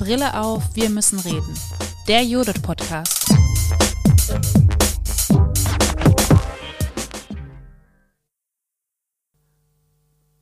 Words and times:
Brille 0.00 0.40
auf, 0.40 0.62
wir 0.72 0.88
müssen 0.88 1.18
reden. 1.18 1.54
Der 2.08 2.22
Judith 2.22 2.62
Podcast. 2.62 3.30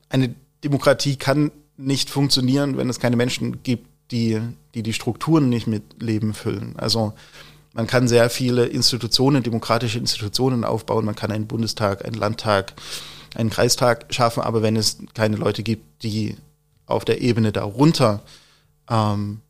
Eine 0.09 0.37
Demokratie 0.63 1.17
kann 1.17 1.51
nicht 1.77 2.09
funktionieren, 2.09 2.77
wenn 2.77 2.89
es 2.89 3.01
keine 3.01 3.17
Menschen 3.17 3.65
gibt, 3.65 3.89
die 4.13 4.41
die, 4.77 4.85
die 4.85 4.93
Strukturen 4.93 5.49
nicht 5.49 5.67
mit 5.67 6.01
Leben 6.01 6.35
füllen. 6.35 6.77
Also 6.77 7.15
man 7.75 7.89
kann 7.89 8.07
sehr 8.07 8.31
viele 8.31 8.67
Institutionen, 8.67 9.43
demokratische 9.43 9.99
Institutionen 9.99 10.65
aufbauen. 10.65 11.05
Man 11.05 11.17
kann 11.17 11.33
einen 11.33 11.49
Bundestag, 11.49 12.05
einen 12.05 12.15
Landtag, 12.15 12.75
einen 13.35 13.51
Kreistag 13.51 14.07
schaffen, 14.15 14.41
aber 14.45 14.63
wenn 14.63 14.77
es 14.77 14.99
keine 15.15 15.35
Leute 15.35 15.65
gibt, 15.65 16.05
die 16.05 16.37
auf 16.87 17.05
der 17.05 17.21
Ebene 17.23 17.51
darunter 17.51 18.23
ähm, 18.89 19.41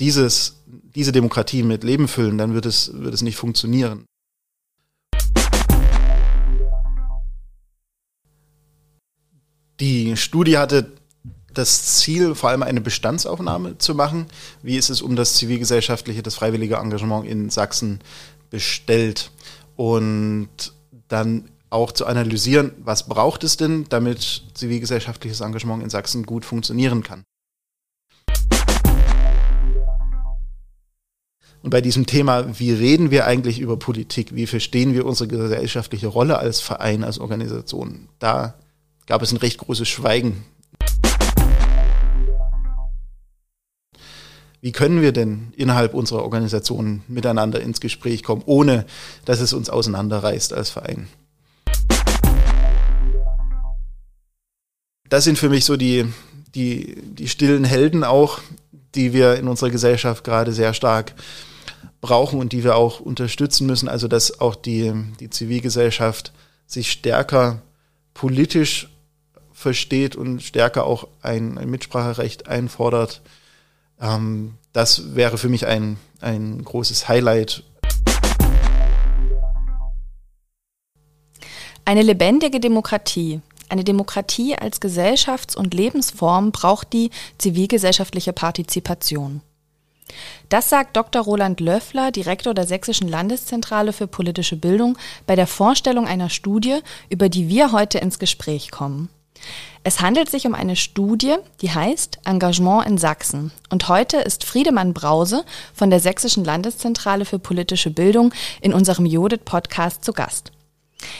dieses, 0.00 0.62
diese 0.66 1.12
Demokratie 1.12 1.62
mit 1.62 1.84
Leben 1.84 2.08
füllen, 2.08 2.38
dann 2.38 2.54
wird 2.54 2.66
es, 2.66 2.92
wird 2.94 3.14
es 3.14 3.22
nicht 3.22 3.36
funktionieren. 3.36 4.06
Die 9.80 10.16
Studie 10.16 10.58
hatte 10.58 10.92
das 11.52 11.96
Ziel, 11.98 12.34
vor 12.34 12.50
allem 12.50 12.62
eine 12.62 12.80
Bestandsaufnahme 12.80 13.78
zu 13.78 13.94
machen. 13.94 14.26
Wie 14.62 14.76
ist 14.76 14.90
es 14.90 15.02
um 15.02 15.16
das 15.16 15.34
zivilgesellschaftliche, 15.34 16.22
das 16.22 16.34
freiwillige 16.34 16.76
Engagement 16.76 17.26
in 17.26 17.50
Sachsen 17.50 18.00
bestellt? 18.50 19.30
Und 19.76 20.48
dann 21.08 21.50
auch 21.70 21.90
zu 21.90 22.06
analysieren, 22.06 22.72
was 22.78 23.08
braucht 23.08 23.42
es 23.44 23.56
denn, 23.56 23.86
damit 23.88 24.44
zivilgesellschaftliches 24.54 25.40
Engagement 25.40 25.82
in 25.82 25.90
Sachsen 25.90 26.24
gut 26.24 26.44
funktionieren 26.44 27.02
kann. 27.02 27.24
Und 31.64 31.70
bei 31.70 31.80
diesem 31.80 32.04
Thema, 32.04 32.58
wie 32.58 32.72
reden 32.72 33.10
wir 33.10 33.26
eigentlich 33.26 33.58
über 33.58 33.78
Politik, 33.78 34.34
wie 34.34 34.46
verstehen 34.46 34.92
wir 34.92 35.06
unsere 35.06 35.28
gesellschaftliche 35.28 36.08
Rolle 36.08 36.38
als 36.38 36.60
Verein, 36.60 37.02
als 37.02 37.18
Organisation, 37.18 38.08
da 38.18 38.52
gab 39.06 39.22
es 39.22 39.32
ein 39.32 39.38
recht 39.38 39.56
großes 39.56 39.88
Schweigen. 39.88 40.44
Wie 44.60 44.72
können 44.72 45.00
wir 45.00 45.12
denn 45.12 45.54
innerhalb 45.56 45.94
unserer 45.94 46.22
Organisation 46.22 47.00
miteinander 47.08 47.62
ins 47.62 47.80
Gespräch 47.80 48.22
kommen, 48.22 48.42
ohne 48.44 48.84
dass 49.24 49.40
es 49.40 49.54
uns 49.54 49.70
auseinanderreißt 49.70 50.52
als 50.52 50.68
Verein? 50.68 51.08
Das 55.08 55.24
sind 55.24 55.38
für 55.38 55.48
mich 55.48 55.64
so 55.64 55.78
die, 55.78 56.04
die, 56.54 56.94
die 57.00 57.28
stillen 57.28 57.64
Helden 57.64 58.04
auch, 58.04 58.40
die 58.94 59.14
wir 59.14 59.36
in 59.36 59.48
unserer 59.48 59.70
Gesellschaft 59.70 60.24
gerade 60.24 60.52
sehr 60.52 60.74
stark 60.74 61.14
brauchen 62.00 62.38
und 62.38 62.52
die 62.52 62.64
wir 62.64 62.76
auch 62.76 63.00
unterstützen 63.00 63.66
müssen. 63.66 63.88
Also 63.88 64.08
dass 64.08 64.40
auch 64.40 64.54
die, 64.54 64.92
die 65.20 65.30
Zivilgesellschaft 65.30 66.32
sich 66.66 66.90
stärker 66.90 67.62
politisch 68.14 68.88
versteht 69.52 70.16
und 70.16 70.42
stärker 70.42 70.84
auch 70.86 71.08
ein, 71.22 71.58
ein 71.58 71.70
Mitspracherecht 71.70 72.48
einfordert 72.48 73.22
ähm, 74.00 74.54
das 74.72 75.14
wäre 75.14 75.38
für 75.38 75.48
mich 75.48 75.66
ein, 75.66 75.96
ein 76.20 76.62
großes 76.64 77.08
Highlight. 77.08 77.62
Eine 81.84 82.02
lebendige 82.02 82.60
Demokratie. 82.60 83.40
Eine 83.68 83.84
Demokratie 83.84 84.56
als 84.56 84.80
Gesellschafts- 84.80 85.56
und 85.56 85.74
Lebensform 85.74 86.52
braucht 86.52 86.92
die 86.92 87.10
zivilgesellschaftliche 87.38 88.32
Partizipation. 88.32 89.42
Das 90.48 90.68
sagt 90.68 90.96
Dr. 90.96 91.22
Roland 91.22 91.60
Löffler, 91.60 92.10
Direktor 92.10 92.54
der 92.54 92.66
Sächsischen 92.66 93.08
Landeszentrale 93.08 93.92
für 93.92 94.06
politische 94.06 94.56
Bildung, 94.56 94.98
bei 95.26 95.36
der 95.36 95.46
Vorstellung 95.46 96.06
einer 96.06 96.30
Studie, 96.30 96.80
über 97.08 97.28
die 97.28 97.48
wir 97.48 97.72
heute 97.72 97.98
ins 97.98 98.18
Gespräch 98.18 98.70
kommen. 98.70 99.08
Es 99.82 100.00
handelt 100.00 100.30
sich 100.30 100.46
um 100.46 100.54
eine 100.54 100.76
Studie, 100.76 101.34
die 101.60 101.70
heißt 101.70 102.20
Engagement 102.24 102.86
in 102.86 102.96
Sachsen. 102.96 103.52
Und 103.68 103.88
heute 103.88 104.16
ist 104.18 104.44
Friedemann 104.44 104.94
Brause 104.94 105.44
von 105.74 105.90
der 105.90 106.00
Sächsischen 106.00 106.44
Landeszentrale 106.44 107.26
für 107.26 107.38
politische 107.38 107.90
Bildung 107.90 108.32
in 108.62 108.72
unserem 108.72 109.04
Jodit-Podcast 109.04 110.04
zu 110.04 110.12
Gast. 110.12 110.53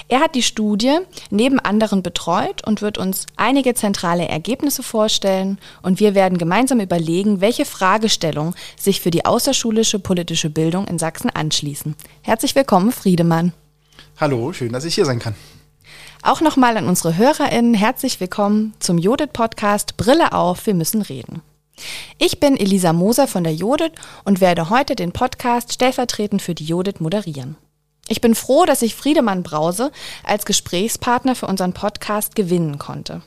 Er 0.08 0.20
hat 0.20 0.34
die 0.34 0.42
Studie 0.42 0.98
neben 1.30 1.58
anderen 1.58 2.02
betreut 2.02 2.66
und 2.66 2.82
wird 2.82 2.98
uns 2.98 3.26
einige 3.36 3.74
zentrale 3.74 4.28
Ergebnisse 4.28 4.82
vorstellen 4.82 5.58
und 5.82 6.00
wir 6.00 6.14
werden 6.14 6.38
gemeinsam 6.38 6.80
überlegen, 6.80 7.40
welche 7.40 7.64
Fragestellungen 7.64 8.54
sich 8.78 9.00
für 9.00 9.10
die 9.10 9.24
außerschulische 9.24 9.98
politische 9.98 10.50
Bildung 10.50 10.86
in 10.86 10.98
Sachsen 10.98 11.30
anschließen. 11.30 11.94
Herzlich 12.22 12.54
willkommen, 12.54 12.92
Friedemann. 12.92 13.52
Hallo, 14.20 14.52
schön, 14.52 14.72
dass 14.72 14.84
ich 14.84 14.94
hier 14.94 15.06
sein 15.06 15.18
kann. 15.18 15.34
Auch 16.22 16.40
nochmal 16.40 16.76
an 16.76 16.88
unsere 16.88 17.16
HörerInnen 17.16 17.74
herzlich 17.74 18.18
willkommen 18.20 18.72
zum 18.78 18.96
Jodit-Podcast 18.96 19.96
Brille 19.96 20.32
auf, 20.32 20.66
wir 20.66 20.74
müssen 20.74 21.02
reden. 21.02 21.42
Ich 22.18 22.40
bin 22.40 22.56
Elisa 22.56 22.92
Moser 22.92 23.26
von 23.26 23.44
der 23.44 23.54
Jodit 23.54 23.92
und 24.24 24.40
werde 24.40 24.70
heute 24.70 24.94
den 24.94 25.12
Podcast 25.12 25.72
stellvertretend 25.72 26.40
für 26.40 26.54
die 26.54 26.64
Jodit 26.64 27.00
moderieren. 27.00 27.56
Ich 28.08 28.20
bin 28.20 28.34
froh, 28.34 28.64
dass 28.66 28.82
ich 28.82 28.94
Friedemann 28.94 29.42
Brause 29.42 29.90
als 30.24 30.44
Gesprächspartner 30.44 31.34
für 31.34 31.46
unseren 31.46 31.72
Podcast 31.72 32.36
gewinnen 32.36 32.78
konnte. 32.78 33.22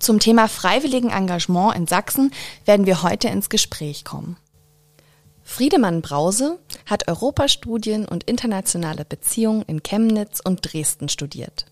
Zum 0.00 0.18
Thema 0.18 0.48
freiwilligen 0.48 1.10
Engagement 1.10 1.76
in 1.76 1.86
Sachsen 1.86 2.32
werden 2.64 2.86
wir 2.86 3.02
heute 3.02 3.28
ins 3.28 3.48
Gespräch 3.48 4.04
kommen. 4.04 4.36
Friedemann 5.44 6.02
Brause 6.02 6.58
hat 6.86 7.06
Europastudien 7.06 8.06
und 8.06 8.24
internationale 8.24 9.04
Beziehungen 9.04 9.62
in 9.62 9.82
Chemnitz 9.82 10.40
und 10.42 10.60
Dresden 10.62 11.08
studiert. 11.08 11.66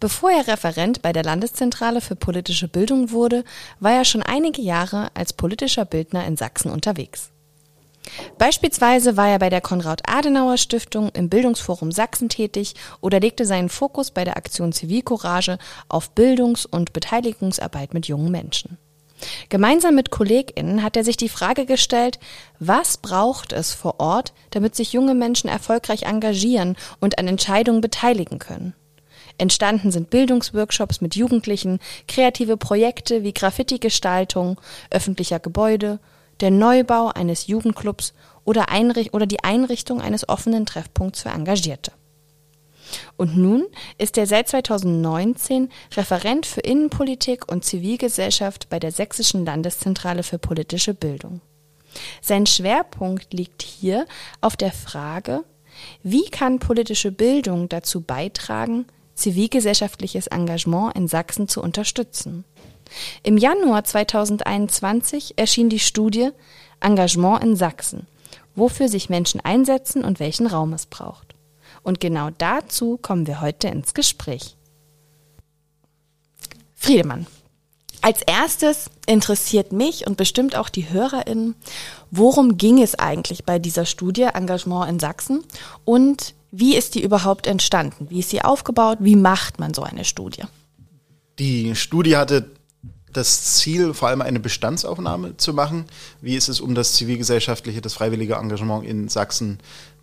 Bevor 0.00 0.30
er 0.30 0.48
Referent 0.48 1.02
bei 1.02 1.12
der 1.12 1.22
Landeszentrale 1.22 2.00
für 2.00 2.16
politische 2.16 2.66
Bildung 2.66 3.10
wurde, 3.10 3.44
war 3.78 3.92
er 3.92 4.04
schon 4.06 4.22
einige 4.22 4.62
Jahre 4.62 5.10
als 5.14 5.34
politischer 5.34 5.84
Bildner 5.84 6.26
in 6.26 6.36
Sachsen 6.36 6.70
unterwegs. 6.70 7.30
Beispielsweise 8.38 9.16
war 9.16 9.28
er 9.28 9.38
bei 9.38 9.50
der 9.50 9.60
Konrad-Adenauer-Stiftung 9.60 11.10
im 11.14 11.28
Bildungsforum 11.28 11.92
Sachsen 11.92 12.28
tätig 12.28 12.74
oder 13.00 13.20
legte 13.20 13.44
seinen 13.44 13.68
Fokus 13.68 14.10
bei 14.10 14.24
der 14.24 14.36
Aktion 14.36 14.72
Zivilcourage 14.72 15.58
auf 15.88 16.10
Bildungs- 16.10 16.66
und 16.66 16.92
Beteiligungsarbeit 16.92 17.94
mit 17.94 18.06
jungen 18.06 18.30
Menschen. 18.30 18.78
Gemeinsam 19.48 19.94
mit 19.94 20.10
KollegInnen 20.10 20.82
hat 20.82 20.96
er 20.96 21.04
sich 21.04 21.16
die 21.16 21.30
Frage 21.30 21.64
gestellt, 21.64 22.18
was 22.58 22.98
braucht 22.98 23.52
es 23.52 23.72
vor 23.72 23.98
Ort, 23.98 24.34
damit 24.50 24.74
sich 24.74 24.92
junge 24.92 25.14
Menschen 25.14 25.48
erfolgreich 25.48 26.02
engagieren 26.02 26.76
und 27.00 27.18
an 27.18 27.26
Entscheidungen 27.26 27.80
beteiligen 27.80 28.38
können? 28.38 28.74
Entstanden 29.38 29.90
sind 29.90 30.10
Bildungsworkshops 30.10 31.00
mit 31.00 31.14
Jugendlichen, 31.14 31.78
kreative 32.08 32.56
Projekte 32.56 33.22
wie 33.22 33.34
Graffiti-Gestaltung 33.34 34.60
öffentlicher 34.90 35.40
Gebäude, 35.40 35.98
der 36.40 36.50
Neubau 36.50 37.08
eines 37.08 37.46
Jugendclubs 37.46 38.14
oder, 38.44 38.66
oder 39.12 39.26
die 39.26 39.42
Einrichtung 39.44 40.00
eines 40.00 40.28
offenen 40.28 40.66
Treffpunkts 40.66 41.22
für 41.22 41.30
Engagierte. 41.30 41.92
Und 43.16 43.36
nun 43.36 43.66
ist 43.98 44.16
er 44.16 44.26
seit 44.26 44.48
2019 44.48 45.70
Referent 45.96 46.46
für 46.46 46.60
Innenpolitik 46.60 47.50
und 47.50 47.64
Zivilgesellschaft 47.64 48.68
bei 48.68 48.78
der 48.78 48.92
Sächsischen 48.92 49.44
Landeszentrale 49.44 50.22
für 50.22 50.38
politische 50.38 50.94
Bildung. 50.94 51.40
Sein 52.20 52.46
Schwerpunkt 52.46 53.32
liegt 53.32 53.62
hier 53.62 54.06
auf 54.40 54.56
der 54.56 54.72
Frage, 54.72 55.44
wie 56.02 56.26
kann 56.26 56.58
politische 56.58 57.12
Bildung 57.12 57.68
dazu 57.68 58.00
beitragen, 58.00 58.86
zivilgesellschaftliches 59.14 60.26
Engagement 60.26 60.94
in 60.94 61.08
Sachsen 61.08 61.48
zu 61.48 61.62
unterstützen. 61.62 62.44
Im 63.22 63.36
Januar 63.36 63.84
2021 63.84 65.34
erschien 65.36 65.68
die 65.68 65.78
Studie 65.78 66.30
Engagement 66.80 67.42
in 67.42 67.56
Sachsen, 67.56 68.06
wofür 68.54 68.88
sich 68.88 69.08
Menschen 69.08 69.40
einsetzen 69.40 70.04
und 70.04 70.20
welchen 70.20 70.46
Raum 70.46 70.72
es 70.72 70.86
braucht. 70.86 71.34
Und 71.82 72.00
genau 72.00 72.30
dazu 72.38 72.98
kommen 73.00 73.26
wir 73.26 73.40
heute 73.40 73.68
ins 73.68 73.94
Gespräch. 73.94 74.56
Friedemann, 76.74 77.26
als 78.02 78.22
erstes 78.22 78.90
interessiert 79.06 79.72
mich 79.72 80.06
und 80.06 80.16
bestimmt 80.16 80.56
auch 80.56 80.68
die 80.68 80.90
HörerInnen, 80.90 81.56
worum 82.10 82.56
ging 82.56 82.80
es 82.82 82.96
eigentlich 82.96 83.44
bei 83.44 83.58
dieser 83.58 83.86
Studie 83.86 84.28
Engagement 84.32 84.88
in 84.88 85.00
Sachsen 85.00 85.42
und 85.84 86.34
wie 86.52 86.76
ist 86.76 86.94
die 86.94 87.02
überhaupt 87.02 87.46
entstanden? 87.46 88.08
Wie 88.08 88.20
ist 88.20 88.30
sie 88.30 88.42
aufgebaut? 88.42 88.98
Wie 89.00 89.16
macht 89.16 89.58
man 89.58 89.74
so 89.74 89.82
eine 89.82 90.04
Studie? 90.04 90.44
Die 91.38 91.74
Studie 91.74 92.16
hatte 92.16 92.50
das 93.16 93.54
Ziel, 93.56 93.94
vor 93.94 94.08
allem 94.08 94.22
eine 94.22 94.40
Bestandsaufnahme 94.40 95.36
zu 95.36 95.54
machen. 95.54 95.84
Wie 96.20 96.36
ist 96.36 96.48
es 96.48 96.60
um 96.60 96.74
das 96.74 96.94
zivilgesellschaftliche, 96.94 97.80
das 97.80 97.94
freiwillige 97.94 98.34
Engagement 98.34 98.84
in 98.84 99.08
Sachsen 99.08 99.58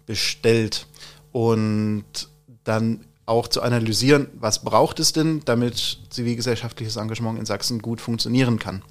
bestellt? 0.05 0.87
Und 1.31 2.05
dann 2.63 3.05
auch 3.25 3.47
zu 3.47 3.61
analysieren, 3.61 4.27
was 4.33 4.63
braucht 4.63 4.99
es 4.99 5.13
denn, 5.13 5.41
damit 5.45 5.99
zivilgesellschaftliches 6.09 6.97
Engagement 6.97 7.39
in 7.39 7.45
Sachsen 7.45 7.81
gut 7.81 8.01
funktionieren 8.01 8.59
kann. 8.59 8.81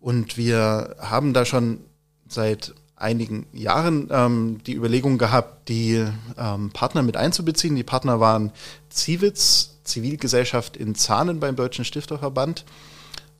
Und 0.00 0.36
wir 0.36 0.96
haben 0.98 1.34
da 1.34 1.44
schon 1.44 1.80
seit 2.28 2.74
einigen 2.96 3.46
Jahren 3.52 4.08
ähm, 4.10 4.58
die 4.66 4.74
Überlegung 4.74 5.18
gehabt, 5.18 5.68
die 5.68 6.04
ähm, 6.38 6.70
Partner 6.70 7.02
mit 7.02 7.16
einzubeziehen. 7.16 7.74
Die 7.74 7.82
Partner 7.82 8.20
waren 8.20 8.52
Ziwitz, 8.90 9.78
Zivilgesellschaft 9.84 10.76
in 10.76 10.94
Zahnen 10.94 11.40
beim 11.40 11.56
Deutschen 11.56 11.84
Stifterverband 11.84 12.64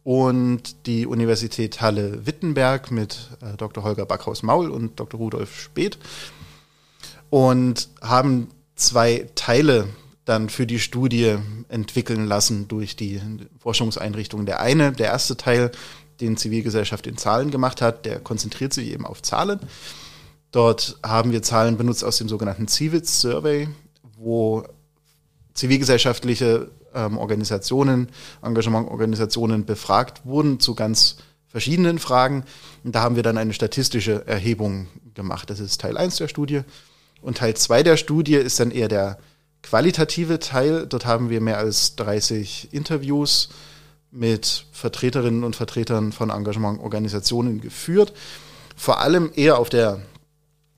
und 0.05 0.87
die 0.87 1.07
Universität 1.07 1.81
Halle-Wittenberg 1.81 2.91
mit 2.91 3.31
äh, 3.43 3.57
Dr. 3.57 3.85
Holger 3.85 4.07
Backhaus-Maul 4.07 4.71
und 4.71 4.99
Dr. 4.99 5.19
Rudolf 5.21 5.61
Speth 5.61 5.99
und 7.29 7.89
haben 8.01 8.49
zwei 8.75 9.29
Teile 9.35 9.89
dann 10.25 10.49
für 10.49 10.67
die 10.67 10.79
Studie 10.79 11.37
entwickeln 11.69 12.27
lassen 12.27 12.69
durch 12.69 12.97
die 12.97 13.21
Forschungseinrichtungen. 13.59 14.47
Der 14.47 14.61
eine, 14.61 14.93
der 14.93 15.07
erste 15.09 15.37
Teil, 15.37 15.71
den 16.21 16.37
Zivilgesellschaft 16.37 17.07
in 17.07 17.17
Zahlen 17.17 17.51
gemacht 17.51 17.81
hat, 17.81 18.05
der 18.05 18.21
konzentriert 18.21 18.73
sich 18.73 18.89
eben 18.89 19.07
auf 19.07 19.23
Zahlen. 19.23 19.61
Dort 20.51 20.99
haben 21.03 21.33
wir 21.33 21.43
Zahlen 21.43 21.77
benutzt 21.77 22.05
aus 22.05 22.19
dem 22.19 22.29
sogenannten 22.29 22.69
CIVITS 22.69 23.21
Survey, 23.21 23.69
wo 24.19 24.65
zivilgesellschaftliche 25.55 26.71
ähm, 26.95 27.19
Organisationen, 27.19 28.09
Engagementorganisationen 28.43 29.65
befragt 29.65 30.23
wurden 30.25 30.61
zu 30.61 30.75
ganz 30.75 31.17
verschiedenen 31.49 31.99
Fragen. 31.99 32.45
Und 32.85 32.95
da 32.95 33.03
haben 33.03 33.17
wir 33.17 33.23
dann 33.23 33.39
eine 33.39 33.53
statistische 33.53 34.27
Erhebung 34.27 34.87
gemacht. 35.15 35.51
Das 35.51 35.61
ist 35.61 35.81
Teil 35.81 35.97
1 35.97 36.17
der 36.17 36.29
Studie. 36.29 36.63
Und 37.21 37.39
Teil 37.39 37.55
2 37.55 37.83
der 37.83 37.97
Studie 37.97 38.37
ist 38.37 38.61
dann 38.61 38.71
eher 38.71 38.89
der 38.89 39.19
qualitative 39.63 40.39
Teil. 40.39 40.87
Dort 40.87 41.05
haben 41.05 41.29
wir 41.29 41.41
mehr 41.41 41.59
als 41.59 41.97
30 41.97 42.73
Interviews 42.73 43.51
mit 44.11 44.67
Vertreterinnen 44.73 45.45
und 45.45 45.57
Vertretern 45.57 46.13
von 46.13 46.31
Engagementorganisationen 46.31 47.61
geführt. 47.61 48.13
Vor 48.77 49.01
allem 49.01 49.31
eher 49.35 49.59
auf 49.59 49.69
der, 49.69 50.01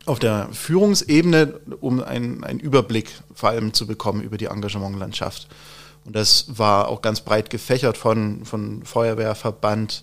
auf 0.06 0.18
der 0.18 0.48
Führungsebene, 0.52 1.60
um 1.80 2.02
einen, 2.02 2.44
einen 2.44 2.60
Überblick 2.60 3.10
vor 3.32 3.50
allem 3.50 3.72
zu 3.72 3.86
bekommen 3.86 4.22
über 4.22 4.36
die 4.36 4.46
Engagementlandschaft. 4.46 5.48
Und 6.04 6.16
das 6.16 6.58
war 6.58 6.88
auch 6.88 7.02
ganz 7.02 7.20
breit 7.20 7.50
gefächert 7.50 7.96
von, 7.96 8.44
von 8.44 8.84
Feuerwehrverband, 8.84 10.02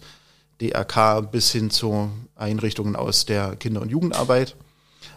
DRK 0.62 1.22
bis 1.32 1.52
hin 1.52 1.70
zu 1.70 2.10
Einrichtungen 2.36 2.96
aus 2.96 3.26
der 3.26 3.56
Kinder- 3.56 3.82
und 3.82 3.90
Jugendarbeit. 3.90 4.56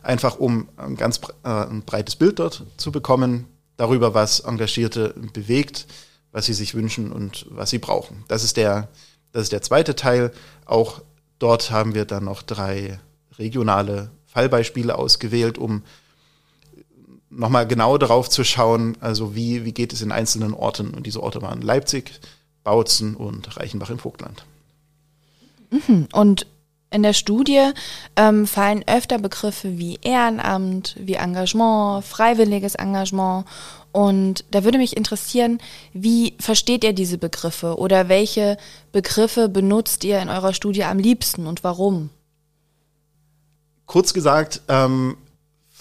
Einfach 0.02 0.38
um 0.38 0.69
ein 0.76 0.96
ganz 0.96 1.20
äh, 1.44 1.67
breites 1.87 2.17
Bild 2.17 2.38
dort 2.38 2.64
zu 2.76 2.93
bekommen 2.93 3.46
darüber, 3.76 4.14
was 4.14 4.40
Engagierte 4.40 5.14
bewegt, 5.32 5.87
was 6.31 6.46
sie 6.46 6.55
sich 6.55 6.75
wünschen 6.75 7.12
und 7.12 7.46
was 7.50 7.70
sie 7.70 7.78
brauchen. 7.78 8.25
Das 8.28 8.44
ist 8.44 8.56
der, 8.56 8.88
das 9.32 9.44
ist 9.44 9.52
der 9.52 9.62
zweite 9.62 9.96
Teil. 9.96 10.32
Auch 10.64 11.02
dort 11.38 11.70
haben 11.70 11.94
wir 11.94 12.05
dann 12.05 12.25
noch 12.25 12.43
drei 12.43 13.00
regionale 13.38 14.11
Fallbeispiele 14.26 14.96
ausgewählt, 14.96 15.58
um 15.58 15.82
nochmal 17.32 17.67
genau 17.67 17.99
darauf 17.99 18.29
zu 18.29 18.44
schauen, 18.44 18.96
also 19.00 19.34
wie, 19.34 19.64
wie 19.64 19.73
geht 19.73 19.93
es 19.93 20.02
in 20.02 20.12
einzelnen 20.12 20.55
Orten. 20.55 20.94
Und 20.94 21.06
diese 21.06 21.23
Orte 21.23 21.43
waren 21.43 21.62
Leipzig, 21.62 22.20
Bautzen 22.64 23.17
und 23.17 23.56
Reichenbach 23.56 23.90
im 23.90 23.99
Vogtland. 23.99 24.44
Mhm. 25.70 26.08
Und 26.12 26.46
in 26.90 27.02
der 27.02 27.14
Studie 27.14 27.70
ähm, 28.17 28.46
fallen 28.46 28.84
öfter 28.87 29.19
Begriffe 29.19 29.79
wie 29.79 29.99
Ehrenamt, 30.02 30.94
wie 31.00 31.14
Engagement, 31.14 32.05
freiwilliges 32.05 32.75
Engagement 32.75 33.46
und 33.93 34.46
da 34.50 34.64
würde 34.64 34.78
mich 34.78 34.96
interessieren, 34.96 35.58
wie 35.93 36.35
versteht 36.40 36.82
ihr 36.82 36.94
diese 36.94 37.19
Begriffe 37.19 37.76
oder 37.76 38.08
welche 38.08 38.56
Begriffe 38.90 39.49
benutzt 39.50 40.02
ihr 40.05 40.20
in 40.20 40.31
eurer 40.31 40.55
Studie 40.55 40.85
am 40.85 40.99
liebsten 40.99 41.46
und 41.46 41.62
warum? 41.62 42.08
Kurz 43.85 44.14
gesagt, 44.14 44.62
ähm, 44.69 45.19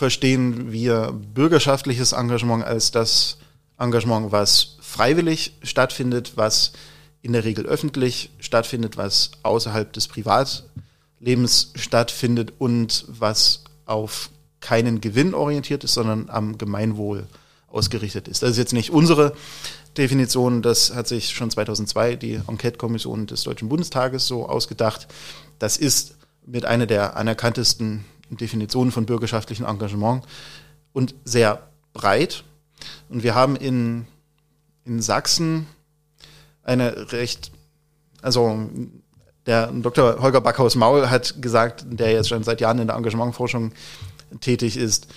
verstehen 0.01 0.71
wir 0.71 1.11
bürgerschaftliches 1.11 2.13
Engagement 2.13 2.63
als 2.63 2.89
das 2.89 3.37
Engagement, 3.77 4.31
was 4.31 4.77
freiwillig 4.81 5.53
stattfindet, 5.61 6.33
was 6.37 6.73
in 7.21 7.33
der 7.33 7.43
Regel 7.43 7.67
öffentlich 7.67 8.31
stattfindet, 8.39 8.97
was 8.97 9.29
außerhalb 9.43 9.93
des 9.93 10.07
Privatlebens 10.07 11.73
stattfindet 11.75 12.51
und 12.57 13.05
was 13.09 13.63
auf 13.85 14.31
keinen 14.59 15.01
Gewinn 15.01 15.35
orientiert 15.35 15.83
ist, 15.83 15.93
sondern 15.93 16.31
am 16.31 16.57
Gemeinwohl 16.57 17.27
ausgerichtet 17.67 18.27
ist. 18.27 18.41
Das 18.41 18.49
ist 18.49 18.57
jetzt 18.57 18.73
nicht 18.73 18.89
unsere 18.89 19.35
Definition, 19.99 20.63
das 20.63 20.95
hat 20.95 21.07
sich 21.07 21.29
schon 21.29 21.51
2002 21.51 22.15
die 22.15 22.41
Enquete-Kommission 22.47 23.27
des 23.27 23.43
Deutschen 23.43 23.69
Bundestages 23.69 24.25
so 24.25 24.49
ausgedacht. 24.49 25.07
Das 25.59 25.77
ist 25.77 26.15
mit 26.43 26.65
einer 26.65 26.87
der 26.87 27.17
anerkanntesten 27.17 28.03
Definitionen 28.37 28.91
von 28.91 29.05
bürgerschaftlichem 29.05 29.65
Engagement 29.65 30.25
und 30.93 31.15
sehr 31.25 31.67
breit. 31.93 32.43
Und 33.09 33.23
wir 33.23 33.35
haben 33.35 33.55
in, 33.55 34.07
in 34.85 35.01
Sachsen 35.01 35.67
eine 36.63 37.11
recht, 37.11 37.51
also 38.21 38.69
der 39.45 39.67
Dr. 39.67 40.21
Holger 40.21 40.41
Backhaus-Maul 40.41 41.09
hat 41.09 41.41
gesagt, 41.41 41.85
der 41.89 42.11
jetzt 42.11 42.29
schon 42.29 42.43
seit 42.43 42.61
Jahren 42.61 42.79
in 42.79 42.87
der 42.87 42.95
Engagementforschung 42.95 43.71
tätig 44.39 44.77
ist, 44.77 45.07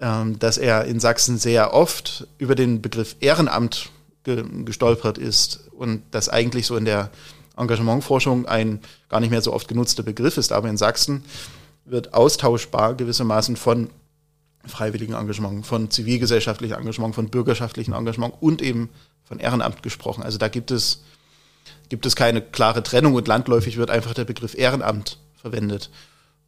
ähm, 0.00 0.38
dass 0.38 0.58
er 0.58 0.84
in 0.84 1.00
Sachsen 1.00 1.38
sehr 1.38 1.74
oft 1.74 2.26
über 2.38 2.54
den 2.54 2.82
Begriff 2.82 3.16
Ehrenamt 3.20 3.90
ge 4.24 4.44
gestolpert 4.64 5.18
ist 5.18 5.68
und 5.72 6.02
das 6.10 6.28
eigentlich 6.28 6.66
so 6.66 6.76
in 6.76 6.84
der 6.84 7.10
Engagementforschung 7.56 8.46
ein 8.46 8.80
gar 9.08 9.20
nicht 9.20 9.30
mehr 9.30 9.42
so 9.42 9.52
oft 9.52 9.68
genutzter 9.68 10.02
Begriff 10.02 10.36
ist. 10.36 10.52
Aber 10.52 10.68
in 10.68 10.76
Sachsen 10.76 11.24
wird 11.86 12.14
austauschbar 12.14 12.94
gewissermaßen 12.94 13.56
von 13.56 13.90
freiwilligen 14.66 15.14
Engagement, 15.14 15.64
von 15.64 15.90
zivilgesellschaftlichem 15.90 16.76
Engagement, 16.76 17.14
von 17.14 17.28
bürgerschaftlichem 17.28 17.94
Engagement 17.94 18.34
und 18.40 18.60
eben 18.62 18.90
von 19.24 19.38
Ehrenamt 19.38 19.82
gesprochen. 19.82 20.22
Also 20.22 20.38
da 20.38 20.48
gibt 20.48 20.70
es, 20.70 21.02
gibt 21.88 22.06
es 22.06 22.16
keine 22.16 22.42
klare 22.42 22.82
Trennung 22.82 23.14
und 23.14 23.28
landläufig 23.28 23.76
wird 23.76 23.90
einfach 23.90 24.14
der 24.14 24.24
Begriff 24.24 24.54
Ehrenamt 24.56 25.18
verwendet. 25.40 25.90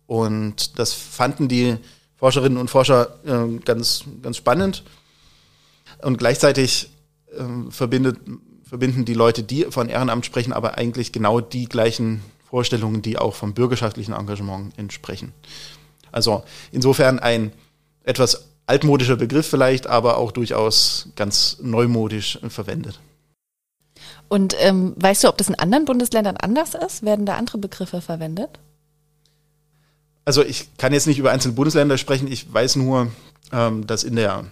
Und 0.07 0.79
das 0.79 0.93
fanden 0.93 1.49
die 1.49 1.77
Forscherinnen 2.17 2.59
und 2.59 2.71
Forscher 2.71 3.19
äh, 3.25 3.59
ganz, 3.65 4.05
ganz 4.23 4.37
spannend. 4.37 4.83
Und 6.03 6.19
gleichzeitig 6.19 6.91
äh, 7.33 7.71
verbindet, 7.71 8.19
verbinden 8.65 9.05
die 9.05 9.15
Leute, 9.15 9.43
die 9.43 9.67
von 9.71 9.89
Ehrenamt 9.89 10.27
sprechen, 10.27 10.53
aber 10.53 10.77
eigentlich 10.77 11.13
genau 11.13 11.41
die 11.41 11.67
gleichen 11.67 12.23
Vorstellungen, 12.51 13.03
die 13.03 13.19
auch 13.19 13.35
vom 13.35 13.55
bürgerschaftlichen 13.55 14.13
Engagement 14.13 14.79
entsprechen. 14.79 15.33
Also 16.11 16.45
insofern 16.73 17.19
ein 17.19 17.53
etwas 18.05 18.49
altmodischer 18.67 19.17
Begriff 19.17 19.47
vielleicht, 19.49 19.87
aber 19.87 20.17
auch 20.17 20.33
durchaus 20.33 21.09
ganz 21.17 21.59
neumodisch 21.61 22.39
verwendet. 22.49 23.01
Und 24.29 24.55
ähm, 24.61 24.95
weißt 24.97 25.25
du, 25.25 25.29
ob 25.29 25.39
das 25.39 25.49
in 25.49 25.55
anderen 25.55 25.85
Bundesländern 25.85 26.37
anders 26.37 26.75
ist? 26.75 27.03
Werden 27.03 27.27
da 27.27 27.37
andere 27.37 27.59
Begriffe 27.59 28.01
verwendet? 28.01 28.59
also 30.29 30.45
ich 30.45 30.77
kann 30.77 30.93
jetzt 30.93 31.07
nicht 31.07 31.19
über 31.19 31.31
einzelne 31.31 31.55
Bundesländer 31.55 31.97
sprechen, 31.97 32.31
ich 32.31 32.53
weiß 32.53 32.77
nur, 32.77 33.11
ähm, 33.51 33.87
dass 33.87 34.05
in 34.05 34.15
der 34.15 34.45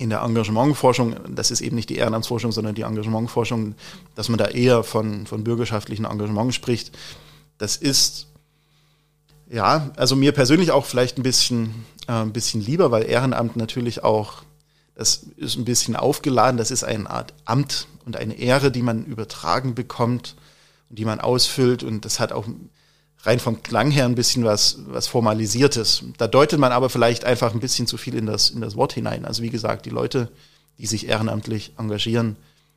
in 0.00 0.08
der 0.08 0.22
Engagementforschung, 0.22 1.14
das 1.36 1.50
ist 1.50 1.60
eben 1.60 1.76
nicht 1.76 1.90
die 1.90 1.96
Ehrenamtsforschung, 1.96 2.52
sondern 2.52 2.74
die 2.74 2.82
Engagementforschung, 2.82 3.74
dass 4.14 4.30
man 4.30 4.38
da 4.38 4.46
eher 4.46 4.82
von, 4.82 5.26
von 5.26 5.44
bürgerschaftlichen 5.44 6.06
Engagement 6.06 6.54
spricht. 6.54 6.96
Das 7.58 7.76
ist, 7.76 8.26
ja, 9.50 9.90
also 9.96 10.16
mir 10.16 10.32
persönlich 10.32 10.70
auch 10.70 10.86
vielleicht 10.86 11.18
ein 11.18 11.22
bisschen, 11.22 11.84
äh, 12.08 12.12
ein 12.12 12.32
bisschen 12.32 12.62
lieber, 12.62 12.90
weil 12.90 13.02
Ehrenamt 13.02 13.56
natürlich 13.56 14.02
auch, 14.02 14.42
das 14.94 15.26
ist 15.36 15.56
ein 15.56 15.66
bisschen 15.66 15.96
aufgeladen, 15.96 16.56
das 16.56 16.70
ist 16.70 16.82
eine 16.82 17.10
Art 17.10 17.34
Amt 17.44 17.86
und 18.06 18.16
eine 18.16 18.38
Ehre, 18.38 18.70
die 18.70 18.82
man 18.82 19.04
übertragen 19.04 19.74
bekommt 19.74 20.34
und 20.88 20.98
die 20.98 21.04
man 21.04 21.20
ausfüllt 21.20 21.82
und 21.82 22.06
das 22.06 22.20
hat 22.20 22.32
auch 22.32 22.46
rein 23.22 23.38
vom 23.38 23.62
Klang 23.62 23.90
her 23.90 24.06
ein 24.06 24.14
bisschen 24.14 24.44
was, 24.44 24.78
was 24.86 25.06
Formalisiertes. 25.06 26.04
Da 26.16 26.26
deutet 26.26 26.58
man 26.58 26.72
aber 26.72 26.88
vielleicht 26.88 27.24
einfach 27.24 27.52
ein 27.52 27.60
bisschen 27.60 27.86
zu 27.86 27.96
viel 27.96 28.14
in 28.14 28.26
das, 28.26 28.50
in 28.50 28.60
das 28.60 28.76
Wort 28.76 28.92
hinein. 28.92 29.24
Also 29.24 29.42
wie 29.42 29.50
gesagt, 29.50 29.86
die 29.86 29.90
Leute, 29.90 30.28
die 30.78 30.86
sich 30.86 31.08
ehrenamtlich 31.08 31.72
engagieren, 31.78 32.36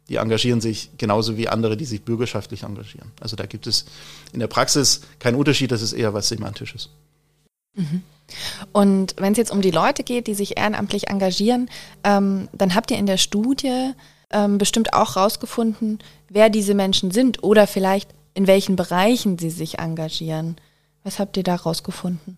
die 0.09 0.17
engagieren 0.17 0.59
sich 0.59 0.89
genauso 0.97 1.37
wie 1.37 1.47
andere, 1.47 1.77
die 1.77 1.85
sich 1.85 2.03
bürgerschaftlich 2.03 2.63
engagieren. 2.63 3.11
Also 3.21 3.35
da 3.35 3.45
gibt 3.45 3.67
es 3.67 3.85
in 4.33 4.39
der 4.39 4.47
Praxis 4.47 5.01
keinen 5.19 5.35
Unterschied, 5.35 5.71
das 5.71 5.81
ist 5.81 5.93
eher 5.93 6.13
was 6.13 6.27
Semantisches. 6.27 6.89
Mhm. 7.75 8.03
Und 8.71 9.15
wenn 9.17 9.31
es 9.31 9.37
jetzt 9.37 9.51
um 9.51 9.61
die 9.61 9.71
Leute 9.71 10.03
geht, 10.03 10.27
die 10.27 10.33
sich 10.33 10.57
ehrenamtlich 10.57 11.09
engagieren, 11.09 11.69
ähm, 12.03 12.49
dann 12.51 12.75
habt 12.75 12.91
ihr 12.91 12.97
in 12.97 13.05
der 13.05 13.17
Studie 13.17 13.91
ähm, 14.29 14.57
bestimmt 14.57 14.93
auch 14.93 15.15
rausgefunden, 15.15 15.99
wer 16.27 16.49
diese 16.49 16.73
Menschen 16.73 17.11
sind 17.11 17.43
oder 17.43 17.67
vielleicht 17.67 18.09
in 18.33 18.47
welchen 18.47 18.75
Bereichen 18.75 19.37
sie 19.37 19.49
sich 19.49 19.79
engagieren. 19.79 20.57
Was 21.03 21.19
habt 21.19 21.37
ihr 21.37 21.43
da 21.43 21.55
rausgefunden? 21.55 22.37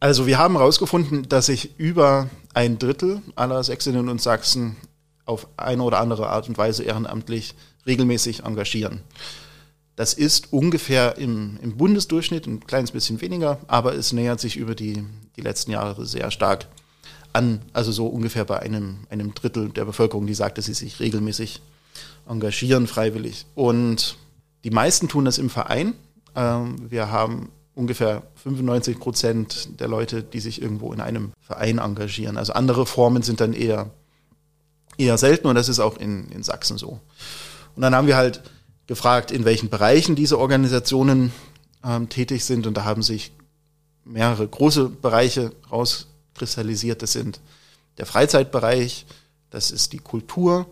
Also 0.00 0.26
wir 0.26 0.38
haben 0.38 0.56
herausgefunden, 0.56 1.28
dass 1.28 1.46
sich 1.46 1.78
über 1.78 2.28
ein 2.52 2.78
Drittel 2.78 3.22
aller 3.36 3.62
Sächsinnen 3.64 4.08
und 4.08 4.20
Sachsen 4.20 4.76
auf 5.24 5.48
eine 5.56 5.82
oder 5.82 6.00
andere 6.00 6.28
Art 6.28 6.48
und 6.48 6.58
Weise 6.58 6.82
ehrenamtlich 6.82 7.54
regelmäßig 7.86 8.44
engagieren. 8.44 9.00
Das 9.96 10.12
ist 10.12 10.52
ungefähr 10.52 11.16
im, 11.18 11.58
im 11.62 11.76
Bundesdurchschnitt, 11.76 12.46
ein 12.46 12.66
kleines 12.66 12.90
bisschen 12.90 13.20
weniger, 13.20 13.60
aber 13.68 13.94
es 13.94 14.12
nähert 14.12 14.40
sich 14.40 14.56
über 14.56 14.74
die, 14.74 15.04
die 15.36 15.40
letzten 15.40 15.70
Jahre 15.70 16.04
sehr 16.04 16.30
stark 16.30 16.66
an. 17.32 17.62
Also 17.72 17.92
so 17.92 18.06
ungefähr 18.06 18.44
bei 18.44 18.58
einem, 18.58 19.06
einem 19.08 19.34
Drittel 19.34 19.70
der 19.70 19.84
Bevölkerung, 19.84 20.26
die 20.26 20.34
sagt, 20.34 20.58
dass 20.58 20.66
sie 20.66 20.74
sich 20.74 20.98
regelmäßig 20.98 21.62
engagieren, 22.28 22.86
freiwillig. 22.86 23.46
Und 23.54 24.16
die 24.64 24.70
meisten 24.70 25.08
tun 25.08 25.24
das 25.24 25.38
im 25.38 25.50
Verein. 25.50 25.94
Ähm, 26.34 26.90
wir 26.90 27.10
haben 27.10 27.50
ungefähr 27.74 28.22
95 28.42 28.98
Prozent 28.98 29.80
der 29.80 29.88
Leute, 29.88 30.22
die 30.22 30.40
sich 30.40 30.62
irgendwo 30.62 30.92
in 30.92 31.00
einem 31.00 31.32
Verein 31.40 31.78
engagieren. 31.78 32.36
Also 32.36 32.52
andere 32.52 32.86
Formen 32.86 33.22
sind 33.22 33.40
dann 33.40 33.52
eher, 33.52 33.90
eher 34.96 35.18
selten 35.18 35.48
und 35.48 35.54
das 35.54 35.68
ist 35.68 35.80
auch 35.80 35.98
in, 35.98 36.28
in 36.30 36.42
Sachsen 36.42 36.78
so. 36.78 37.00
Und 37.76 37.82
dann 37.82 37.94
haben 37.94 38.06
wir 38.06 38.16
halt 38.16 38.42
gefragt, 38.86 39.30
in 39.30 39.44
welchen 39.44 39.68
Bereichen 39.68 40.14
diese 40.14 40.38
Organisationen 40.38 41.32
ähm, 41.84 42.08
tätig 42.08 42.44
sind 42.44 42.66
und 42.66 42.76
da 42.76 42.84
haben 42.84 43.02
sich 43.02 43.32
mehrere 44.04 44.46
große 44.46 44.88
Bereiche 44.88 45.52
rauskristallisiert. 45.70 47.02
Das 47.02 47.12
sind 47.12 47.40
der 47.98 48.06
Freizeitbereich, 48.06 49.06
das 49.50 49.70
ist 49.70 49.92
die 49.92 49.98
Kultur 49.98 50.66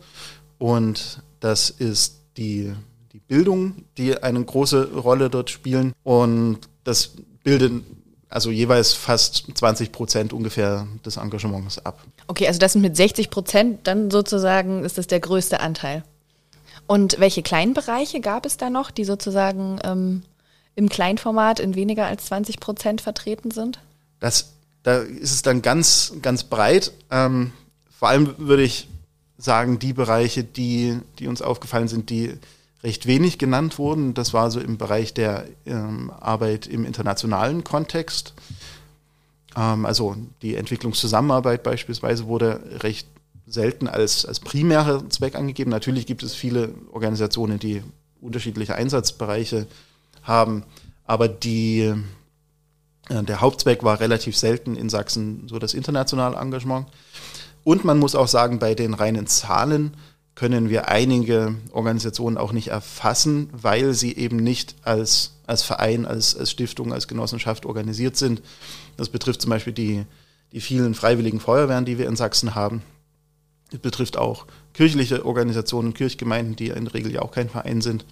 und 0.58 1.22
das 1.40 1.70
ist 1.70 2.20
die, 2.36 2.74
die 3.12 3.18
Bildung, 3.18 3.84
die 3.98 4.22
eine 4.22 4.42
große 4.42 4.94
Rolle 4.94 5.28
dort 5.28 5.50
spielen. 5.50 5.92
Und 6.02 6.60
das 6.84 7.12
bildet 7.44 7.82
also 8.28 8.50
jeweils 8.50 8.94
fast 8.94 9.46
20 9.54 9.92
Prozent 9.92 10.32
ungefähr 10.32 10.86
des 11.04 11.18
Engagements 11.18 11.78
ab. 11.84 12.02
Okay, 12.28 12.46
also 12.46 12.58
das 12.58 12.72
sind 12.72 12.80
mit 12.80 12.96
60 12.96 13.28
Prozent 13.28 13.86
dann 13.86 14.10
sozusagen 14.10 14.84
ist 14.84 14.96
das 14.96 15.06
der 15.06 15.20
größte 15.20 15.60
Anteil. 15.60 16.02
Und 16.86 17.20
welche 17.20 17.42
kleinen 17.42 17.74
Bereiche 17.74 18.20
gab 18.20 18.46
es 18.46 18.56
da 18.56 18.70
noch, 18.70 18.90
die 18.90 19.04
sozusagen 19.04 19.78
ähm, 19.84 20.22
im 20.74 20.88
Kleinformat 20.88 21.60
in 21.60 21.74
weniger 21.74 22.06
als 22.06 22.24
20 22.26 22.58
Prozent 22.58 23.00
vertreten 23.02 23.50
sind? 23.50 23.80
Das, 24.18 24.52
da 24.82 24.98
ist 24.98 25.32
es 25.32 25.42
dann 25.42 25.60
ganz, 25.60 26.14
ganz 26.22 26.44
breit. 26.44 26.92
Ähm, 27.10 27.52
vor 27.90 28.08
allem 28.08 28.34
würde 28.38 28.62
ich 28.62 28.88
sagen, 29.36 29.78
die 29.78 29.92
Bereiche, 29.92 30.42
die, 30.42 30.98
die 31.18 31.28
uns 31.28 31.42
aufgefallen 31.42 31.88
sind, 31.88 32.10
die 32.10 32.34
recht 32.82 33.06
wenig 33.06 33.38
genannt 33.38 33.78
wurden. 33.78 34.14
Das 34.14 34.34
war 34.34 34.50
so 34.50 34.60
im 34.60 34.76
Bereich 34.76 35.14
der 35.14 35.44
ähm, 35.66 36.10
Arbeit 36.20 36.66
im 36.66 36.84
internationalen 36.84 37.64
Kontext. 37.64 38.34
Ähm, 39.56 39.86
also 39.86 40.16
die 40.42 40.56
Entwicklungszusammenarbeit 40.56 41.62
beispielsweise 41.62 42.26
wurde 42.26 42.60
recht 42.82 43.06
selten 43.46 43.86
als, 43.88 44.24
als 44.24 44.40
primärer 44.40 45.08
Zweck 45.10 45.34
angegeben. 45.34 45.70
Natürlich 45.70 46.06
gibt 46.06 46.22
es 46.22 46.34
viele 46.34 46.74
Organisationen, 46.92 47.58
die 47.58 47.82
unterschiedliche 48.20 48.74
Einsatzbereiche 48.74 49.66
haben, 50.22 50.64
aber 51.04 51.28
die, 51.28 51.92
äh, 53.08 53.22
der 53.22 53.40
Hauptzweck 53.40 53.82
war 53.84 54.00
relativ 54.00 54.36
selten 54.36 54.76
in 54.76 54.88
Sachsen 54.88 55.46
so 55.48 55.58
das 55.58 55.74
internationale 55.74 56.36
Engagement. 56.36 56.86
Und 57.64 57.84
man 57.84 57.98
muss 57.98 58.14
auch 58.14 58.28
sagen, 58.28 58.58
bei 58.58 58.74
den 58.74 58.94
reinen 58.94 59.26
Zahlen 59.26 59.96
können 60.34 60.70
wir 60.70 60.88
einige 60.88 61.56
Organisationen 61.72 62.38
auch 62.38 62.52
nicht 62.52 62.68
erfassen, 62.68 63.50
weil 63.52 63.92
sie 63.92 64.16
eben 64.16 64.36
nicht 64.36 64.76
als, 64.82 65.32
als 65.46 65.62
Verein, 65.62 66.06
als, 66.06 66.36
als 66.36 66.50
Stiftung, 66.50 66.92
als 66.92 67.06
Genossenschaft 67.06 67.66
organisiert 67.66 68.16
sind. 68.16 68.42
Das 68.96 69.10
betrifft 69.10 69.42
zum 69.42 69.50
Beispiel 69.50 69.74
die, 69.74 70.04
die 70.52 70.60
vielen 70.60 70.94
freiwilligen 70.94 71.40
Feuerwehren, 71.40 71.84
die 71.84 71.98
wir 71.98 72.08
in 72.08 72.16
Sachsen 72.16 72.54
haben. 72.54 72.82
Es 73.70 73.78
betrifft 73.78 74.16
auch 74.16 74.46
kirchliche 74.72 75.24
Organisationen, 75.24 75.94
Kirchgemeinden, 75.94 76.56
die 76.56 76.68
in 76.68 76.84
der 76.86 76.94
Regel 76.94 77.12
ja 77.12 77.22
auch 77.22 77.32
kein 77.32 77.50
Verein 77.50 77.82
sind, 77.82 78.06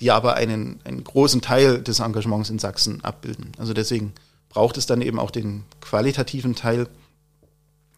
die 0.00 0.10
aber 0.10 0.34
einen, 0.34 0.80
einen 0.84 1.02
großen 1.02 1.40
Teil 1.40 1.82
des 1.82 2.00
Engagements 2.00 2.50
in 2.50 2.58
Sachsen 2.58 3.02
abbilden. 3.02 3.52
Also 3.58 3.72
deswegen 3.72 4.12
braucht 4.50 4.76
es 4.76 4.84
dann 4.84 5.00
eben 5.00 5.18
auch 5.18 5.30
den 5.30 5.64
qualitativen 5.80 6.54
Teil, 6.54 6.88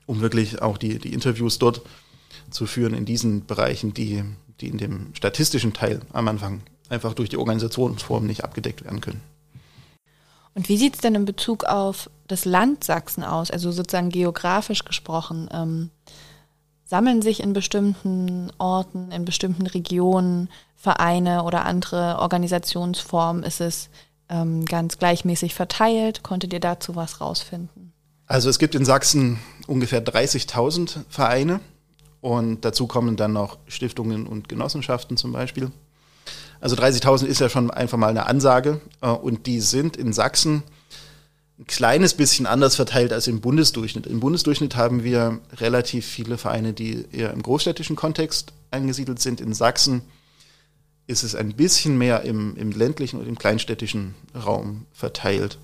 um 0.07 0.21
wirklich 0.21 0.63
auch 0.63 0.79
die, 0.79 0.99
die 0.99 1.13
Interviews 1.13 1.59
dort 1.59 1.83
zu 2.55 2.67
führen 2.67 2.95
in 2.95 3.05
diesen 3.05 3.47
Bereichen, 3.47 3.93
die, 3.93 4.23
die 4.61 4.69
in 4.69 4.79
dem 4.79 5.15
statistischen 5.15 5.73
Teil 5.73 6.01
am 6.13 6.29
Anfang 6.29 6.63
einfach 6.89 7.15
durch 7.15 7.29
die 7.29 7.37
Organisationsform 7.37 8.27
nicht 8.27 8.45
abgedeckt 8.45 8.85
werden 8.85 9.01
können. 9.01 9.21
Und 10.55 10.69
wie 10.69 10.77
sieht 10.77 10.95
es 10.95 11.01
denn 11.01 11.17
in 11.17 11.25
Bezug 11.25 11.65
auf 11.65 12.09
das 12.29 12.45
Land 12.45 12.85
Sachsen 12.85 13.25
aus, 13.25 13.51
also 13.51 13.73
sozusagen 13.73 14.11
geografisch 14.11 14.85
gesprochen? 14.85 15.49
Ähm, 15.53 15.91
sammeln 16.85 17.23
sich 17.23 17.43
in 17.43 17.53
bestimmten 17.53 18.53
Orten, 18.59 19.11
in 19.11 19.25
bestimmten 19.25 19.67
Regionen 19.67 20.49
Vereine 20.77 21.43
oder 21.43 21.65
andere 21.65 22.19
Organisationsformen? 22.21 23.43
Ist 23.43 23.61
es 23.61 23.89
ähm, 24.29 24.65
ganz 24.65 24.99
gleichmäßig 24.99 25.55
verteilt? 25.55 26.23
Konntet 26.23 26.53
ihr 26.53 26.61
dazu 26.61 26.95
was 26.95 27.21
rausfinden? 27.21 27.93
Also 28.27 28.49
es 28.49 28.61
gibt 28.61 28.77
in 28.77 28.85
Sachsen 28.85 29.41
ungefähr 29.67 30.05
30.000 30.05 31.01
Vereine 31.09 31.61
und 32.25 32.65
dazu 32.65 32.87
kommen 32.87 33.17
dann 33.17 33.35
noch 33.35 33.59
Stiftungen 33.69 34.27
und 34.27 34.49
Genossenschaften 34.49 35.19
zum 35.19 35.33
Beispiel. 35.33 35.71
Also 36.59 36.75
30.000 36.75 37.27
ist 37.27 37.39
ja 37.39 37.51
schon 37.51 37.71
einfach 37.71 37.99
mal 37.99 38.09
eine 38.09 38.25
Ansage 38.25 38.81
äh, 39.03 39.11
und 39.11 39.47
die 39.47 39.61
sind 39.61 39.99
in 39.99 40.15
Sachsen 40.15 40.63
ein 41.59 41.67
kleines 41.67 42.15
bisschen 42.15 42.47
anders 42.47 42.77
verteilt 42.77 43.13
als 43.13 43.27
im 43.27 43.43
Bundesdurchschnitt. 43.43 44.07
Im 44.07 44.21
Bundesdurchschnitt 44.21 44.75
haben 44.75 45.05
wir 45.05 45.39
relativ 45.59 46.07
viele 46.07 46.39
Vereine, 46.39 46.73
die 46.73 47.05
eher 47.13 47.31
im 47.31 47.43
großstädtischen 47.43 47.95
Kontext 47.95 48.55
angesiedelt 48.71 49.21
sind. 49.21 49.43
In 49.43 49.53
Sachsen 49.53 50.01
ist 51.07 51.25
es 51.25 51.35
ein 51.35 51.53
bisschen 51.53 51.99
mehr 51.99 52.23
im, 52.23 52.57
im 52.57 52.71
ländlichen 52.71 53.21
und 53.21 53.29
im 53.29 53.39
kleinstädtischen 53.39 54.15
Raum 54.35 54.87
verteilt. 54.95 55.59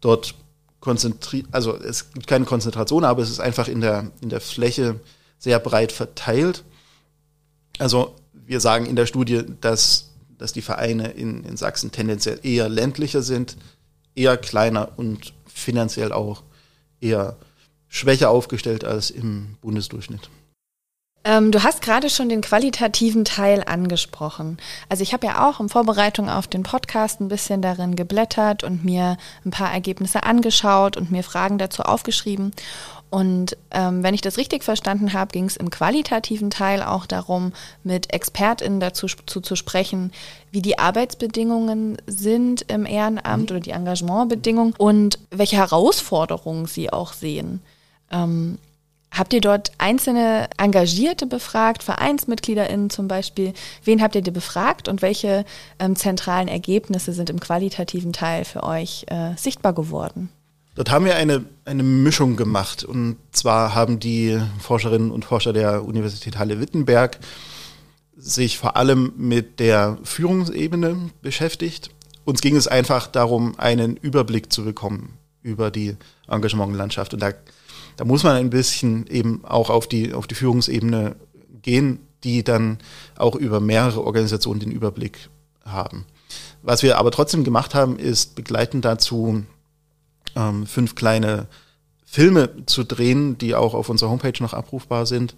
Dort 0.00 0.36
konzentriert, 0.80 1.48
also 1.52 1.76
es 1.76 2.14
gibt 2.14 2.28
keine 2.28 2.46
Konzentration, 2.46 3.04
aber 3.04 3.22
es 3.22 3.28
ist 3.28 3.40
einfach 3.40 3.68
in 3.68 3.82
der, 3.82 4.10
in 4.22 4.30
der 4.30 4.40
Fläche 4.40 4.98
sehr 5.40 5.58
breit 5.58 5.90
verteilt. 5.90 6.62
Also 7.78 8.14
wir 8.32 8.60
sagen 8.60 8.86
in 8.86 8.94
der 8.94 9.06
Studie, 9.06 9.42
dass, 9.60 10.10
dass 10.38 10.52
die 10.52 10.62
Vereine 10.62 11.08
in, 11.08 11.42
in 11.44 11.56
Sachsen 11.56 11.90
tendenziell 11.90 12.38
eher 12.44 12.68
ländlicher 12.68 13.22
sind, 13.22 13.56
eher 14.14 14.36
kleiner 14.36 14.92
und 14.96 15.32
finanziell 15.46 16.12
auch 16.12 16.44
eher 17.00 17.36
schwächer 17.88 18.30
aufgestellt 18.30 18.84
als 18.84 19.10
im 19.10 19.56
Bundesdurchschnitt. 19.60 20.30
Ähm, 21.22 21.52
du 21.52 21.62
hast 21.62 21.82
gerade 21.82 22.08
schon 22.08 22.30
den 22.30 22.40
qualitativen 22.40 23.26
Teil 23.26 23.62
angesprochen. 23.66 24.56
Also 24.88 25.02
ich 25.02 25.12
habe 25.12 25.26
ja 25.26 25.46
auch 25.46 25.60
in 25.60 25.68
Vorbereitung 25.68 26.30
auf 26.30 26.46
den 26.46 26.62
Podcast 26.62 27.20
ein 27.20 27.28
bisschen 27.28 27.60
darin 27.60 27.94
geblättert 27.94 28.64
und 28.64 28.84
mir 28.84 29.18
ein 29.44 29.50
paar 29.50 29.70
Ergebnisse 29.70 30.22
angeschaut 30.22 30.96
und 30.96 31.10
mir 31.10 31.22
Fragen 31.22 31.58
dazu 31.58 31.82
aufgeschrieben. 31.82 32.52
Und 33.10 33.56
ähm, 33.72 34.04
wenn 34.04 34.14
ich 34.14 34.20
das 34.20 34.38
richtig 34.38 34.62
verstanden 34.62 35.12
habe, 35.12 35.32
ging 35.32 35.44
es 35.44 35.56
im 35.56 35.70
qualitativen 35.70 36.50
Teil 36.50 36.82
auch 36.82 37.06
darum, 37.06 37.52
mit 37.82 38.14
ExpertInnen 38.14 38.78
dazu 38.78 39.08
zu, 39.08 39.40
zu 39.40 39.56
sprechen, 39.56 40.12
wie 40.52 40.62
die 40.62 40.78
Arbeitsbedingungen 40.78 41.98
sind 42.06 42.62
im 42.70 42.86
Ehrenamt 42.86 43.50
mhm. 43.50 43.56
oder 43.56 43.60
die 43.60 43.72
Engagementbedingungen 43.72 44.74
und 44.78 45.18
welche 45.30 45.56
Herausforderungen 45.56 46.66
sie 46.66 46.92
auch 46.92 47.12
sehen. 47.12 47.60
Ähm, 48.12 48.58
Habt 49.12 49.32
ihr 49.32 49.40
dort 49.40 49.72
einzelne 49.78 50.48
Engagierte 50.56 51.26
befragt, 51.26 51.82
VereinsmitgliederInnen 51.82 52.90
zum 52.90 53.08
Beispiel? 53.08 53.54
Wen 53.82 54.02
habt 54.02 54.14
ihr 54.14 54.22
dir 54.22 54.32
befragt 54.32 54.86
und 54.86 55.02
welche 55.02 55.44
ähm, 55.80 55.96
zentralen 55.96 56.46
Ergebnisse 56.46 57.12
sind 57.12 57.28
im 57.28 57.40
qualitativen 57.40 58.12
Teil 58.12 58.44
für 58.44 58.62
euch 58.62 59.06
äh, 59.08 59.34
sichtbar 59.36 59.72
geworden? 59.72 60.30
Dort 60.74 60.90
haben 60.90 61.04
wir 61.04 61.16
eine, 61.16 61.44
eine 61.64 61.82
Mischung 61.82 62.36
gemacht. 62.36 62.84
Und 62.84 63.16
zwar 63.32 63.74
haben 63.74 64.00
die 64.00 64.40
Forscherinnen 64.58 65.10
und 65.10 65.24
Forscher 65.24 65.52
der 65.52 65.84
Universität 65.84 66.38
Halle-Wittenberg 66.38 67.18
sich 68.16 68.58
vor 68.58 68.76
allem 68.76 69.12
mit 69.16 69.60
der 69.60 69.98
Führungsebene 70.04 71.10
beschäftigt. 71.22 71.90
Uns 72.24 72.40
ging 72.40 72.54
es 72.54 72.68
einfach 72.68 73.06
darum, 73.06 73.58
einen 73.58 73.96
Überblick 73.96 74.52
zu 74.52 74.64
bekommen 74.64 75.18
über 75.42 75.70
die 75.70 75.96
Engagementlandschaft. 76.28 77.14
Und 77.14 77.20
da 77.20 77.32
da 78.00 78.06
muss 78.06 78.22
man 78.22 78.36
ein 78.36 78.48
bisschen 78.48 79.06
eben 79.08 79.44
auch 79.44 79.68
auf 79.68 79.86
die, 79.86 80.14
auf 80.14 80.26
die 80.26 80.34
Führungsebene 80.34 81.16
gehen, 81.60 81.98
die 82.24 82.42
dann 82.42 82.78
auch 83.16 83.34
über 83.34 83.60
mehrere 83.60 84.02
Organisationen 84.02 84.58
den 84.58 84.72
Überblick 84.72 85.28
haben. 85.66 86.06
Was 86.62 86.82
wir 86.82 86.96
aber 86.96 87.10
trotzdem 87.10 87.44
gemacht 87.44 87.74
haben, 87.74 87.98
ist 87.98 88.36
begleitend 88.36 88.86
dazu 88.86 89.44
ähm, 90.36 90.66
fünf 90.66 90.94
kleine 90.94 91.46
Filme 92.04 92.66
zu 92.66 92.84
drehen, 92.84 93.38
die 93.38 93.54
auch 93.54 93.74
auf 93.74 93.88
unserer 93.88 94.10
Homepage 94.10 94.42
noch 94.42 94.52
abrufbar 94.52 95.06
sind. 95.06 95.36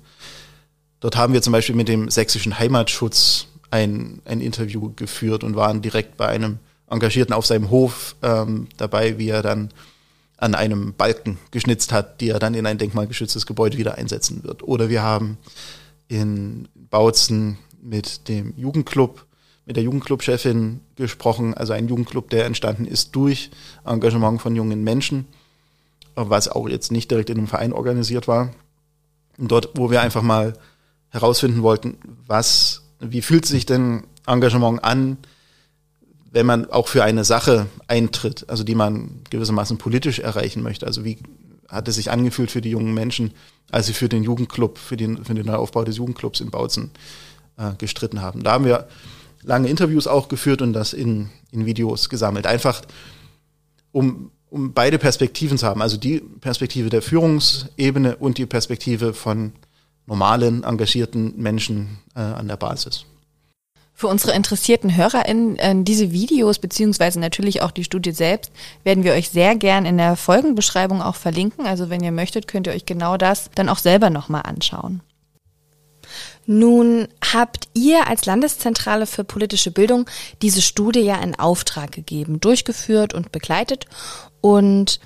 Dort 1.00 1.16
haben 1.16 1.32
wir 1.32 1.42
zum 1.42 1.52
Beispiel 1.52 1.74
mit 1.74 1.88
dem 1.88 2.10
sächsischen 2.10 2.58
Heimatschutz 2.58 3.48
ein, 3.70 4.22
ein 4.24 4.40
Interview 4.40 4.92
geführt 4.94 5.44
und 5.44 5.56
waren 5.56 5.82
direkt 5.82 6.16
bei 6.16 6.28
einem 6.28 6.58
Engagierten 6.88 7.32
auf 7.32 7.46
seinem 7.46 7.70
Hof 7.70 8.16
ähm, 8.22 8.68
dabei, 8.76 9.18
wie 9.18 9.28
er 9.28 9.42
dann 9.42 9.70
an 10.36 10.54
einem 10.54 10.94
Balken 10.94 11.38
geschnitzt 11.50 11.92
hat, 11.92 12.20
die 12.20 12.30
er 12.30 12.38
dann 12.38 12.54
in 12.54 12.66
ein 12.66 12.78
denkmalgeschütztes 12.78 13.46
Gebäude 13.46 13.78
wieder 13.78 13.96
einsetzen 13.96 14.42
wird. 14.44 14.62
Oder 14.62 14.88
wir 14.88 15.02
haben 15.02 15.38
in 16.08 16.68
Bautzen 16.74 17.58
mit 17.80 18.28
dem 18.28 18.52
Jugendclub 18.56 19.26
mit 19.66 19.76
der 19.76 19.84
Jugendclub-Chefin 19.84 20.80
gesprochen, 20.96 21.54
also 21.54 21.72
ein 21.72 21.88
Jugendclub, 21.88 22.30
der 22.30 22.46
entstanden 22.46 22.84
ist 22.84 23.14
durch 23.14 23.50
Engagement 23.84 24.42
von 24.42 24.56
jungen 24.56 24.82
Menschen, 24.82 25.26
was 26.14 26.48
auch 26.48 26.68
jetzt 26.68 26.90
nicht 26.90 27.10
direkt 27.10 27.30
in 27.30 27.38
einem 27.38 27.46
Verein 27.46 27.72
organisiert 27.72 28.28
war. 28.28 28.50
Und 29.38 29.50
dort, 29.50 29.70
wo 29.74 29.90
wir 29.90 30.02
einfach 30.02 30.22
mal 30.22 30.54
herausfinden 31.10 31.62
wollten, 31.62 31.98
was, 32.26 32.82
wie 33.00 33.22
fühlt 33.22 33.46
sich 33.46 33.66
denn 33.66 34.04
Engagement 34.26 34.82
an, 34.82 35.18
wenn 36.30 36.46
man 36.46 36.70
auch 36.70 36.88
für 36.88 37.04
eine 37.04 37.24
Sache 37.24 37.66
eintritt, 37.86 38.48
also 38.48 38.64
die 38.64 38.74
man 38.74 39.20
gewissermaßen 39.30 39.78
politisch 39.78 40.18
erreichen 40.18 40.62
möchte. 40.62 40.86
Also 40.86 41.04
wie 41.04 41.18
hat 41.68 41.88
es 41.88 41.96
sich 41.96 42.10
angefühlt 42.10 42.50
für 42.50 42.60
die 42.60 42.70
jungen 42.70 42.94
Menschen, 42.94 43.32
als 43.70 43.86
sie 43.86 43.92
für 43.92 44.08
den 44.08 44.22
Jugendclub, 44.22 44.78
für 44.78 44.96
den, 44.96 45.24
für 45.24 45.34
den 45.34 45.48
Aufbau 45.50 45.84
des 45.84 45.96
Jugendclubs 45.96 46.40
in 46.40 46.50
Bautzen 46.50 46.90
äh, 47.56 47.72
gestritten 47.78 48.20
haben. 48.20 48.42
Da 48.42 48.52
haben 48.52 48.64
wir 48.64 48.88
lange 49.42 49.68
Interviews 49.68 50.06
auch 50.06 50.28
geführt 50.28 50.62
und 50.62 50.72
das 50.72 50.92
in, 50.92 51.30
in 51.50 51.66
Videos 51.66 52.08
gesammelt. 52.08 52.46
Einfach 52.46 52.82
um, 53.92 54.30
um 54.50 54.72
beide 54.72 54.98
Perspektiven 54.98 55.58
zu 55.58 55.66
haben, 55.66 55.82
also 55.82 55.96
die 55.96 56.20
Perspektive 56.20 56.88
der 56.88 57.02
Führungsebene 57.02 58.16
und 58.16 58.38
die 58.38 58.46
Perspektive 58.46 59.14
von 59.14 59.52
normalen, 60.06 60.64
engagierten 60.64 61.34
Menschen 61.36 61.98
äh, 62.14 62.20
an 62.20 62.48
der 62.48 62.56
Basis. 62.56 63.04
Für 63.94 64.08
unsere 64.08 64.32
interessierten 64.32 64.96
HörerInnen, 64.96 65.56
äh, 65.56 65.74
diese 65.84 66.10
Videos 66.12 66.58
beziehungsweise 66.58 67.20
natürlich 67.20 67.62
auch 67.62 67.70
die 67.70 67.84
Studie 67.84 68.12
selbst 68.12 68.50
werden 68.84 69.04
wir 69.04 69.12
euch 69.12 69.28
sehr 69.28 69.54
gern 69.54 69.84
in 69.84 69.98
der 69.98 70.16
Folgenbeschreibung 70.16 71.02
auch 71.02 71.14
verlinken. 71.14 71.66
Also 71.66 71.88
wenn 71.88 72.02
ihr 72.02 72.10
möchtet, 72.10 72.48
könnt 72.48 72.66
ihr 72.66 72.72
euch 72.72 72.86
genau 72.86 73.16
das 73.16 73.50
dann 73.54 73.68
auch 73.68 73.78
selber 73.78 74.10
nochmal 74.10 74.42
anschauen. 74.44 75.02
Nun 76.46 77.08
habt 77.32 77.68
ihr 77.74 78.08
als 78.08 78.26
Landeszentrale 78.26 79.06
für 79.06 79.24
politische 79.24 79.70
Bildung 79.70 80.06
diese 80.42 80.62
Studie 80.62 81.00
ja 81.00 81.16
in 81.22 81.38
Auftrag 81.38 81.92
gegeben, 81.92 82.40
durchgeführt 82.40 83.14
und 83.14 83.32
begleitet 83.32 83.86
und 84.40 85.00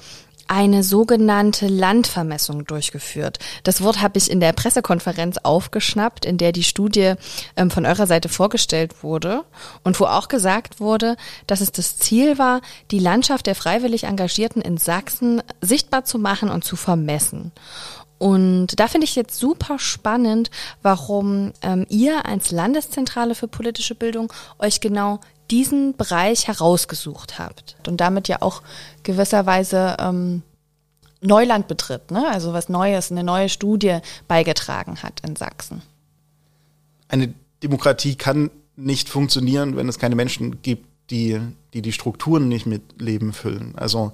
eine 0.49 0.83
sogenannte 0.83 1.67
Landvermessung 1.67 2.65
durchgeführt. 2.65 3.39
Das 3.65 3.83
Wort 3.83 4.01
habe 4.01 4.19
ich 4.19 4.31
in 4.31 4.41
der 4.41 4.53
Pressekonferenz 4.53 5.39
aufgeschnappt, 5.39 6.25
in 6.25 6.39
der 6.39 6.53
die 6.53 6.63
Studie 6.63 7.15
ähm, 7.57 7.71
von 7.71 7.85
eurer 7.85 8.07
Seite 8.07 8.29
vorgestellt 8.29 9.03
wurde 9.03 9.45
und 9.83 9.99
wo 9.99 10.05
auch 10.05 10.29
gesagt 10.29 10.81
wurde, 10.81 11.17
dass 11.47 11.61
es 11.61 11.73
das 11.73 11.99
Ziel 11.99 12.39
war, 12.39 12.61
die 12.91 12.99
Landschaft 12.99 13.47
der 13.47 13.55
freiwillig 13.55 14.05
Engagierten 14.05 14.61
in 14.61 14.77
Sachsen 14.79 15.43
sichtbar 15.61 16.05
zu 16.05 16.19
machen 16.19 16.49
und 16.49 16.65
zu 16.65 16.77
vermessen. 16.77 17.53
Und 18.19 18.79
da 18.81 18.89
finde 18.89 19.05
ich 19.05 19.15
jetzt 19.15 19.39
super 19.39 19.79
spannend, 19.79 20.51
warum 20.83 21.53
ähm, 21.63 21.87
ihr 21.89 22.27
als 22.27 22.51
Landeszentrale 22.51 23.35
für 23.35 23.49
politische 23.49 23.95
Bildung 23.95 24.33
euch 24.59 24.81
genau 24.81 25.21
diesen 25.51 25.97
Bereich 25.97 26.49
herausgesucht 26.49 27.39
habt 27.39 27.77
und 27.87 28.01
damit 28.01 28.29
ja 28.29 28.43
auch 28.43 28.63
gewisserweise 29.03 29.97
ähm, 30.01 30.43
Neuland 31.21 31.69
betritt, 31.69 32.11
ne? 32.11 32.27
also 32.29 32.53
was 32.53 32.69
Neues, 32.69 33.11
eine 33.11 33.23
neue 33.23 33.49
Studie 33.49 33.99
beigetragen 34.29 35.03
hat 35.03 35.21
in 35.27 35.37
Sachsen. 35.37 35.83
Eine 37.09 37.33
Demokratie 37.63 38.17
kann 38.17 38.51
nicht 38.77 39.09
funktionieren, 39.09 39.77
wenn 39.77 39.89
es 39.89 39.99
keine 39.99 40.17
Menschen 40.17 40.63
gibt, 40.63 40.87
die 41.11 41.41
die, 41.75 41.83
die 41.83 41.93
Strukturen 41.93 42.49
nicht 42.49 42.67
mit 42.67 43.01
Leben 43.01 43.33
füllen. 43.33 43.75
Also 43.77 44.13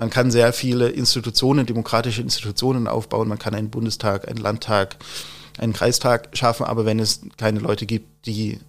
man 0.00 0.08
kann 0.08 0.30
sehr 0.30 0.54
viele 0.54 0.88
Institutionen, 0.88 1.66
demokratische 1.66 2.22
Institutionen 2.22 2.88
aufbauen. 2.88 3.28
Man 3.28 3.38
kann 3.38 3.54
einen 3.54 3.68
Bundestag, 3.68 4.26
einen 4.28 4.38
Landtag, 4.38 4.96
einen 5.58 5.74
Kreistag 5.74 6.30
schaffen. 6.32 6.64
Aber 6.64 6.86
wenn 6.86 6.98
es 6.98 7.20
keine 7.36 7.58
Leute 7.58 7.84
gibt, 7.84 8.24
die 8.24 8.60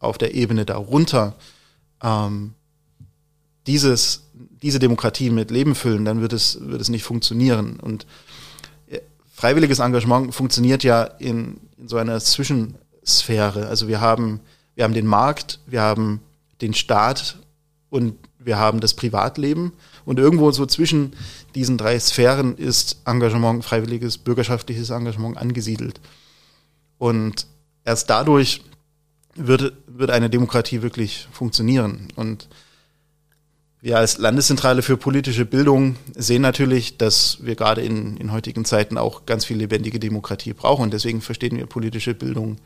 auf 0.00 0.18
der 0.18 0.34
Ebene 0.34 0.66
darunter 0.66 1.36
ähm, 2.02 2.54
dieses, 3.68 4.24
diese 4.34 4.80
Demokratie 4.80 5.30
mit 5.30 5.52
Leben 5.52 5.76
füllen, 5.76 6.04
dann 6.04 6.22
wird 6.22 6.32
es, 6.32 6.58
wird 6.60 6.80
es 6.80 6.88
nicht 6.88 7.04
funktionieren. 7.04 7.78
Und 7.78 8.04
äh, 8.88 8.98
freiwilliges 9.32 9.78
Engagement 9.78 10.34
funktioniert 10.34 10.82
ja 10.82 11.04
in, 11.04 11.58
in 11.78 11.86
so 11.86 11.98
einer 11.98 12.18
Zwischensphäre. 12.18 13.68
Also 13.68 13.86
wir 13.86 14.00
haben, 14.00 14.40
wir 14.74 14.82
haben 14.82 14.94
den 14.94 15.06
Markt, 15.06 15.60
wir 15.68 15.82
haben 15.82 16.20
den 16.60 16.74
Staat 16.74 17.38
und 17.90 18.16
wir 18.42 18.58
haben 18.58 18.80
das 18.80 18.94
Privatleben 18.94 19.72
und 20.04 20.18
irgendwo 20.18 20.50
so 20.50 20.66
zwischen 20.66 21.12
diesen 21.54 21.78
drei 21.78 21.98
Sphären 21.98 22.56
ist 22.56 23.02
Engagement, 23.04 23.64
freiwilliges, 23.64 24.18
bürgerschaftliches 24.18 24.90
Engagement 24.90 25.36
angesiedelt. 25.36 26.00
Und 26.98 27.46
erst 27.84 28.10
dadurch 28.10 28.62
wird, 29.34 29.74
wird 29.86 30.10
eine 30.10 30.30
Demokratie 30.30 30.82
wirklich 30.82 31.28
funktionieren. 31.32 32.08
Und 32.16 32.48
wir 33.82 33.98
als 33.98 34.18
Landeszentrale 34.18 34.82
für 34.82 34.96
politische 34.96 35.46
Bildung 35.46 35.96
sehen 36.14 36.42
natürlich, 36.42 36.98
dass 36.98 37.38
wir 37.42 37.56
gerade 37.56 37.82
in, 37.82 38.16
in 38.16 38.32
heutigen 38.32 38.64
Zeiten 38.64 38.98
auch 38.98 39.26
ganz 39.26 39.44
viel 39.44 39.56
lebendige 39.56 39.98
Demokratie 39.98 40.52
brauchen. 40.52 40.82
Und 40.82 40.92
deswegen 40.92 41.20
verstehen 41.20 41.56
wir 41.56 41.66
politische 41.66 42.14
Bildung 42.14 42.58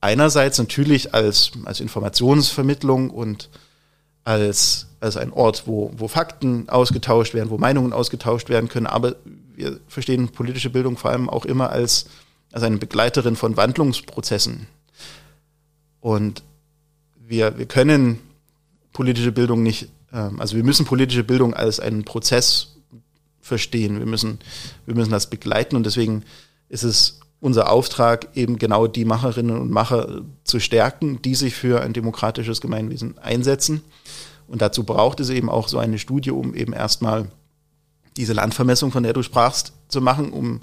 einerseits 0.00 0.58
natürlich 0.58 1.14
als, 1.14 1.52
als 1.64 1.80
Informationsvermittlung 1.80 3.10
und 3.10 3.50
als, 4.30 4.86
als 5.00 5.16
ein 5.16 5.32
Ort, 5.32 5.64
wo, 5.66 5.92
wo 5.96 6.08
Fakten 6.08 6.68
ausgetauscht 6.68 7.34
werden, 7.34 7.50
wo 7.50 7.58
Meinungen 7.58 7.92
ausgetauscht 7.92 8.48
werden 8.48 8.68
können. 8.68 8.86
Aber 8.86 9.16
wir 9.54 9.80
verstehen 9.88 10.28
politische 10.28 10.70
Bildung 10.70 10.96
vor 10.96 11.10
allem 11.10 11.28
auch 11.28 11.44
immer 11.44 11.70
als, 11.70 12.06
als 12.52 12.62
eine 12.62 12.78
Begleiterin 12.78 13.36
von 13.36 13.56
Wandlungsprozessen. 13.56 14.66
Und 16.00 16.42
wir, 17.16 17.58
wir 17.58 17.66
können 17.66 18.20
politische 18.92 19.32
Bildung 19.32 19.62
nicht, 19.62 19.88
ähm, 20.12 20.40
also 20.40 20.56
wir 20.56 20.64
müssen 20.64 20.86
politische 20.86 21.24
Bildung 21.24 21.52
als 21.52 21.80
einen 21.80 22.04
Prozess 22.04 22.76
verstehen. 23.40 23.98
Wir 23.98 24.06
müssen, 24.06 24.38
wir 24.86 24.94
müssen 24.94 25.10
das 25.10 25.28
begleiten 25.28 25.76
und 25.76 25.84
deswegen 25.84 26.24
ist 26.68 26.84
es 26.84 27.20
unser 27.40 27.70
Auftrag, 27.70 28.28
eben 28.36 28.58
genau 28.58 28.86
die 28.86 29.04
Macherinnen 29.04 29.58
und 29.58 29.70
Macher 29.70 30.22
zu 30.44 30.60
stärken, 30.60 31.22
die 31.22 31.34
sich 31.34 31.54
für 31.54 31.80
ein 31.80 31.92
demokratisches 31.92 32.60
Gemeinwesen 32.60 33.18
einsetzen. 33.18 33.82
Und 34.46 34.62
dazu 34.62 34.84
braucht 34.84 35.20
es 35.20 35.30
eben 35.30 35.48
auch 35.48 35.68
so 35.68 35.78
eine 35.78 35.98
Studie, 35.98 36.32
um 36.32 36.54
eben 36.54 36.72
erstmal 36.72 37.28
diese 38.16 38.32
Landvermessung, 38.32 38.92
von 38.92 39.02
der 39.02 39.12
du 39.12 39.22
sprachst, 39.22 39.72
zu 39.88 40.00
machen, 40.00 40.32
um 40.32 40.60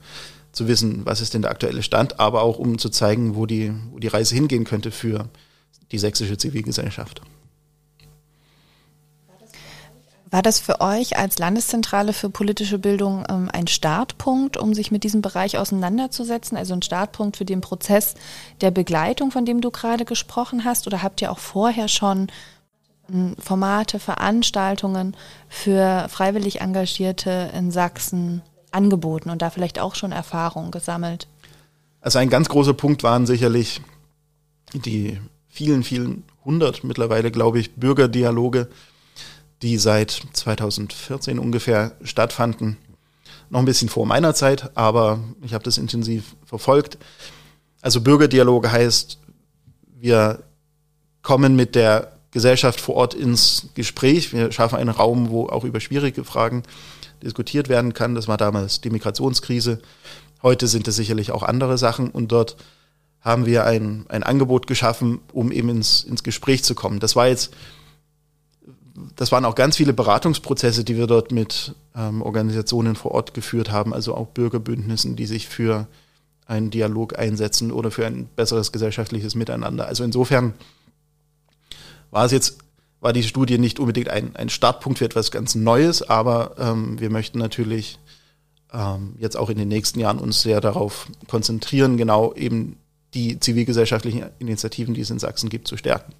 zu 0.51 0.67
wissen, 0.67 1.05
was 1.05 1.21
ist 1.21 1.33
denn 1.33 1.41
der 1.41 1.51
aktuelle 1.51 1.83
Stand, 1.83 2.19
aber 2.19 2.41
auch 2.41 2.59
um 2.59 2.77
zu 2.77 2.89
zeigen, 2.89 3.35
wo 3.35 3.45
die, 3.45 3.73
wo 3.91 3.99
die 3.99 4.07
Reise 4.07 4.35
hingehen 4.35 4.63
könnte 4.63 4.91
für 4.91 5.29
die 5.91 5.99
sächsische 5.99 6.37
Zivilgesellschaft. 6.37 7.21
War 10.29 10.41
das 10.41 10.59
für 10.59 10.81
euch 10.81 11.17
als 11.17 11.39
Landeszentrale 11.39 12.11
für 12.11 12.29
politische 12.29 12.79
Bildung 12.79 13.23
ähm, 13.29 13.49
ein 13.53 13.67
Startpunkt, 13.67 14.57
um 14.57 14.73
sich 14.73 14.91
mit 14.91 15.05
diesem 15.05 15.21
Bereich 15.21 15.57
auseinanderzusetzen? 15.57 16.57
Also 16.57 16.73
ein 16.73 16.81
Startpunkt 16.81 17.37
für 17.37 17.45
den 17.45 17.61
Prozess 17.61 18.15
der 18.59 18.71
Begleitung, 18.71 19.31
von 19.31 19.45
dem 19.45 19.61
du 19.61 19.71
gerade 19.71 20.03
gesprochen 20.03 20.65
hast? 20.65 20.85
Oder 20.85 21.01
habt 21.01 21.21
ihr 21.21 21.31
auch 21.31 21.39
vorher 21.39 21.87
schon 21.87 22.27
ähm, 23.09 23.35
Formate, 23.39 23.99
Veranstaltungen 23.99 25.15
für 25.47 26.07
freiwillig 26.09 26.59
Engagierte 26.59 27.49
in 27.55 27.71
Sachsen 27.71 28.41
angeboten 28.71 29.29
und 29.29 29.41
da 29.41 29.49
vielleicht 29.49 29.79
auch 29.79 29.95
schon 29.95 30.11
Erfahrungen 30.11 30.71
gesammelt? 30.71 31.27
Also 32.01 32.19
ein 32.19 32.29
ganz 32.29 32.49
großer 32.49 32.73
Punkt 32.73 33.01
waren 33.01 33.25
sicherlich 33.25 33.81
die 34.73 35.19
vielen, 35.47 35.83
vielen 35.83 36.23
hundert 36.43 36.83
mittlerweile, 36.83 37.31
glaube 37.31 37.59
ich, 37.59 37.75
Bürgerdialoge, 37.75 38.69
die 39.61 39.77
seit 39.77 40.11
2014 40.33 41.39
ungefähr 41.39 41.93
stattfanden. 42.03 42.77
Noch 43.49 43.59
ein 43.59 43.65
bisschen 43.65 43.89
vor 43.89 44.05
meiner 44.05 44.35
Zeit, 44.35 44.71
aber 44.75 45.19
ich 45.41 45.53
habe 45.53 45.63
das 45.63 45.77
intensiv 45.77 46.35
verfolgt. 46.45 46.97
Also 47.81 48.01
Bürgerdialoge 48.01 48.71
heißt, 48.71 49.19
wir 49.99 50.43
kommen 51.21 51.55
mit 51.55 51.75
der 51.75 52.17
Gesellschaft 52.31 52.79
vor 52.79 52.95
Ort 52.95 53.13
ins 53.13 53.69
Gespräch. 53.73 54.33
Wir 54.33 54.51
schaffen 54.51 54.77
einen 54.77 54.89
Raum, 54.89 55.29
wo 55.29 55.47
auch 55.47 55.63
über 55.63 55.79
schwierige 55.79 56.23
Fragen 56.23 56.63
diskutiert 57.23 57.69
werden 57.69 57.93
kann. 57.93 58.15
Das 58.15 58.27
war 58.27 58.37
damals 58.37 58.81
die 58.81 58.89
Migrationskrise. 58.89 59.79
Heute 60.43 60.67
sind 60.67 60.87
es 60.87 60.95
sicherlich 60.95 61.31
auch 61.31 61.43
andere 61.43 61.77
Sachen 61.77 62.11
und 62.11 62.31
dort 62.31 62.57
haben 63.21 63.45
wir 63.45 63.65
ein, 63.65 64.05
ein 64.09 64.23
Angebot 64.23 64.67
geschaffen, 64.67 65.19
um 65.33 65.51
eben 65.51 65.69
ins, 65.69 66.03
ins 66.03 66.23
Gespräch 66.23 66.63
zu 66.63 66.75
kommen. 66.75 66.99
Das 66.99 67.15
war 67.15 67.27
jetzt 67.27 67.53
das 69.15 69.31
waren 69.31 69.45
auch 69.45 69.55
ganz 69.55 69.77
viele 69.77 69.93
Beratungsprozesse, 69.93 70.83
die 70.83 70.97
wir 70.97 71.07
dort 71.07 71.31
mit 71.31 71.75
ähm, 71.95 72.21
Organisationen 72.21 72.95
vor 72.95 73.11
Ort 73.11 73.33
geführt 73.33 73.71
haben, 73.71 73.93
also 73.93 74.15
auch 74.15 74.27
Bürgerbündnissen, 74.27 75.15
die 75.15 75.25
sich 75.25 75.47
für 75.47 75.87
einen 76.45 76.71
Dialog 76.71 77.17
einsetzen 77.17 77.71
oder 77.71 77.91
für 77.91 78.05
ein 78.05 78.27
besseres 78.35 78.71
gesellschaftliches 78.71 79.35
Miteinander. 79.35 79.87
Also 79.87 80.03
insofern 80.03 80.53
war 82.09 82.25
es 82.25 82.31
jetzt, 82.31 82.59
war 83.01 83.13
die 83.13 83.23
Studie 83.23 83.57
nicht 83.57 83.79
unbedingt 83.79 84.09
ein, 84.09 84.35
ein 84.35 84.49
Startpunkt 84.49 84.99
für 84.99 85.05
etwas 85.05 85.29
ganz 85.29 85.55
Neues, 85.55 86.01
aber 86.01 86.55
ähm, 86.57 86.99
wir 86.99 87.09
möchten 87.09 87.37
natürlich 87.37 87.99
ähm, 88.73 89.15
jetzt 89.19 89.37
auch 89.37 89.49
in 89.49 89.57
den 89.57 89.67
nächsten 89.67 89.99
Jahren 89.99 90.19
uns 90.19 90.41
sehr 90.41 90.61
darauf 90.61 91.07
konzentrieren, 91.27 91.97
genau 91.97 92.33
eben 92.33 92.77
die 93.13 93.39
zivilgesellschaftlichen 93.39 94.25
Initiativen, 94.39 94.93
die 94.93 95.01
es 95.01 95.09
in 95.09 95.19
Sachsen 95.19 95.49
gibt, 95.49 95.67
zu 95.67 95.77
stärken. 95.77 96.13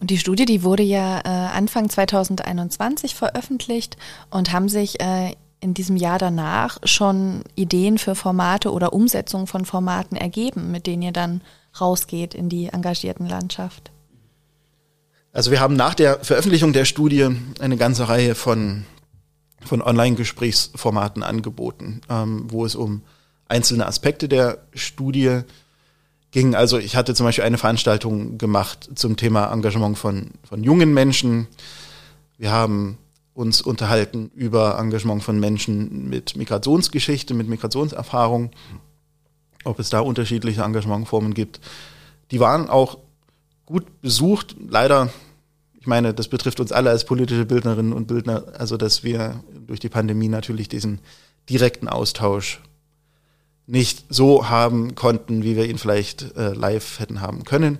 Und 0.00 0.10
die 0.10 0.18
Studie, 0.18 0.44
die 0.44 0.62
wurde 0.62 0.82
ja 0.82 1.20
äh, 1.20 1.28
Anfang 1.28 1.88
2021 1.88 3.14
veröffentlicht 3.14 3.96
und 4.30 4.52
haben 4.52 4.68
sich 4.68 5.00
äh, 5.00 5.34
in 5.60 5.74
diesem 5.74 5.96
Jahr 5.96 6.18
danach 6.18 6.78
schon 6.84 7.42
Ideen 7.56 7.98
für 7.98 8.14
Formate 8.14 8.72
oder 8.72 8.92
Umsetzung 8.92 9.46
von 9.46 9.64
Formaten 9.64 10.16
ergeben, 10.16 10.70
mit 10.70 10.86
denen 10.86 11.02
ihr 11.02 11.12
dann 11.12 11.40
rausgeht 11.80 12.34
in 12.34 12.48
die 12.48 12.68
engagierten 12.68 13.26
Landschaft? 13.26 13.90
Also 15.32 15.50
wir 15.50 15.60
haben 15.60 15.76
nach 15.76 15.94
der 15.94 16.24
Veröffentlichung 16.24 16.72
der 16.72 16.84
Studie 16.84 17.28
eine 17.60 17.76
ganze 17.76 18.08
Reihe 18.08 18.34
von, 18.34 18.84
von 19.64 19.82
Online-Gesprächsformaten 19.82 21.22
angeboten, 21.22 22.00
ähm, 22.08 22.46
wo 22.48 22.64
es 22.64 22.74
um 22.74 23.02
einzelne 23.48 23.86
Aspekte 23.86 24.28
der 24.28 24.58
Studie 24.74 25.42
ging. 26.30 26.54
Also 26.54 26.78
ich 26.78 26.96
hatte 26.96 27.14
zum 27.14 27.26
Beispiel 27.26 27.44
eine 27.44 27.58
Veranstaltung 27.58 28.38
gemacht 28.38 28.88
zum 28.94 29.16
Thema 29.16 29.52
Engagement 29.52 29.98
von, 29.98 30.30
von 30.42 30.62
jungen 30.62 30.92
Menschen. 30.92 31.46
Wir 32.36 32.52
haben 32.52 32.98
uns 33.34 33.62
unterhalten 33.62 34.30
über 34.34 34.78
Engagement 34.78 35.22
von 35.22 35.38
Menschen 35.38 36.08
mit 36.08 36.36
Migrationsgeschichte, 36.36 37.34
mit 37.34 37.48
Migrationserfahrung, 37.48 38.50
ob 39.64 39.78
es 39.78 39.90
da 39.90 40.00
unterschiedliche 40.00 40.62
Engagementformen 40.62 41.34
gibt. 41.34 41.60
Die 42.30 42.40
waren 42.40 42.68
auch 42.68 42.98
gut 43.64 44.00
besucht. 44.00 44.56
Leider, 44.68 45.10
ich 45.78 45.86
meine, 45.86 46.14
das 46.14 46.28
betrifft 46.28 46.58
uns 46.58 46.72
alle 46.72 46.90
als 46.90 47.04
politische 47.04 47.44
Bildnerinnen 47.44 47.92
und 47.92 48.06
Bildner, 48.06 48.44
also 48.58 48.76
dass 48.76 49.04
wir 49.04 49.42
durch 49.66 49.80
die 49.80 49.88
Pandemie 49.88 50.28
natürlich 50.28 50.68
diesen 50.68 51.00
direkten 51.48 51.88
Austausch 51.88 52.60
nicht 53.68 54.06
so 54.08 54.48
haben 54.48 54.94
konnten, 54.94 55.44
wie 55.44 55.54
wir 55.54 55.68
ihn 55.68 55.78
vielleicht 55.78 56.34
äh, 56.36 56.54
live 56.54 56.98
hätten 56.98 57.20
haben 57.20 57.44
können. 57.44 57.78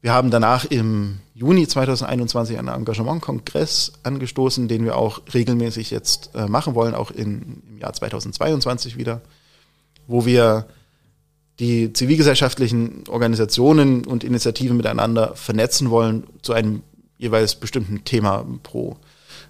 Wir 0.00 0.12
haben 0.12 0.30
danach 0.30 0.64
im 0.64 1.18
Juni 1.34 1.66
2021 1.66 2.58
einen 2.58 2.68
Engagementkongress 2.68 3.94
angestoßen, 4.04 4.68
den 4.68 4.84
wir 4.84 4.96
auch 4.96 5.22
regelmäßig 5.32 5.90
jetzt 5.90 6.30
äh, 6.34 6.46
machen 6.46 6.76
wollen, 6.76 6.94
auch 6.94 7.10
in, 7.10 7.62
im 7.68 7.78
Jahr 7.78 7.92
2022 7.92 8.96
wieder, 8.96 9.20
wo 10.06 10.26
wir 10.26 10.66
die 11.58 11.92
zivilgesellschaftlichen 11.92 13.04
Organisationen 13.08 14.06
und 14.06 14.22
Initiativen 14.22 14.76
miteinander 14.76 15.34
vernetzen 15.34 15.90
wollen 15.90 16.24
zu 16.42 16.52
einem 16.52 16.82
jeweils 17.18 17.56
bestimmten 17.56 18.04
Thema 18.04 18.44
pro, 18.62 18.96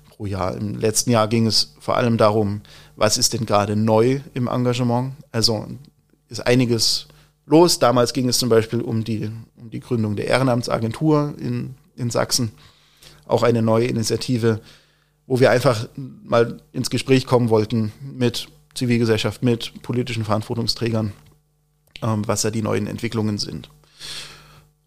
pro 0.08 0.24
Jahr. 0.24 0.56
Im 0.56 0.78
letzten 0.78 1.10
Jahr 1.10 1.28
ging 1.28 1.46
es 1.46 1.74
vor 1.80 1.96
allem 1.96 2.16
darum, 2.16 2.62
was 2.96 3.18
ist 3.18 3.32
denn 3.32 3.46
gerade 3.46 3.76
neu 3.76 4.20
im 4.34 4.48
Engagement? 4.48 5.14
Also 5.32 5.66
ist 6.28 6.46
einiges 6.46 7.08
los. 7.46 7.78
Damals 7.78 8.12
ging 8.12 8.28
es 8.28 8.38
zum 8.38 8.48
Beispiel 8.48 8.80
um 8.80 9.04
die, 9.04 9.30
um 9.56 9.70
die 9.70 9.80
Gründung 9.80 10.16
der 10.16 10.26
Ehrenamtsagentur 10.26 11.34
in, 11.38 11.74
in 11.96 12.10
Sachsen. 12.10 12.52
Auch 13.26 13.42
eine 13.42 13.62
neue 13.62 13.86
Initiative, 13.86 14.60
wo 15.26 15.40
wir 15.40 15.50
einfach 15.50 15.88
mal 15.96 16.60
ins 16.72 16.90
Gespräch 16.90 17.26
kommen 17.26 17.48
wollten 17.48 17.92
mit 18.00 18.48
Zivilgesellschaft, 18.74 19.42
mit 19.42 19.82
politischen 19.82 20.24
Verantwortungsträgern, 20.24 21.12
ähm, 22.02 22.26
was 22.26 22.42
da 22.42 22.50
die 22.50 22.62
neuen 22.62 22.86
Entwicklungen 22.86 23.38
sind. 23.38 23.70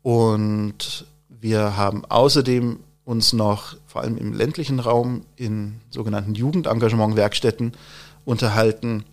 Und 0.02 1.06
wir 1.30 1.78
haben 1.78 2.06
außerdem 2.06 2.80
uns 3.08 3.32
noch 3.32 3.78
vor 3.86 4.02
allem 4.02 4.18
im 4.18 4.34
ländlichen 4.34 4.82
Raum 4.82 5.22
in 5.38 5.80
sogenannten 5.92 6.36
Jugendengagement-Werkstätten 6.36 7.72
unterhalten 8.26 9.06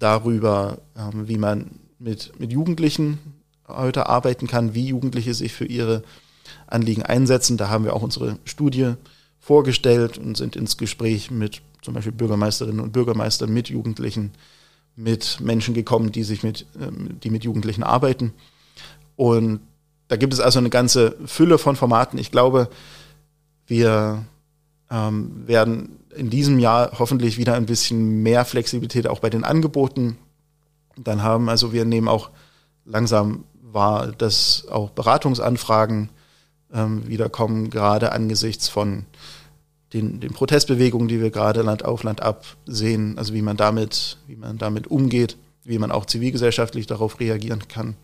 darüber, 0.00 0.78
ähm, 0.96 1.28
wie 1.28 1.38
man 1.38 1.78
mit, 2.00 2.32
mit 2.40 2.50
Jugendlichen 2.50 3.18
heute 3.68 4.08
arbeiten 4.08 4.48
kann, 4.48 4.74
wie 4.74 4.88
Jugendliche 4.88 5.32
sich 5.32 5.52
für 5.52 5.64
ihre 5.64 6.02
Anliegen 6.66 7.04
einsetzen. 7.04 7.56
Da 7.56 7.68
haben 7.68 7.84
wir 7.84 7.94
auch 7.94 8.02
unsere 8.02 8.36
Studie 8.44 8.94
vorgestellt 9.38 10.18
und 10.18 10.36
sind 10.36 10.56
ins 10.56 10.76
Gespräch 10.76 11.30
mit 11.30 11.62
zum 11.82 11.94
Beispiel 11.94 12.12
Bürgermeisterinnen 12.12 12.80
und 12.80 12.92
Bürgermeistern, 12.92 13.52
mit 13.52 13.68
Jugendlichen, 13.68 14.32
mit 14.96 15.40
Menschen 15.40 15.72
gekommen, 15.72 16.10
die 16.10 16.24
sich 16.24 16.42
mit, 16.42 16.66
ähm, 16.80 17.20
die 17.22 17.30
mit 17.30 17.44
Jugendlichen 17.44 17.84
arbeiten. 17.84 18.32
Und 19.14 19.60
da 20.08 20.16
gibt 20.16 20.32
es 20.32 20.40
also 20.40 20.58
eine 20.58 20.70
ganze 20.70 21.16
Fülle 21.26 21.58
von 21.58 21.76
Formaten. 21.76 22.18
Ich 22.18 22.30
glaube, 22.30 22.68
wir 23.66 24.24
ähm, 24.90 25.46
werden 25.46 25.98
in 26.16 26.30
diesem 26.30 26.58
Jahr 26.58 26.98
hoffentlich 26.98 27.38
wieder 27.38 27.54
ein 27.54 27.66
bisschen 27.66 28.22
mehr 28.22 28.44
Flexibilität 28.44 29.06
auch 29.06 29.20
bei 29.20 29.30
den 29.30 29.44
Angeboten 29.44 30.16
dann 30.96 31.22
haben. 31.22 31.48
Also 31.48 31.72
wir 31.72 31.84
nehmen 31.84 32.08
auch 32.08 32.30
langsam 32.84 33.44
wahr, 33.60 34.12
dass 34.16 34.66
auch 34.70 34.90
Beratungsanfragen 34.90 36.08
ähm, 36.72 37.06
wiederkommen, 37.06 37.70
gerade 37.70 38.12
angesichts 38.12 38.68
von 38.68 39.04
den, 39.92 40.20
den 40.20 40.32
Protestbewegungen, 40.32 41.08
die 41.08 41.20
wir 41.20 41.30
gerade 41.30 41.62
Land 41.62 41.84
auf 41.84 42.02
Land 42.02 42.22
ab 42.22 42.44
sehen, 42.66 43.18
also 43.18 43.32
wie 43.34 43.42
man 43.42 43.56
damit, 43.56 44.18
wie 44.26 44.36
man 44.36 44.58
damit 44.58 44.86
umgeht, 44.86 45.36
wie 45.64 45.78
man 45.78 45.92
auch 45.92 46.06
zivilgesellschaftlich 46.06 46.86
darauf 46.86 47.20
reagieren 47.20 47.68
kann. 47.68 47.96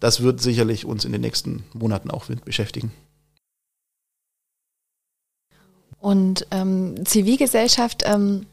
Das 0.00 0.22
wird 0.22 0.40
sicherlich 0.40 0.86
uns 0.86 1.04
in 1.04 1.12
den 1.12 1.20
nächsten 1.20 1.64
Monaten 1.74 2.10
auch 2.10 2.24
beschäftigen. 2.44 2.90
Und 5.98 6.46
ähm, 6.50 7.04
Zivilgesellschaft 7.04 8.02
ähm, 8.06 8.46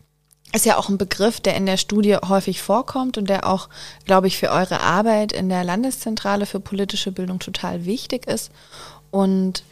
ist 0.53 0.65
ja 0.65 0.77
auch 0.77 0.89
ein 0.89 0.97
Begriff, 0.97 1.39
der 1.39 1.55
in 1.55 1.65
der 1.65 1.77
Studie 1.77 2.17
häufig 2.17 2.61
vorkommt 2.61 3.17
und 3.17 3.29
der 3.29 3.47
auch, 3.47 3.69
glaube 4.05 4.27
ich, 4.27 4.37
für 4.37 4.49
eure 4.49 4.81
Arbeit 4.81 5.31
in 5.31 5.47
der 5.47 5.63
Landeszentrale 5.63 6.45
für 6.45 6.59
politische 6.59 7.11
Bildung 7.13 7.39
total 7.39 7.85
wichtig 7.85 8.27
ist. 8.27 8.51
Und 9.09 9.63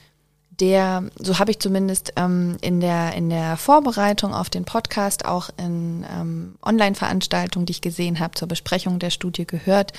der, 0.60 1.04
so 1.18 1.40
habe 1.40 1.52
ich 1.52 1.60
zumindest 1.60 2.14
ähm, 2.16 2.58
in, 2.62 2.80
der, 2.80 3.14
in 3.14 3.30
der 3.30 3.58
Vorbereitung 3.58 4.34
auf 4.34 4.50
den 4.50 4.66
Podcast, 4.66 5.26
auch 5.26 5.50
in 5.58 6.06
ähm, 6.10 6.56
Online-Veranstaltungen, 6.64 7.66
die 7.66 7.72
ich 7.72 7.82
gesehen 7.82 8.20
habe, 8.20 8.36
zur 8.36 8.48
Besprechung 8.48 9.00
der 9.00 9.10
Studie 9.10 9.46
gehört, 9.46 9.94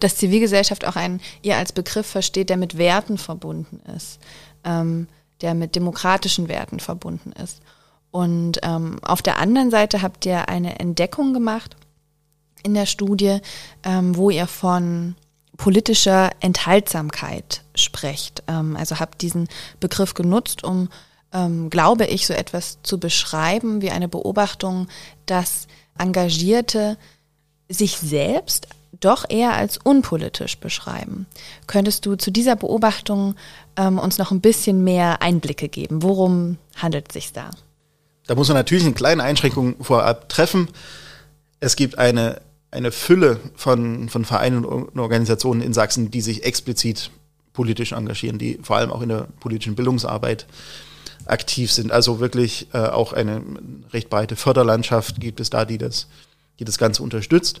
dass 0.00 0.16
Zivilgesellschaft 0.16 0.86
auch 0.86 0.96
ein, 0.96 1.20
ihr 1.42 1.56
als 1.56 1.72
Begriff 1.72 2.06
versteht, 2.06 2.50
der 2.50 2.56
mit 2.56 2.76
Werten 2.76 3.18
verbunden 3.18 3.80
ist, 3.96 4.18
ähm, 4.64 5.08
der 5.40 5.54
mit 5.54 5.76
demokratischen 5.76 6.48
Werten 6.48 6.80
verbunden 6.80 7.32
ist. 7.32 7.60
Und 8.10 8.58
ähm, 8.62 8.98
auf 9.02 9.22
der 9.22 9.38
anderen 9.38 9.70
Seite 9.70 10.02
habt 10.02 10.26
ihr 10.26 10.48
eine 10.48 10.78
Entdeckung 10.78 11.32
gemacht 11.32 11.76
in 12.62 12.74
der 12.74 12.86
Studie, 12.86 13.38
ähm, 13.82 14.16
wo 14.16 14.30
ihr 14.30 14.46
von 14.46 15.16
politischer 15.56 16.30
Enthaltsamkeit 16.40 17.62
sprecht. 17.74 18.42
Ähm, 18.48 18.76
also 18.76 19.00
habt 19.00 19.22
diesen 19.22 19.48
Begriff 19.80 20.14
genutzt, 20.14 20.64
um, 20.64 20.88
ähm, 21.32 21.70
glaube 21.70 22.06
ich, 22.06 22.26
so 22.26 22.34
etwas 22.34 22.78
zu 22.82 22.98
beschreiben 22.98 23.82
wie 23.82 23.90
eine 23.90 24.08
Beobachtung, 24.08 24.88
dass 25.26 25.66
Engagierte 25.98 26.96
sich 27.68 27.98
selbst 27.98 28.66
doch 29.00 29.24
eher 29.28 29.54
als 29.54 29.78
unpolitisch 29.78 30.58
beschreiben. 30.58 31.26
Könntest 31.66 32.06
du 32.06 32.16
zu 32.16 32.30
dieser 32.30 32.56
Beobachtung 32.56 33.34
ähm, 33.76 33.98
uns 33.98 34.18
noch 34.18 34.30
ein 34.30 34.40
bisschen 34.40 34.84
mehr 34.84 35.22
Einblicke 35.22 35.68
geben? 35.68 36.02
Worum 36.02 36.58
handelt 36.76 37.08
es 37.08 37.14
sich 37.14 37.32
da? 37.32 37.50
Da 38.26 38.34
muss 38.34 38.48
man 38.48 38.56
natürlich 38.56 38.84
eine 38.84 38.94
kleine 38.94 39.22
Einschränkung 39.22 39.82
vorab 39.82 40.28
treffen. 40.28 40.68
Es 41.58 41.76
gibt 41.76 41.98
eine, 41.98 42.40
eine 42.72 42.90
Fülle 42.90 43.38
von, 43.54 44.08
von 44.08 44.24
Vereinen 44.24 44.64
und 44.64 44.98
Organisationen 44.98 45.60
in 45.60 45.72
Sachsen, 45.72 46.10
die 46.10 46.22
sich 46.22 46.42
explizit 46.44 47.10
politisch 47.52 47.92
engagieren, 47.92 48.38
die 48.38 48.58
vor 48.62 48.76
allem 48.76 48.90
auch 48.90 49.02
in 49.02 49.10
der 49.10 49.28
politischen 49.40 49.74
Bildungsarbeit 49.74 50.46
aktiv 51.26 51.70
sind. 51.70 51.92
Also 51.92 52.18
wirklich 52.18 52.66
äh, 52.72 52.78
auch 52.78 53.12
eine 53.12 53.42
recht 53.92 54.10
breite 54.10 54.36
Förderlandschaft 54.36 55.20
gibt 55.20 55.38
es 55.38 55.50
da, 55.50 55.64
die 55.64 55.78
das, 55.78 56.08
die 56.58 56.64
das 56.64 56.78
Ganze 56.78 57.02
unterstützt. 57.02 57.60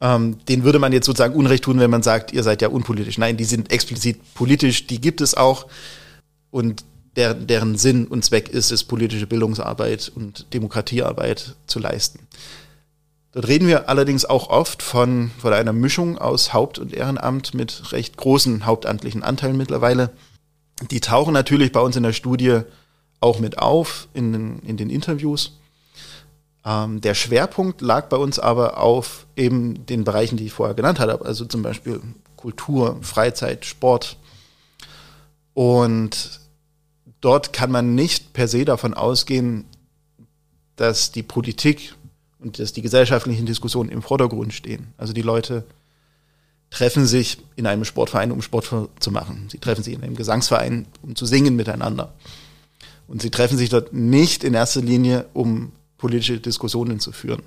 Ähm, 0.00 0.38
den 0.48 0.64
würde 0.64 0.80
man 0.80 0.92
jetzt 0.92 1.06
sozusagen 1.06 1.36
Unrecht 1.36 1.64
tun, 1.64 1.78
wenn 1.78 1.90
man 1.90 2.02
sagt, 2.02 2.32
ihr 2.32 2.42
seid 2.42 2.62
ja 2.62 2.68
unpolitisch. 2.68 3.16
Nein, 3.16 3.36
die 3.36 3.44
sind 3.44 3.70
explizit 3.70 4.34
politisch, 4.34 4.88
die 4.88 5.00
gibt 5.00 5.20
es 5.20 5.34
auch. 5.34 5.66
Und 6.50 6.84
der, 7.14 7.32
deren 7.32 7.78
Sinn 7.78 8.08
und 8.08 8.24
Zweck 8.24 8.48
ist 8.48 8.72
es, 8.72 8.82
politische 8.82 9.28
Bildungsarbeit 9.28 10.10
und 10.12 10.52
Demokratiearbeit 10.52 11.54
zu 11.68 11.78
leisten. 11.78 12.18
Dort 13.34 13.48
reden 13.48 13.66
wir 13.66 13.88
allerdings 13.88 14.24
auch 14.24 14.48
oft 14.48 14.80
von, 14.80 15.32
von 15.38 15.52
einer 15.52 15.72
Mischung 15.72 16.18
aus 16.18 16.52
Haupt- 16.52 16.78
und 16.78 16.94
Ehrenamt 16.94 17.52
mit 17.52 17.90
recht 17.90 18.16
großen 18.16 18.64
hauptamtlichen 18.64 19.24
Anteilen 19.24 19.56
mittlerweile. 19.56 20.10
Die 20.92 21.00
tauchen 21.00 21.34
natürlich 21.34 21.72
bei 21.72 21.80
uns 21.80 21.96
in 21.96 22.04
der 22.04 22.12
Studie 22.12 22.60
auch 23.18 23.40
mit 23.40 23.58
auf 23.58 24.06
in 24.14 24.32
den, 24.32 24.58
in 24.60 24.76
den 24.76 24.88
Interviews. 24.88 25.58
Ähm, 26.64 27.00
der 27.00 27.14
Schwerpunkt 27.14 27.80
lag 27.80 28.08
bei 28.08 28.16
uns 28.16 28.38
aber 28.38 28.78
auf 28.78 29.26
eben 29.34 29.84
den 29.84 30.04
Bereichen, 30.04 30.36
die 30.36 30.46
ich 30.46 30.52
vorher 30.52 30.76
genannt 30.76 31.00
habe, 31.00 31.24
also 31.24 31.44
zum 31.44 31.62
Beispiel 31.62 32.00
Kultur, 32.36 32.98
Freizeit, 33.02 33.64
Sport. 33.64 34.16
Und 35.54 36.38
dort 37.20 37.52
kann 37.52 37.72
man 37.72 37.96
nicht 37.96 38.32
per 38.32 38.46
se 38.46 38.64
davon 38.64 38.94
ausgehen, 38.94 39.64
dass 40.76 41.10
die 41.10 41.24
Politik 41.24 41.96
und 42.44 42.58
dass 42.58 42.74
die 42.74 42.82
gesellschaftlichen 42.82 43.46
Diskussionen 43.46 43.88
im 43.90 44.02
Vordergrund 44.02 44.52
stehen. 44.52 44.88
Also 44.98 45.12
die 45.12 45.22
Leute 45.22 45.64
treffen 46.70 47.06
sich 47.06 47.38
in 47.56 47.66
einem 47.66 47.84
Sportverein, 47.84 48.32
um 48.32 48.42
Sport 48.42 48.70
zu 49.00 49.10
machen. 49.10 49.48
Sie 49.50 49.58
treffen 49.58 49.82
sich 49.82 49.94
in 49.94 50.02
einem 50.02 50.14
Gesangsverein, 50.14 50.86
um 51.02 51.16
zu 51.16 51.24
singen 51.24 51.56
miteinander. 51.56 52.12
Und 53.08 53.22
sie 53.22 53.30
treffen 53.30 53.56
sich 53.56 53.70
dort 53.70 53.92
nicht 53.92 54.44
in 54.44 54.54
erster 54.54 54.82
Linie, 54.82 55.26
um 55.32 55.72
politische 55.96 56.38
Diskussionen 56.38 57.00
zu 57.00 57.12
führen. 57.12 57.42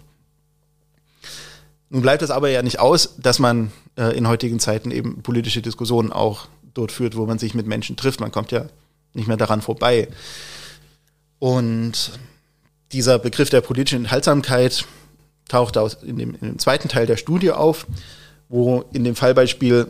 Nun 1.90 2.02
bleibt 2.02 2.22
es 2.22 2.32
aber 2.32 2.50
ja 2.50 2.64
nicht 2.64 2.80
aus, 2.80 3.16
dass 3.18 3.40
man 3.40 3.72
äh, 3.98 4.18
in 4.18 4.28
heutigen 4.28 4.60
Zeiten 4.60 4.92
eben 4.92 5.22
politische 5.22 5.62
Diskussionen 5.62 6.12
auch 6.12 6.48
dort 6.74 6.92
führt, 6.92 7.16
wo 7.16 7.26
man 7.26 7.40
sich 7.40 7.54
mit 7.54 7.68
Menschen 7.68 7.96
trifft. 7.96 8.20
Man 8.20 8.32
kommt 8.32 8.52
ja 8.52 8.66
nicht 9.14 9.28
mehr 9.28 9.38
daran 9.38 9.62
vorbei. 9.62 10.08
Und 11.40 12.12
dieser 12.92 13.20
Begriff 13.20 13.50
der 13.50 13.62
politischen 13.62 14.06
Enthaltsamkeit 14.06 14.86
taucht 15.48 15.78
aus 15.78 15.96
in 16.04 16.18
dem, 16.18 16.36
in 16.36 16.42
dem 16.42 16.60
zweiten 16.60 16.90
Teil 16.90 17.06
der 17.06 17.18
Studie 17.18 17.52
auf, 17.52 17.88
wo 18.50 18.86
in 18.94 19.04
dem 19.04 19.16
Fallbeispiel 19.16 19.88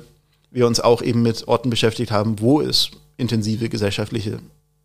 wir 0.52 0.68
uns 0.68 0.80
auch 0.80 1.02
eben 1.02 1.22
mit 1.22 1.48
Orten 1.48 1.70
beschäftigt 1.70 2.12
haben, 2.12 2.40
wo 2.40 2.62
es 2.62 2.92
intensive 3.18 3.70
gesellschaftliche 3.70 4.40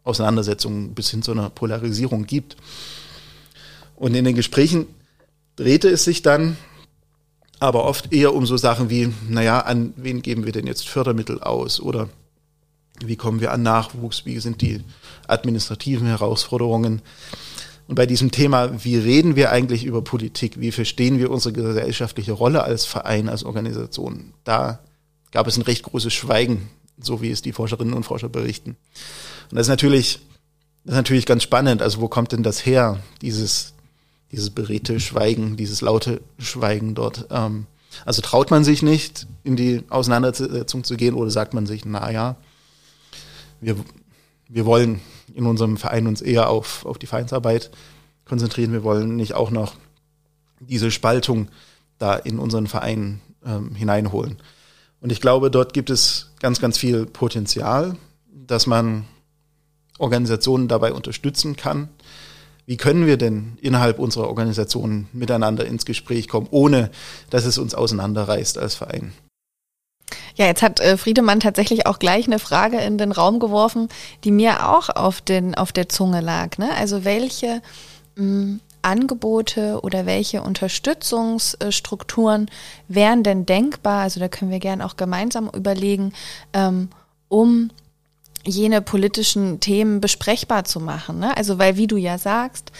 Auseinandersetzungen 0.05 0.94
bis 0.94 1.11
hin 1.11 1.22
zu 1.22 1.33
einer 1.33 1.51
Polarisierung 1.51 2.27
gibt. 2.27 2.57
Und 3.94 4.14
in 4.14 4.25
den 4.25 4.35
Gesprächen 4.35 4.87
drehte 5.57 5.88
es 5.88 6.05
sich 6.05 6.22
dann 6.22 6.57
aber 7.61 7.85
oft 7.85 8.12
eher 8.12 8.35
um 8.35 8.44
so 8.44 8.57
Sachen 8.57 8.90
wie, 8.90 9.12
naja, 9.29 9.61
an 9.61 9.94
wen 9.96 10.20
geben 10.20 10.44
wir 10.44 10.53
denn 10.53 10.66
jetzt 10.66 10.88
Fördermittel 10.88 11.40
aus 11.40 11.81
oder 11.81 12.09
wie 12.98 13.14
kommen 13.14 13.40
wir 13.40 13.53
an 13.53 13.62
Nachwuchs, 13.62 14.27
wie 14.27 14.40
sind 14.40 14.61
die 14.62 14.81
administrativen 15.29 16.09
Herausforderungen. 16.09 17.03
Und 17.88 17.97
bei 17.97 18.07
diesem 18.07 18.31
Thema, 18.31 18.85
wie 18.85 18.97
reden 18.97 19.37
wir 19.37 19.51
eigentlich 19.51 19.85
über 19.85 20.03
Politik, 20.03 20.61
wie 20.61 20.73
verstehen 20.73 21.18
wir 21.18 21.31
unsere 21.31 21.53
gesellschaftliche 21.53 22.33
Rolle 22.33 22.62
als 22.62 22.85
Verein, 22.85 23.29
als 23.29 23.45
Organisation, 23.45 24.35
da 24.45 24.81
gab 25.33 25.47
es 25.47 25.57
ein 25.57 25.62
recht 25.62 25.83
großes 25.83 26.12
Schweigen, 26.12 26.68
so 26.99 27.23
wie 27.23 27.31
es 27.31 27.42
die 27.42 27.53
Forscherinnen 27.53 27.95
und 27.95 28.05
Forscher 28.05 28.29
berichten. 28.29 28.77
Und 29.51 29.57
das 29.57 29.66
ist 29.66 29.71
natürlich, 29.71 30.21
das 30.85 30.92
ist 30.92 30.99
natürlich 30.99 31.27
ganz 31.27 31.42
spannend. 31.42 31.83
Also 31.83 32.01
wo 32.01 32.09
kommt 32.09 32.33
denn 32.33 32.42
das 32.42 32.64
her, 32.64 33.01
dieses, 33.21 33.73
dieses 34.31 34.51
beredte 34.51 35.01
Schweigen, 35.01 35.57
dieses 35.57 35.81
laute 35.81 36.21
Schweigen 36.38 36.95
dort. 36.95 37.27
Ähm, 37.31 37.66
also 38.05 38.23
traut 38.23 38.51
man 38.51 38.64
sich 38.64 38.83
nicht, 38.83 39.27
in 39.45 39.57
die 39.57 39.83
Auseinandersetzung 39.90 40.85
zu 40.85 40.97
gehen 40.97 41.14
oder 41.14 41.31
sagt 41.31 41.55
man 41.55 41.66
sich, 41.66 41.85
na 41.85 42.11
ja, 42.11 42.37
wir, 43.61 43.77
wir 44.53 44.67
wollen 44.67 45.01
in 45.35 45.47
unserem 45.47 45.77
Verein 45.77 46.07
uns 46.07 46.21
eher 46.21 46.51
auf, 46.51 46.85
auf 46.85 46.99
die 46.99 47.07
Vereinsarbeit 47.07 47.71
konzentrieren. 48.25 48.73
Wir 48.73 48.85
wollen 48.85 49.17
nicht 49.17 49.35
auch 49.35 49.51
noch 49.51 49.75
diese 50.61 50.91
Spaltung 50.91 51.49
da 51.99 52.15
in 52.17 52.38
unseren 52.38 52.67
Verein 52.67 53.21
ähm, 53.45 53.75
hineinholen. 53.75 54.37
Und 55.01 55.11
ich 55.11 55.21
glaube, 55.21 55.51
dort 55.51 55.73
gibt 55.73 55.91
es 55.91 56.33
ganz, 56.41 56.61
ganz 56.61 56.79
viel 56.79 57.07
Potenzial, 57.07 57.97
dass 58.31 58.67
man 58.67 59.07
Organisationen 59.99 60.69
dabei 60.69 60.93
unterstützen 60.93 61.57
kann, 61.57 61.88
wie 62.65 62.77
können 62.77 63.07
wir 63.07 63.17
denn 63.17 63.59
innerhalb 63.61 63.99
unserer 63.99 64.29
Organisation 64.29 65.09
miteinander 65.12 65.67
ins 65.67 65.85
Gespräch 65.85 66.29
kommen, 66.29 66.47
ohne 66.51 66.91
dass 67.31 67.45
es 67.45 67.59
uns 67.59 67.75
auseinanderreißt 67.75 68.57
als 68.59 68.77
Verein? 68.77 69.12
Ja, 70.37 70.46
jetzt 70.46 70.62
hat 70.62 70.81
äh, 70.81 70.96
Friedemann 70.96 71.40
tatsächlich 71.40 71.87
auch 71.87 71.98
gleich 71.98 72.27
eine 72.27 72.38
Frage 72.38 72.79
in 72.79 72.98
den 72.98 73.12
Raum 73.12 73.38
geworfen, 73.38 73.88
die 74.25 74.31
mir 74.31 74.68
auch 74.68 74.88
auf, 74.88 75.20
den, 75.20 75.55
auf 75.55 75.72
der 75.72 75.88
Zunge 75.88 76.20
lag. 76.20 76.59
Ne? 76.59 76.70
Also 76.77 77.05
welche 77.05 77.62
mh, 78.16 78.16
hm, 78.16 78.61
Angebote 78.83 79.81
oder 79.83 80.07
welche 80.07 80.42
Unterstützungsstrukturen 80.42 82.51
wären 82.88 83.22
denn 83.22 83.46
denkbar? 83.46 84.03
Also 84.03 84.20
da 84.20 84.29
können 84.29 84.51
wir 84.51 84.59
gerne 84.59 84.85
auch 84.85 84.96
gemeinsam 84.96 85.48
überlegen, 85.48 86.12
ähm, 86.53 86.88
um 87.29 87.70
jene 88.44 88.83
politischen 88.83 89.61
Themen 89.61 90.01
besprechbar 90.01 90.64
zu 90.64 90.81
machen. 90.81 91.20
Ne? 91.20 91.37
Also 91.37 91.59
weil, 91.59 91.77
wie 91.77 91.87
du 91.87 91.96
ja 91.96 92.18
sagst, 92.18 92.72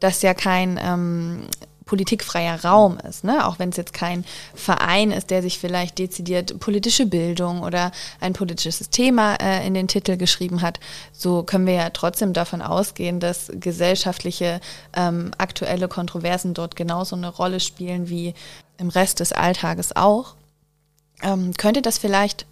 das 0.00 0.22
ja 0.22 0.34
kein 0.34 0.78
ähm, 0.82 1.44
politikfreier 1.92 2.64
Raum 2.64 2.96
ist, 3.06 3.22
ne? 3.22 3.46
auch 3.46 3.58
wenn 3.58 3.68
es 3.68 3.76
jetzt 3.76 3.92
kein 3.92 4.24
Verein 4.54 5.10
ist, 5.10 5.28
der 5.28 5.42
sich 5.42 5.58
vielleicht 5.58 5.98
dezidiert 5.98 6.58
politische 6.58 7.04
Bildung 7.04 7.62
oder 7.62 7.92
ein 8.18 8.32
politisches 8.32 8.88
Thema 8.88 9.34
äh, 9.34 9.66
in 9.66 9.74
den 9.74 9.88
Titel 9.88 10.16
geschrieben 10.16 10.62
hat, 10.62 10.80
so 11.12 11.42
können 11.42 11.66
wir 11.66 11.74
ja 11.74 11.90
trotzdem 11.90 12.32
davon 12.32 12.62
ausgehen, 12.62 13.20
dass 13.20 13.52
gesellschaftliche 13.52 14.62
ähm, 14.96 15.32
aktuelle 15.36 15.86
Kontroversen 15.86 16.54
dort 16.54 16.76
genauso 16.76 17.14
eine 17.14 17.28
Rolle 17.28 17.60
spielen 17.60 18.08
wie 18.08 18.32
im 18.78 18.88
Rest 18.88 19.20
des 19.20 19.34
Alltages 19.34 19.94
auch. 19.94 20.34
Ähm, 21.22 21.52
könnte 21.58 21.82
das 21.82 21.98
vielleicht 21.98 22.46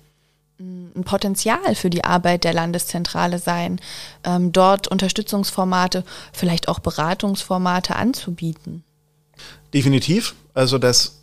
ein 0.59 1.05
Potenzial 1.05 1.75
für 1.75 1.89
die 1.89 2.05
Arbeit 2.05 2.45
der 2.45 2.53
Landeszentrale 2.53 3.39
sein, 3.39 3.81
ähm, 4.23 4.53
dort 4.53 4.87
Unterstützungsformate, 4.87 6.05
vielleicht 6.31 6.69
auch 6.69 6.81
Beratungsformate 6.81 7.97
anzubieten. 7.97 8.85
Definitiv. 9.73 10.35
Also 10.55 10.79
das 10.79 11.23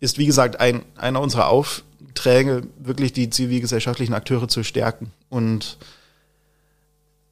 ist, 0.00 0.18
wie 0.18 0.26
gesagt, 0.26 0.60
ein, 0.60 0.82
einer 0.96 1.20
unserer 1.20 1.48
Aufträge, 1.48 2.62
wirklich 2.78 3.12
die 3.12 3.30
zivilgesellschaftlichen 3.30 4.14
Akteure 4.14 4.48
zu 4.48 4.64
stärken. 4.64 5.12
Und 5.28 5.78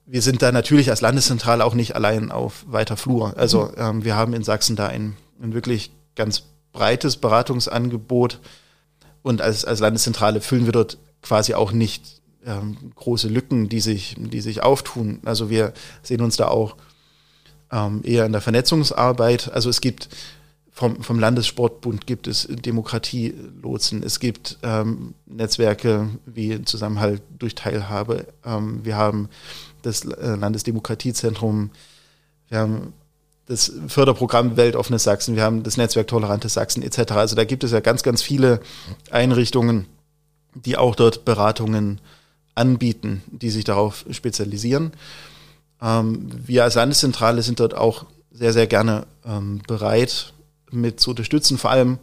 wir 0.07 0.23
sind 0.23 0.43
da 0.43 0.53
natürlich 0.53 0.91
als 0.91 1.01
Landeszentrale 1.01 1.65
auch 1.65 1.75
nicht 1.75 1.95
allein 1.95 2.33
auf 2.33 2.65
weiter 2.67 2.97
Flur. 2.97 3.37
Also 3.37 3.67
mhm. 3.67 3.75
ähm, 3.77 4.05
wir 4.05 4.17
haben 4.17 4.35
in 4.35 4.45
Sachsen 4.45 4.77
da 4.77 4.87
ein, 4.87 5.17
ein 5.43 5.53
wirklich 5.53 5.91
ganz 6.17 6.45
breites 6.73 7.17
Beratungsangebot. 7.17 8.41
Und 9.23 9.43
als, 9.43 9.65
als 9.65 9.81
Landeszentrale 9.81 10.41
füllen 10.41 10.65
wir 10.65 10.73
dort 10.73 10.99
quasi 11.23 11.55
auch 11.55 11.73
nicht 11.73 12.21
ähm, 12.47 12.77
große 12.95 13.29
Lücken, 13.29 13.69
die 13.69 13.81
sich, 13.81 14.17
die 14.19 14.41
sich 14.41 14.63
auftun. 14.63 15.21
Also 15.25 15.51
wir 15.51 15.73
sehen 16.03 16.23
uns 16.23 16.37
da 16.37 16.49
auch 16.49 16.77
ähm, 17.73 18.01
eher 18.05 18.27
in 18.27 18.33
der 18.33 18.41
Vernetzungsarbeit. 18.41 19.53
Also 19.53 19.71
es 19.71 19.81
gibt 19.81 20.09
vom, 20.73 21.03
vom 21.03 21.19
Landessportbund 21.19 22.07
gibt 22.07 22.27
es 22.27 22.49
Demokratielotsen, 22.49 24.03
es 24.03 24.19
gibt 24.19 24.57
ähm, 24.63 25.15
Netzwerke 25.27 26.09
wie 26.27 26.63
Zusammenhalt 26.65 27.23
durch 27.39 27.55
Teilhabe. 27.55 28.27
Ähm, 28.47 28.81
wir 28.83 28.97
haben 28.97 29.29
das 29.83 30.05
äh, 30.05 30.37
Landesdemokratiezentrum, 30.37 31.71
wir 32.49 32.59
haben 32.59 32.93
das 33.47 33.73
Förderprogramm 33.89 34.57
Weltoffenes 34.57 35.03
Sachsen, 35.03 35.37
wir 35.37 35.43
haben 35.43 35.65
das 35.65 35.77
Netzwerk 35.77 36.07
Tolerantes 36.07 36.55
Sachsen 36.55 36.83
etc. 36.83 37.13
Also 37.13 37.37
da 37.37 37.45
gibt 37.45 37.65
es 37.65 37.73
ja 37.73 37.81
ganz, 37.81 38.03
ganz 38.03 38.23
viele 38.23 38.61
Einrichtungen, 39.11 39.87
die 40.55 40.77
auch 40.77 40.95
dort 40.95 41.25
Beratungen 41.25 42.01
anbieten, 42.55 43.23
die 43.31 43.51
sich 43.51 43.65
darauf 43.65 44.05
spezialisieren. 44.11 44.93
Ähm, 45.83 46.31
wir 46.47 46.65
als 46.65 46.75
Landeszentrale 46.75 47.43
sind 47.43 47.61
dort 47.61 47.75
auch 47.75 48.07
sehr, 48.31 48.53
sehr 48.53 48.67
gerne 48.67 49.07
ähm, 49.25 49.61
bereit, 49.67 50.33
mit 50.71 51.01
zu 51.01 51.11
unterstützen, 51.11 51.59
vor 51.59 51.71
allem 51.71 51.99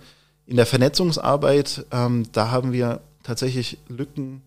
in 0.46 0.58
der 0.58 0.66
Vernetzungsarbeit. 0.66 1.86
Ähm, 1.92 2.28
da 2.32 2.52
haben 2.52 2.74
wir 2.74 3.02
tatsächlich 3.24 3.78
Lücken 3.88 4.42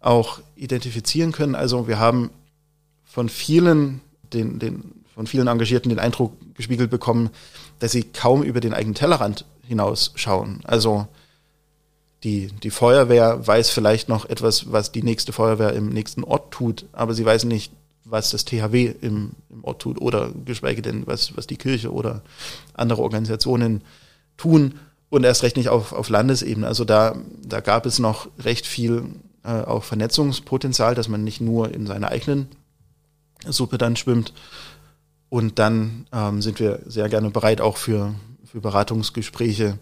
auch 0.00 0.40
identifizieren 0.56 1.32
können. 1.32 1.54
Also 1.54 1.88
wir 1.88 1.98
haben 1.98 2.30
von 3.04 3.28
vielen, 3.28 4.00
den, 4.32 4.58
den, 4.58 5.04
von 5.14 5.26
vielen 5.26 5.48
Engagierten 5.48 5.88
den 5.88 5.98
Eindruck 5.98 6.32
gespiegelt 6.54 6.90
bekommen, 6.90 7.30
dass 7.80 7.92
sie 7.92 8.04
kaum 8.04 8.42
über 8.42 8.60
den 8.60 8.74
eigenen 8.74 8.94
Tellerrand 8.94 9.44
hinausschauen. 9.66 10.60
Also 10.64 11.08
die, 12.24 12.48
die 12.48 12.70
Feuerwehr 12.70 13.46
weiß 13.46 13.70
vielleicht 13.70 14.08
noch 14.08 14.28
etwas, 14.28 14.72
was 14.72 14.92
die 14.92 15.02
nächste 15.02 15.32
Feuerwehr 15.32 15.72
im 15.72 15.88
nächsten 15.88 16.24
Ort 16.24 16.52
tut, 16.52 16.86
aber 16.92 17.14
sie 17.14 17.24
weiß 17.24 17.44
nicht, 17.44 17.72
was 18.08 18.30
das 18.30 18.44
THW 18.44 18.94
im, 19.00 19.32
im 19.50 19.64
Ort 19.64 19.82
tut 19.82 20.00
oder 20.00 20.30
geschweige 20.44 20.82
denn, 20.82 21.06
was, 21.06 21.36
was 21.36 21.46
die 21.46 21.56
Kirche 21.56 21.92
oder 21.92 22.22
andere 22.74 23.02
Organisationen 23.02 23.82
tun 24.36 24.74
und 25.10 25.24
erst 25.24 25.42
recht 25.42 25.56
nicht 25.56 25.68
auf, 25.68 25.92
auf 25.92 26.08
Landesebene. 26.08 26.66
Also 26.66 26.84
da, 26.84 27.16
da 27.42 27.60
gab 27.60 27.86
es 27.86 27.98
noch 27.98 28.28
recht 28.38 28.66
viel 28.66 29.04
äh, 29.44 29.62
auch 29.62 29.84
Vernetzungspotenzial, 29.84 30.94
dass 30.94 31.08
man 31.08 31.24
nicht 31.24 31.40
nur 31.40 31.72
in 31.72 31.86
seiner 31.86 32.08
eigenen 32.08 32.48
Suppe 33.46 33.78
dann 33.78 33.96
schwimmt. 33.96 34.32
Und 35.30 35.58
dann 35.58 36.06
ähm, 36.12 36.40
sind 36.40 36.58
wir 36.58 36.80
sehr 36.86 37.08
gerne 37.08 37.30
bereit, 37.30 37.60
auch 37.60 37.76
für, 37.76 38.14
für 38.44 38.60
Beratungsgespräche 38.60 39.78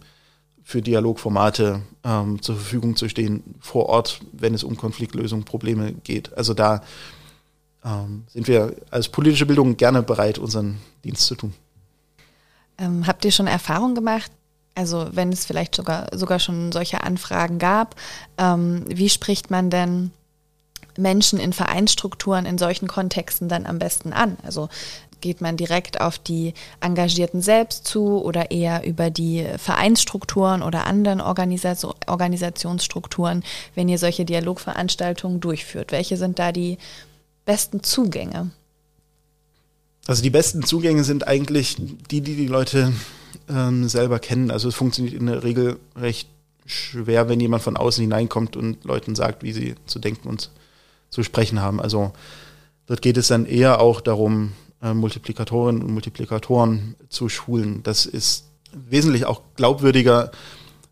für 0.67 0.83
Dialogformate 0.83 1.83
ähm, 2.03 2.43
zur 2.43 2.57
Verfügung 2.57 2.97
zu 2.97 3.09
stehen 3.09 3.55
vor 3.61 3.87
Ort, 3.87 4.21
wenn 4.33 4.53
es 4.53 4.65
um 4.65 4.77
Konfliktlösung, 4.77 5.45
Probleme 5.45 5.93
geht. 5.93 6.37
Also 6.37 6.55
da 6.55 6.83
ähm, 7.87 8.25
sind 8.29 8.49
wir 8.49 8.75
als 8.91 9.09
politische 9.09 9.47
Bildung 9.47 9.77
gerne 9.77 10.03
bereit, 10.03 10.39
unseren 10.39 10.79
Dienst 11.05 11.27
zu 11.27 11.37
tun. 11.37 11.55
Ähm, 12.79 13.07
habt 13.07 13.25
ihr 13.25 13.33
schon 13.33 13.47
Erfahrung 13.47 13.95
gemacht? 13.95 14.31
Also 14.75 15.07
wenn 15.13 15.33
es 15.33 15.47
vielleicht 15.47 15.75
sogar, 15.75 16.09
sogar 16.13 16.39
schon 16.39 16.73
solche 16.73 17.03
Anfragen 17.03 17.59
gab, 17.59 17.95
ähm, 18.37 18.85
wie 18.89 19.09
spricht 19.09 19.51
man 19.51 19.71
denn 19.71 20.11
Menschen 20.99 21.39
in 21.39 21.53
Vereinsstrukturen 21.53 22.45
in 22.45 22.59
solchen 22.59 22.89
Kontexten 22.89 23.49
dann 23.49 23.65
am 23.65 23.79
besten 23.79 24.13
an? 24.13 24.37
Also 24.43 24.69
geht 25.23 25.41
man 25.41 25.57
direkt 25.57 26.01
auf 26.01 26.19
die 26.19 26.53
Engagierten 26.81 27.41
selbst 27.41 27.87
zu 27.87 28.23
oder 28.23 28.51
eher 28.51 28.85
über 28.85 29.11
die 29.11 29.47
Vereinsstrukturen 29.57 30.63
oder 30.63 30.87
anderen 30.87 31.21
Organisa 31.21 31.75
Organisationsstrukturen, 32.07 33.43
wenn 33.75 33.89
ihr 33.89 33.99
solche 33.99 34.25
Dialogveranstaltungen 34.27 35.41
durchführt? 35.41 35.91
Welche 35.93 36.19
sind 36.19 36.39
da 36.39 36.53
die 36.53 36.77
besten 37.47 37.83
Zugänge? 37.83 38.51
Also 40.07 40.23
die 40.23 40.31
besten 40.31 40.63
Zugänge 40.63 41.03
sind 41.03 41.27
eigentlich 41.27 41.77
die, 42.11 42.21
die 42.21 42.37
die 42.37 42.47
Leute 42.47 42.93
ähm, 43.49 43.89
selber 43.89 44.19
kennen. 44.19 44.51
Also 44.51 44.69
es 44.69 44.75
funktioniert 44.75 45.15
in 45.15 45.27
der 45.27 45.43
Regel 45.43 45.79
recht 45.97 46.29
schwer, 46.67 47.29
wenn 47.29 47.41
jemand 47.41 47.63
von 47.63 47.77
außen 47.77 48.03
hineinkommt 48.03 48.57
und 48.57 48.85
Leuten 48.85 49.15
sagt, 49.15 49.43
wie 49.43 49.53
sie 49.53 49.77
zu 49.87 49.99
denken 49.99 50.29
und 50.29 50.51
zu 51.11 51.23
sprechen 51.23 51.61
haben. 51.61 51.81
Also 51.81 52.13
dort 52.87 53.03
geht 53.03 53.17
es 53.17 53.29
dann 53.29 53.47
eher 53.47 53.81
auch 53.81 54.01
darum, 54.01 54.53
äh, 54.83 54.93
Multiplikatorinnen 54.93 55.83
und 55.83 55.93
Multiplikatoren 55.93 56.97
zu 57.09 57.29
schulen. 57.29 57.83
Das 57.83 58.07
ist 58.07 58.45
wesentlich 58.73 59.25
auch 59.25 59.43
glaubwürdiger, 59.55 60.31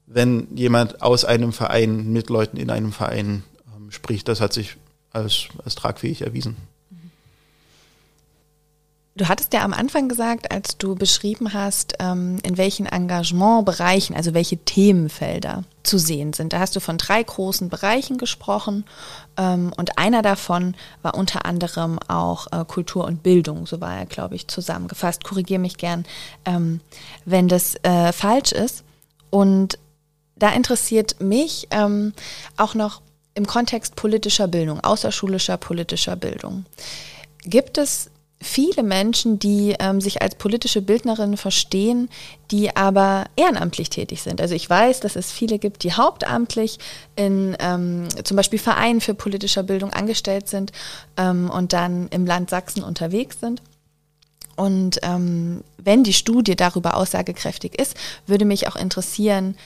wenn 0.07 0.49
jemand 0.57 1.03
aus 1.03 1.25
einem 1.25 1.53
Verein 1.53 2.13
mit 2.13 2.31
Leuten 2.31 2.57
in 2.57 2.71
einem 2.71 2.93
Verein 2.93 3.43
ähm, 3.77 3.91
spricht. 3.91 4.29
Das 4.29 4.41
hat 4.41 4.53
sich 4.53 4.77
als, 5.15 5.49
als 5.65 5.75
tragfähig 5.75 6.23
erwiesen. 6.23 6.57
Du 9.17 9.29
hattest 9.29 9.53
ja 9.53 9.63
am 9.63 9.73
Anfang 9.73 10.09
gesagt, 10.09 10.51
als 10.51 10.77
du 10.77 10.97
beschrieben 10.97 11.53
hast, 11.53 11.95
ähm, 12.01 12.39
in 12.43 12.57
welchen 12.57 12.87
Engagementbereichen, 12.87 14.17
also 14.17 14.35
welche 14.35 14.57
Themenfelder 14.57 15.63
zu 15.85 15.99
sehen 15.99 16.33
sind. 16.33 16.53
Da 16.53 16.59
hast 16.59 16.75
du 16.75 16.81
von 16.81 16.99
drei 16.99 17.23
großen 17.23 17.69
Bereichen 17.69 18.19
gesprochen 18.19 18.85
ähm, 19.37 19.73
und 19.77 19.99
einer 19.99 20.23
davon 20.23 20.75
war 21.03 21.15
unter 21.15 21.47
anderem 21.47 22.01
auch 22.09 22.49
äh, 22.51 22.65
Kultur 22.65 23.05
und 23.05 23.23
Bildung, 23.23 23.69
so 23.69 23.81
war 23.81 23.97
er, 23.97 24.07
glaube 24.07 24.35
ich, 24.35 24.49
zusammengefasst. 24.49 25.23
Korrigiere 25.23 25.61
mich 25.61 25.77
gern, 25.77 26.07
ähm, 26.45 26.81
wenn 27.25 27.47
das 27.47 27.77
äh, 27.85 28.13
falsch 28.13 28.51
ist. 28.51 28.83
Und 29.31 29.79
da 30.35 30.51
interessiert 30.51 31.21
mich 31.21 31.69
auch 32.57 32.75
noch 32.75 33.01
im 33.35 33.47
Kontext 33.47 33.97
politischer 33.97 34.49
Bildung, 34.49 34.81
außerschulischer 34.81 35.57
politischer 35.57 36.17
Bildung. 36.17 36.65
Gibt 37.45 37.79
es 37.79 38.11
viele 38.45 38.83
Menschen, 38.83 39.39
die 39.39 39.75
ähm, 39.79 40.01
sich 40.01 40.23
als 40.23 40.35
politische 40.35 40.83
Bildnerinnen 40.83 41.37
verstehen, 41.37 42.09
die 42.51 42.77
aber 42.77 43.25
ehrenamtlich 43.37 43.91
tätig 43.91 44.23
sind. 44.23 44.41
Also 44.41 44.55
ich 44.55 44.69
weiß, 44.69 45.01
dass 45.01 45.17
es 45.17 45.33
viele 45.33 45.59
gibt, 45.59 45.83
die 45.83 45.95
hauptamtlich 45.95 46.79
in 47.17 47.57
ähm, 47.59 48.09
zum 48.23 48.37
Beispiel 48.37 48.59
Vereinen 48.59 49.01
für 49.01 49.15
politische 49.15 49.65
Bildung 49.65 49.93
angestellt 49.93 50.49
sind 50.49 50.73
ähm, 51.17 51.51
und 51.51 51.73
dann 51.73 52.09
im 52.09 52.27
Land 52.27 52.51
Sachsen 52.51 52.85
unterwegs 52.85 53.41
sind. 53.41 53.63
Und 54.57 55.01
ähm, 55.03 55.65
wenn 55.79 56.05
die 56.05 56.13
Studie 56.13 56.55
darüber 56.55 56.97
aussagekräftig 56.97 57.79
ist, 57.79 57.97
würde 58.27 58.45
mich 58.45 58.69
auch 58.69 58.77
interessieren, 58.77 59.57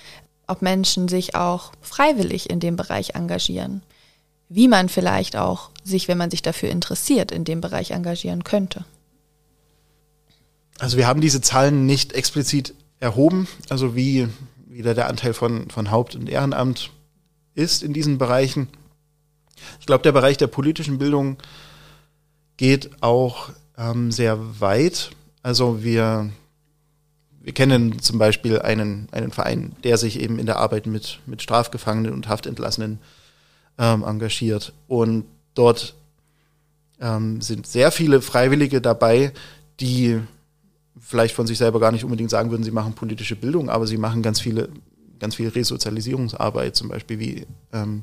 ob 0.48 0.62
Menschen 0.62 1.08
sich 1.08 1.34
auch 1.34 1.72
freiwillig 1.80 2.50
in 2.50 2.61
dem 2.61 2.76
Bereich 2.76 3.14
engagieren 3.14 3.82
wie 4.48 4.68
man 4.68 4.88
vielleicht 4.88 5.37
auch 5.37 5.70
sich, 5.84 6.08
wenn 6.08 6.18
man 6.18 6.30
sich 6.30 6.42
dafür 6.42 6.70
interessiert, 6.70 7.32
in 7.32 7.44
dem 7.44 7.61
Bereich 7.61 7.90
engagieren 7.90 8.44
könnte. 8.44 8.84
Also 10.78 10.96
wir 10.96 11.06
haben 11.06 11.20
diese 11.20 11.40
Zahlen 11.40 11.87
nicht 11.87 12.12
explizit 12.12 12.74
erhoben, 13.00 13.48
also 13.68 13.94
wie 13.94 14.28
wieder 14.66 14.94
der 14.94 15.08
Anteil 15.08 15.34
von, 15.34 15.70
von 15.70 15.90
Haupt- 15.90 16.14
und 16.14 16.28
Ehrenamt 16.28 16.90
ist 17.54 17.82
in 17.82 17.92
diesen 17.92 18.18
Bereichen. 18.18 18.68
Ich 19.80 19.87
glaube, 19.87 20.02
der 20.02 20.12
Bereich 20.12 20.37
der 20.37 20.46
politischen 20.46 20.98
Bildung 20.98 21.37
geht 22.56 23.02
auch 23.02 23.50
ähm, 23.76 24.12
sehr 24.12 24.61
weit. 24.61 25.11
Also 25.42 25.82
wir, 25.82 26.30
wir 27.48 27.54
kennen 27.54 27.98
zum 28.00 28.18
Beispiel 28.18 28.58
einen, 28.58 29.08
einen 29.11 29.30
Verein, 29.30 29.74
der 29.82 29.96
sich 29.96 30.20
eben 30.20 30.38
in 30.38 30.44
der 30.44 30.58
Arbeit 30.58 30.87
mit, 30.87 31.20
mit 31.24 31.40
Strafgefangenen 31.40 32.12
und 32.12 32.28
Haftentlassenen 32.28 32.98
ähm, 33.78 34.04
engagiert. 34.04 34.74
Und 34.87 35.24
dort 35.54 35.94
ähm, 37.00 37.40
sind 37.40 37.66
sehr 37.66 37.90
viele 37.90 38.20
Freiwillige 38.20 38.82
dabei, 38.82 39.32
die 39.80 40.20
vielleicht 41.00 41.34
von 41.34 41.46
sich 41.46 41.56
selber 41.56 41.80
gar 41.80 41.90
nicht 41.90 42.04
unbedingt 42.04 42.28
sagen 42.28 42.50
würden, 42.50 42.64
sie 42.64 42.70
machen 42.70 42.92
politische 42.92 43.34
Bildung, 43.34 43.70
aber 43.70 43.87
sie 43.87 43.96
machen 43.96 44.20
ganz 44.20 44.40
viele, 44.40 44.68
ganz 45.18 45.37
viel 45.37 45.48
Resozialisierungsarbeit, 45.48 46.76
zum 46.76 46.90
Beispiel 46.90 47.18
wie 47.18 47.46
ähm, 47.72 48.02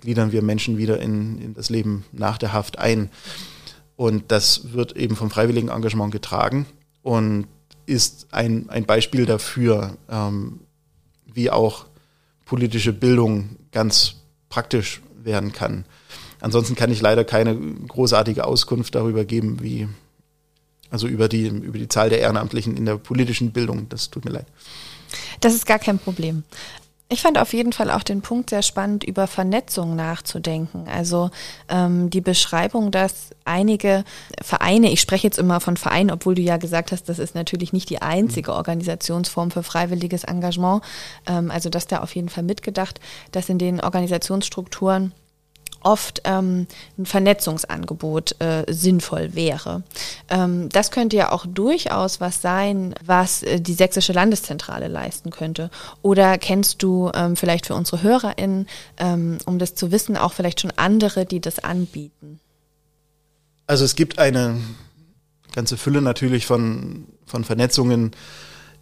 gliedern 0.00 0.32
wir 0.32 0.42
Menschen 0.42 0.78
wieder 0.78 0.98
in, 0.98 1.40
in 1.40 1.54
das 1.54 1.70
Leben 1.70 2.06
nach 2.10 2.38
der 2.38 2.52
Haft 2.52 2.80
ein. 2.80 3.08
Und 3.94 4.32
das 4.32 4.72
wird 4.72 4.96
eben 4.96 5.14
vom 5.14 5.30
freiwilligen 5.30 5.68
Engagement 5.68 6.10
getragen 6.10 6.66
und 7.02 7.46
ist 7.90 8.28
ein, 8.30 8.70
ein 8.70 8.86
Beispiel 8.86 9.26
dafür, 9.26 9.96
ähm, 10.08 10.60
wie 11.26 11.50
auch 11.50 11.86
politische 12.44 12.92
Bildung 12.92 13.56
ganz 13.72 14.14
praktisch 14.48 15.02
werden 15.22 15.52
kann. 15.52 15.84
Ansonsten 16.40 16.74
kann 16.74 16.90
ich 16.90 17.00
leider 17.00 17.24
keine 17.24 17.54
großartige 17.56 18.46
Auskunft 18.46 18.94
darüber 18.94 19.24
geben, 19.24 19.62
wie, 19.62 19.88
also 20.90 21.06
über 21.06 21.28
die, 21.28 21.48
über 21.48 21.78
die 21.78 21.88
Zahl 21.88 22.08
der 22.08 22.20
Ehrenamtlichen 22.20 22.76
in 22.76 22.86
der 22.86 22.96
politischen 22.96 23.52
Bildung. 23.52 23.88
Das 23.88 24.10
tut 24.10 24.24
mir 24.24 24.30
leid. 24.30 24.46
Das 25.40 25.54
ist 25.54 25.66
gar 25.66 25.78
kein 25.78 25.98
Problem. 25.98 26.44
Ich 27.12 27.22
fand 27.22 27.38
auf 27.38 27.52
jeden 27.52 27.72
Fall 27.72 27.90
auch 27.90 28.04
den 28.04 28.22
Punkt 28.22 28.50
sehr 28.50 28.62
spannend, 28.62 29.02
über 29.02 29.26
Vernetzung 29.26 29.96
nachzudenken. 29.96 30.86
Also 30.86 31.30
ähm, 31.68 32.08
die 32.08 32.20
Beschreibung, 32.20 32.92
dass 32.92 33.30
einige 33.44 34.04
Vereine, 34.40 34.92
ich 34.92 35.00
spreche 35.00 35.26
jetzt 35.26 35.40
immer 35.40 35.58
von 35.58 35.76
Vereinen, 35.76 36.12
obwohl 36.12 36.36
du 36.36 36.42
ja 36.42 36.56
gesagt 36.56 36.92
hast, 36.92 37.08
das 37.08 37.18
ist 37.18 37.34
natürlich 37.34 37.72
nicht 37.72 37.90
die 37.90 38.00
einzige 38.00 38.54
Organisationsform 38.54 39.50
für 39.50 39.64
freiwilliges 39.64 40.22
Engagement. 40.22 40.84
Ähm, 41.26 41.50
also 41.50 41.68
dass 41.68 41.88
da 41.88 41.98
auf 41.98 42.14
jeden 42.14 42.28
Fall 42.28 42.44
mitgedacht, 42.44 43.00
dass 43.32 43.48
in 43.48 43.58
den 43.58 43.80
Organisationsstrukturen 43.80 45.12
oft 45.82 46.22
ähm, 46.24 46.66
ein 46.98 47.06
Vernetzungsangebot 47.06 48.40
äh, 48.40 48.64
sinnvoll 48.68 49.34
wäre. 49.34 49.82
Ähm, 50.28 50.68
das 50.68 50.90
könnte 50.90 51.16
ja 51.16 51.32
auch 51.32 51.46
durchaus 51.46 52.20
was 52.20 52.42
sein, 52.42 52.94
was 53.04 53.42
äh, 53.42 53.60
die 53.60 53.74
sächsische 53.74 54.12
Landeszentrale 54.12 54.88
leisten 54.88 55.30
könnte. 55.30 55.70
Oder 56.02 56.38
kennst 56.38 56.82
du 56.82 57.10
ähm, 57.14 57.36
vielleicht 57.36 57.66
für 57.66 57.74
unsere 57.74 58.02
HörerInnen, 58.02 58.66
ähm, 58.98 59.38
um 59.46 59.58
das 59.58 59.74
zu 59.74 59.90
wissen, 59.90 60.16
auch 60.16 60.32
vielleicht 60.32 60.60
schon 60.60 60.72
andere, 60.76 61.26
die 61.26 61.40
das 61.40 61.58
anbieten? 61.58 62.40
Also 63.66 63.84
es 63.84 63.94
gibt 63.94 64.18
eine 64.18 64.60
ganze 65.52 65.76
Fülle 65.76 66.02
natürlich 66.02 66.46
von, 66.46 67.06
von 67.24 67.44
Vernetzungen, 67.44 68.12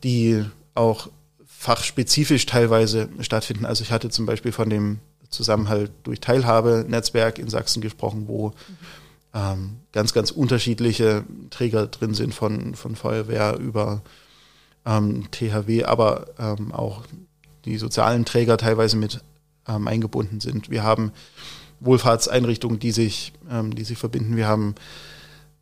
die 0.03 0.45
auch 0.75 1.09
fachspezifisch 1.47 2.47
teilweise 2.47 3.09
stattfinden. 3.21 3.67
Also 3.67 3.83
ich 3.83 3.91
hatte 3.91 4.11
zum 4.11 4.27
Beispiel 4.27 4.53
von 4.53 4.71
dem 4.71 5.01
Zusammenhalt 5.31 5.91
durch 6.05 6.21
Teilhabe-Netzwerk 6.21 7.39
in 7.39 7.49
Sachsen 7.49 7.81
gesprochen, 7.81 8.25
wo 8.29 8.53
ähm, 9.35 9.77
ganz, 9.93 10.13
ganz 10.13 10.31
unterschiedliche 10.31 11.25
Träger 11.51 11.87
drin 11.87 12.15
sind, 12.15 12.35
von, 12.35 12.75
von 12.75 12.97
Feuerwehr 12.97 13.59
über 13.59 14.03
ähm, 14.87 15.31
THW, 15.31 15.85
aber 15.85 16.27
ähm, 16.39 16.73
auch 16.73 17.03
die 17.65 17.77
sozialen 17.77 18.25
Träger 18.25 18.57
teilweise 18.57 18.97
mit 18.97 19.21
ähm, 19.67 19.87
eingebunden 19.87 20.41
sind. 20.41 20.71
Wir 20.71 20.83
haben 20.83 21.13
Wohlfahrtseinrichtungen, 21.81 22.79
die 22.79 22.93
sich, 22.93 23.33
ähm, 23.51 23.75
die 23.75 23.85
sich 23.85 23.99
verbinden. 23.99 24.37
Wir 24.37 24.49
haben 24.49 24.75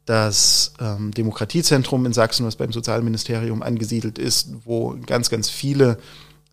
das 0.04 0.72
ähm, 0.80 1.10
Demokratiezentrum 1.10 2.06
in 2.06 2.12
Sachsen, 2.12 2.46
was 2.46 2.56
beim 2.56 2.72
Sozialministerium 2.72 3.62
angesiedelt 3.62 4.18
ist, 4.18 4.48
wo 4.64 4.96
ganz, 5.04 5.30
ganz 5.30 5.50
viele 5.50 5.98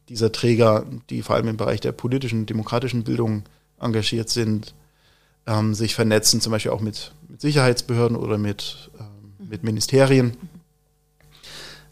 dieser 0.10 0.32
Träger, 0.32 0.86
die 1.10 1.22
vor 1.22 1.36
allem 1.36 1.48
im 1.48 1.58
Bereich 1.58 1.82
der 1.82 1.92
politischen, 1.92 2.46
demokratischen 2.46 3.04
Bildung 3.04 3.44
engagiert 3.80 4.30
sind, 4.30 4.74
ähm, 5.46 5.74
sich 5.74 5.96
vernetzen, 5.96 6.42
zum 6.42 6.52
Beispiel 6.52 6.72
auch 6.72 6.82
mit, 6.82 7.14
mit 7.28 7.42
Sicherheitsbehörden 7.42 8.18
oder 8.18 8.38
mit, 8.38 8.92
ähm, 9.00 9.48
mit 9.50 9.64
Ministerien. 9.64 10.38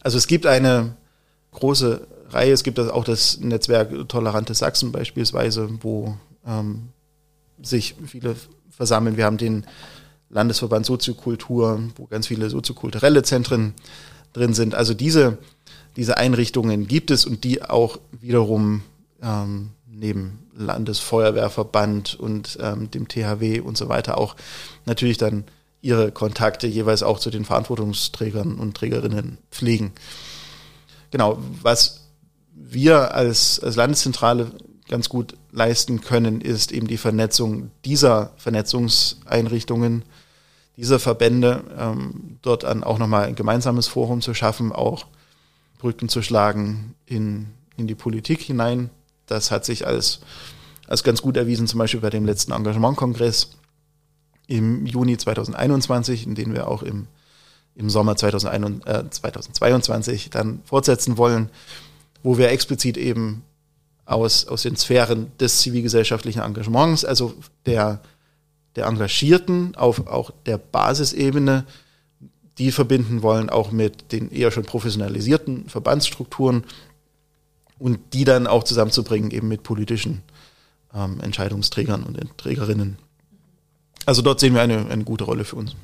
Also 0.02 0.18
es 0.18 0.28
gibt 0.28 0.46
eine 0.46 0.96
große 1.52 2.08
Reihe, 2.30 2.54
es 2.54 2.64
gibt 2.64 2.80
auch 2.80 3.04
das 3.04 3.40
Netzwerk 3.40 3.92
Tolerante 4.08 4.54
Sachsen 4.54 4.92
beispielsweise, 4.92 5.70
wo 5.82 6.18
ähm, 6.46 6.90
sich 7.62 7.96
viele 8.06 8.36
versammeln. 8.70 9.18
Wir 9.18 9.26
haben 9.26 9.38
den 9.38 9.66
Landesverband 10.30 10.86
Soziokultur, 10.86 11.82
wo 11.98 12.08
ganz 12.08 12.28
viele 12.28 12.50
soziokulturelle 12.50 13.22
Zentren 13.24 13.74
drin 14.34 14.54
sind. 14.54 14.76
Also 14.76 14.94
diese 14.94 15.38
diese 15.96 16.18
Einrichtungen 16.18 16.88
gibt 16.88 17.12
es 17.12 17.26
und 17.26 17.44
die 17.44 17.64
auch 17.64 18.00
wiederum 18.12 18.84
ähm, 19.22 19.72
neben 19.88 20.40
Landesfeuerwehrverband 20.56 22.16
und 22.20 22.58
ähm, 22.62 22.90
dem 22.92 23.08
THW 23.08 23.60
und 23.60 23.78
so 23.78 23.90
weiter 23.90 24.18
auch 24.18 24.36
natürlich 24.86 25.18
dann 25.18 25.46
ihre 25.82 26.12
Kontakte 26.12 26.68
jeweils 26.68 27.04
auch 27.04 27.20
zu 27.20 27.30
den 27.30 27.46
Verantwortungsträgern 27.46 28.56
und 28.56 28.76
Trägerinnen 28.76 29.38
pflegen. 29.50 29.92
Genau, 31.10 31.40
was 31.62 32.02
wir 32.54 33.16
als, 33.16 33.60
als 33.60 33.76
Landeszentrale 33.76 34.52
ganz 34.88 35.10
gut 35.10 35.36
leisten 35.52 36.02
können, 36.02 36.42
ist 36.42 36.72
eben 36.72 36.88
die 36.88 36.98
Vernetzung 36.98 37.72
dieser 37.86 38.32
Vernetzungseinrichtungen, 38.38 40.04
dieser 40.78 41.00
Verbände, 41.00 41.64
ähm, 41.78 42.38
dort 42.42 42.64
dann 42.64 42.84
auch 42.84 42.98
nochmal 42.98 43.26
ein 43.26 43.36
gemeinsames 43.36 43.88
Forum 43.88 44.22
zu 44.22 44.34
schaffen, 44.34 44.72
auch 44.72 45.08
Brücken 45.82 46.10
zu 46.10 46.22
schlagen 46.22 46.94
in, 47.08 47.48
in 47.76 47.88
die 47.88 47.96
Politik 47.96 48.40
hinein. 48.40 48.92
Das 49.26 49.50
hat 49.50 49.66
sich 49.66 49.88
als, 49.88 50.20
als 50.88 51.04
ganz 51.04 51.24
gut 51.24 51.38
erwiesen, 51.38 51.66
zum 51.66 51.80
Beispiel 51.80 52.02
bei 52.02 52.12
dem 52.12 52.24
letzten 52.24 52.52
Engagementkongress 52.52 53.50
im 54.46 54.86
Juni 54.86 55.18
2021, 55.18 56.28
in 56.28 56.36
den 56.36 56.54
wir 56.54 56.68
auch 56.68 56.84
im, 56.84 57.08
im 57.76 57.90
Sommer 57.90 58.16
2021, 58.16 58.88
äh, 58.88 59.10
2022 59.10 60.30
dann 60.30 60.62
fortsetzen 60.66 61.18
wollen, 61.18 61.50
wo 62.22 62.38
wir 62.38 62.50
explizit 62.50 62.98
eben 62.98 63.42
aus, 64.06 64.46
aus 64.46 64.62
den 64.62 64.76
Sphären 64.76 65.32
des 65.40 65.62
zivilgesellschaftlichen 65.62 66.44
Engagements, 66.44 67.06
also 67.06 67.34
der, 67.66 68.02
der 68.76 68.86
Engagierten 68.86 69.76
auf 69.76 70.06
auch 70.06 70.30
der 70.46 70.60
Basisebene, 70.60 71.66
die 72.62 72.72
verbinden 72.72 73.24
wollen, 73.24 73.50
auch 73.50 73.72
mit 73.72 74.12
den 74.12 74.32
eher 74.32 74.52
schon 74.52 74.64
professionalisierten 74.64 75.68
Verbandsstrukturen 75.68 76.64
und 77.80 78.00
die 78.14 78.24
dann 78.24 78.46
auch 78.46 78.64
zusammenzubringen 78.64 79.32
eben 79.32 79.48
mit 79.48 79.64
politischen 79.64 80.22
ähm, 80.94 81.20
Entscheidungsträgern 81.22 82.04
und 82.04 82.20
Trägerinnen. 82.38 83.00
Also 84.06 84.22
dort 84.22 84.40
sehen 84.40 84.54
wir 84.54 84.62
eine, 84.62 84.86
eine 84.90 85.04
gute 85.04 85.24
Rolle 85.24 85.44
für 85.44 85.56
uns. 85.56 85.76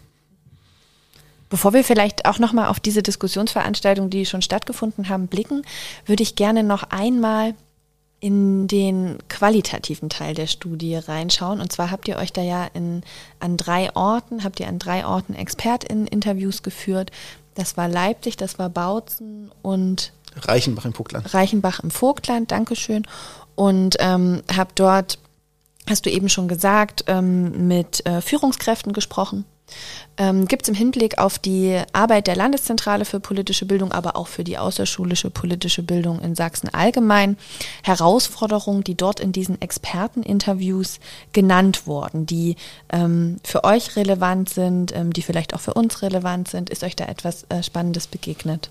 Bevor 1.50 1.74
wir 1.74 1.84
vielleicht 1.84 2.26
auch 2.26 2.38
nochmal 2.38 2.68
auf 2.68 2.80
diese 2.80 3.02
Diskussionsveranstaltungen, 3.02 4.12
die 4.12 4.28
schon 4.28 4.44
stattgefunden 4.44 5.10
haben, 5.10 5.28
blicken, 5.28 5.64
würde 6.06 6.22
ich 6.22 6.36
gerne 6.36 6.64
noch 6.64 6.84
einmal 6.84 7.56
in 8.20 8.68
den 8.68 9.20
qualitativen 9.30 10.10
Teil 10.10 10.34
der 10.34 10.48
Studie 10.48 10.96
reinschauen. 10.96 11.62
Und 11.62 11.72
zwar 11.72 11.92
habt 11.92 12.08
ihr 12.08 12.18
euch 12.18 12.34
da 12.34 12.42
ja 12.42 12.66
in, 12.74 13.04
an 13.40 13.58
drei 13.58 13.96
Orten, 13.96 14.44
habt 14.44 14.60
ihr 14.60 14.68
an 14.68 14.80
drei 14.80 15.06
Orten 15.06 15.34
ExpertInnen-Interviews 15.36 16.64
geführt. 16.64 17.12
Das 17.54 17.78
war 17.78 17.88
Leipzig, 17.88 18.38
das 18.38 18.58
war 18.60 18.70
Bautzen 18.70 19.52
und 19.62 20.14
Reichenbach 20.36 20.86
im 20.86 20.94
Vogtland. 20.94 21.34
Reichenbach 21.34 21.80
im 21.80 21.92
Vogtland, 21.92 22.52
Dankeschön. 22.52 23.04
Und 23.56 23.98
ähm, 24.00 24.44
habt 24.56 24.80
dort, 24.80 25.20
hast 25.90 26.06
du 26.06 26.12
eben 26.12 26.30
schon 26.30 26.48
gesagt, 26.48 27.06
ähm, 27.08 27.68
mit 27.68 28.06
äh, 28.06 28.22
Führungskräften 28.22 28.94
gesprochen 28.94 29.46
ähm, 30.18 30.48
gibt 30.48 30.64
es 30.64 30.70
im 30.70 30.76
Hinblick 30.76 31.20
auf 31.20 31.40
die 31.40 31.80
Arbeit 31.94 32.28
der 32.28 32.36
Landeszentrale 32.36 33.06
für 33.06 33.20
politische 33.20 33.66
Bildung, 33.66 33.92
aber 33.92 34.16
auch 34.16 34.28
für 34.28 34.44
die 34.44 34.58
außerschulische 34.58 35.30
politische 35.30 35.84
Bildung 35.84 36.20
in 36.20 36.36
Sachsen 36.36 36.70
allgemein 36.70 37.38
Herausforderungen, 37.84 38.84
die 38.84 38.96
dort 38.96 39.20
in 39.20 39.32
diesen 39.32 39.62
Experteninterviews 39.62 41.00
genannt 41.34 41.86
wurden, 41.86 42.26
die 42.26 42.56
ähm, 42.90 43.38
für 43.44 43.64
euch 43.64 43.96
relevant 43.96 44.50
sind, 44.50 44.96
ähm, 44.96 45.14
die 45.14 45.22
vielleicht 45.22 45.54
auch 45.54 45.62
für 45.62 45.74
uns 45.74 46.02
relevant 46.02 46.48
sind? 46.48 46.70
Ist 46.70 46.84
euch 46.84 46.96
da 46.96 47.06
etwas 47.06 47.46
äh, 47.50 47.62
Spannendes 47.62 48.08
begegnet? 48.08 48.70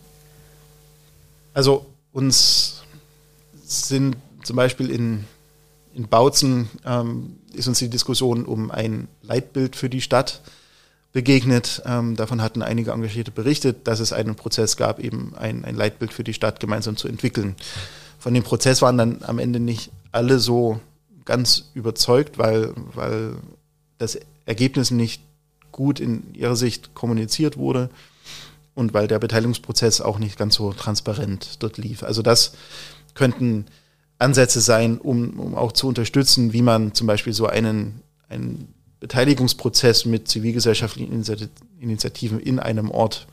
Also 1.55 1.87
uns 2.13 2.83
sind 3.65 4.17
zum 4.43 4.57
Beispiel 4.57 4.91
in, 4.91 5.25
in 5.95 6.09
Bautzen 6.09 6.69
ähm, 6.85 7.39
ist 7.53 7.69
uns 7.69 7.79
die 7.79 7.89
Diskussion 7.89 8.45
um 8.45 8.71
ein 8.71 9.09
Leitbild 9.23 9.77
für 9.77 9.89
die 9.89 10.01
Stadt 10.01 10.41
begegnet. 11.17 11.81
Ähm, 11.87 12.15
davon 12.15 12.43
hatten 12.43 12.61
einige 12.61 12.91
Engagierte 12.91 13.31
berichtet, 13.31 13.87
dass 13.89 14.01
es 14.01 14.13
einen 14.13 14.35
Prozess 14.35 14.77
gab, 14.77 14.99
eben 14.99 15.35
ein, 15.35 15.65
ein 15.65 15.75
Leitbild 15.75 16.13
für 16.13 16.25
die 16.25 16.35
Stadt 16.35 16.61
gemeinsam 16.61 16.99
zu 16.99 17.09
entwickeln. 17.09 17.57
Von 18.19 18.35
dem 18.35 18.43
Prozess 18.43 18.83
waren 18.83 18.99
dann 18.99 19.23
am 19.23 19.39
Ende 19.39 19.59
nicht 19.59 19.91
alle 20.13 20.39
so 20.39 20.79
ganz 21.25 21.71
überzeugt, 21.73 22.37
weil, 22.37 22.75
weil 22.93 23.33
das 23.97 24.19
Ergebnis 24.45 24.91
nicht 24.91 25.23
gut 25.73 26.01
in 26.01 26.35
ihrer 26.35 26.55
Sicht 26.55 26.93
kommuniziert 26.93 27.57
wurde 27.57 27.89
und 28.75 28.93
weil 28.93 29.09
der 29.09 29.19
Beteiligungsprozess 29.19 30.03
auch 30.03 30.19
nicht 30.19 30.37
ganz 30.39 30.57
so 30.57 30.75
transparent 30.75 31.63
dort 31.63 31.79
lief. 31.79 32.03
Also 32.03 32.21
das 32.21 32.53
könnten 33.15 33.65
Ansätze 34.19 34.61
sein, 34.61 34.99
um, 34.99 35.41
um 35.41 35.55
auch 35.55 35.73
zu 35.73 35.89
unterstützen, 35.89 36.53
wie 36.53 36.61
man 36.61 36.93
zum 36.93 37.07
Beispiel 37.07 37.33
so 37.33 37.47
einen, 37.47 38.03
einen 38.29 38.75
Beteiligungsprozess 39.07 40.05
mit 40.05 40.27
zivilgesellschaftlichen 40.27 41.13
Initiativen 41.79 42.41
in 42.41 42.59
einem 42.59 42.91
Ort, 42.91 43.29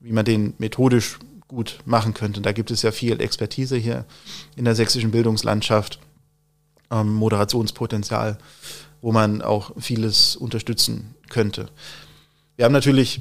wie 0.00 0.10
man 0.10 0.24
den 0.24 0.54
methodisch 0.56 1.18
gut 1.48 1.80
machen 1.84 2.14
könnte. 2.14 2.40
Da 2.40 2.52
gibt 2.52 2.70
es 2.70 2.80
ja 2.80 2.92
viel 2.92 3.20
Expertise 3.20 3.76
hier 3.76 4.06
in 4.56 4.64
der 4.64 4.74
sächsischen 4.74 5.10
Bildungslandschaft, 5.10 5.98
ähm, 6.90 7.12
Moderationspotenzial, 7.12 8.38
wo 9.02 9.12
man 9.12 9.42
auch 9.42 9.72
vieles 9.78 10.34
unterstützen 10.34 11.14
könnte. 11.28 11.68
Wir 12.56 12.64
haben 12.64 12.72
natürlich 12.72 13.20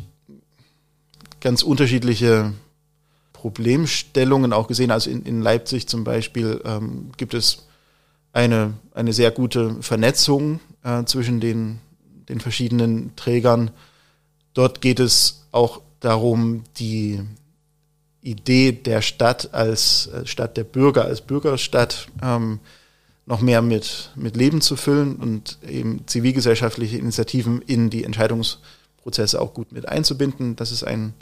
ganz 1.41 1.61
unterschiedliche 1.61 2.53
Problemstellungen 3.33 4.53
auch 4.53 4.69
gesehen. 4.69 4.91
Also 4.91 5.09
in, 5.09 5.23
in 5.23 5.41
Leipzig 5.41 5.89
zum 5.89 6.05
Beispiel 6.05 6.61
ähm, 6.63 7.11
gibt 7.17 7.33
es 7.33 7.67
eine, 8.33 8.73
eine 8.93 9.13
sehr 9.13 9.31
gute 9.31 9.81
Vernetzung 9.81 10.59
äh, 10.83 11.03
zwischen 11.05 11.39
den, 11.39 11.79
den 12.29 12.39
verschiedenen 12.39 13.15
Trägern. 13.15 13.71
Dort 14.53 14.81
geht 14.81 14.99
es 14.99 15.47
auch 15.51 15.81
darum, 15.99 16.63
die 16.77 17.21
Idee 18.21 18.71
der 18.71 19.01
Stadt 19.01 19.53
als 19.53 20.09
Stadt 20.25 20.57
der 20.57 20.63
Bürger, 20.63 21.05
als 21.05 21.21
Bürgerstadt 21.21 22.07
ähm, 22.21 22.59
noch 23.25 23.41
mehr 23.41 23.61
mit, 23.61 24.11
mit 24.15 24.35
Leben 24.35 24.61
zu 24.61 24.75
füllen 24.75 25.15
und 25.15 25.57
eben 25.67 26.05
zivilgesellschaftliche 26.07 26.97
Initiativen 26.97 27.61
in 27.61 27.89
die 27.89 28.03
Entscheidungsprozesse 28.03 29.39
auch 29.39 29.53
gut 29.53 29.71
mit 29.71 29.87
einzubinden. 29.87 30.55
Das 30.55 30.71
ist 30.71 30.83
ein, 30.83 31.13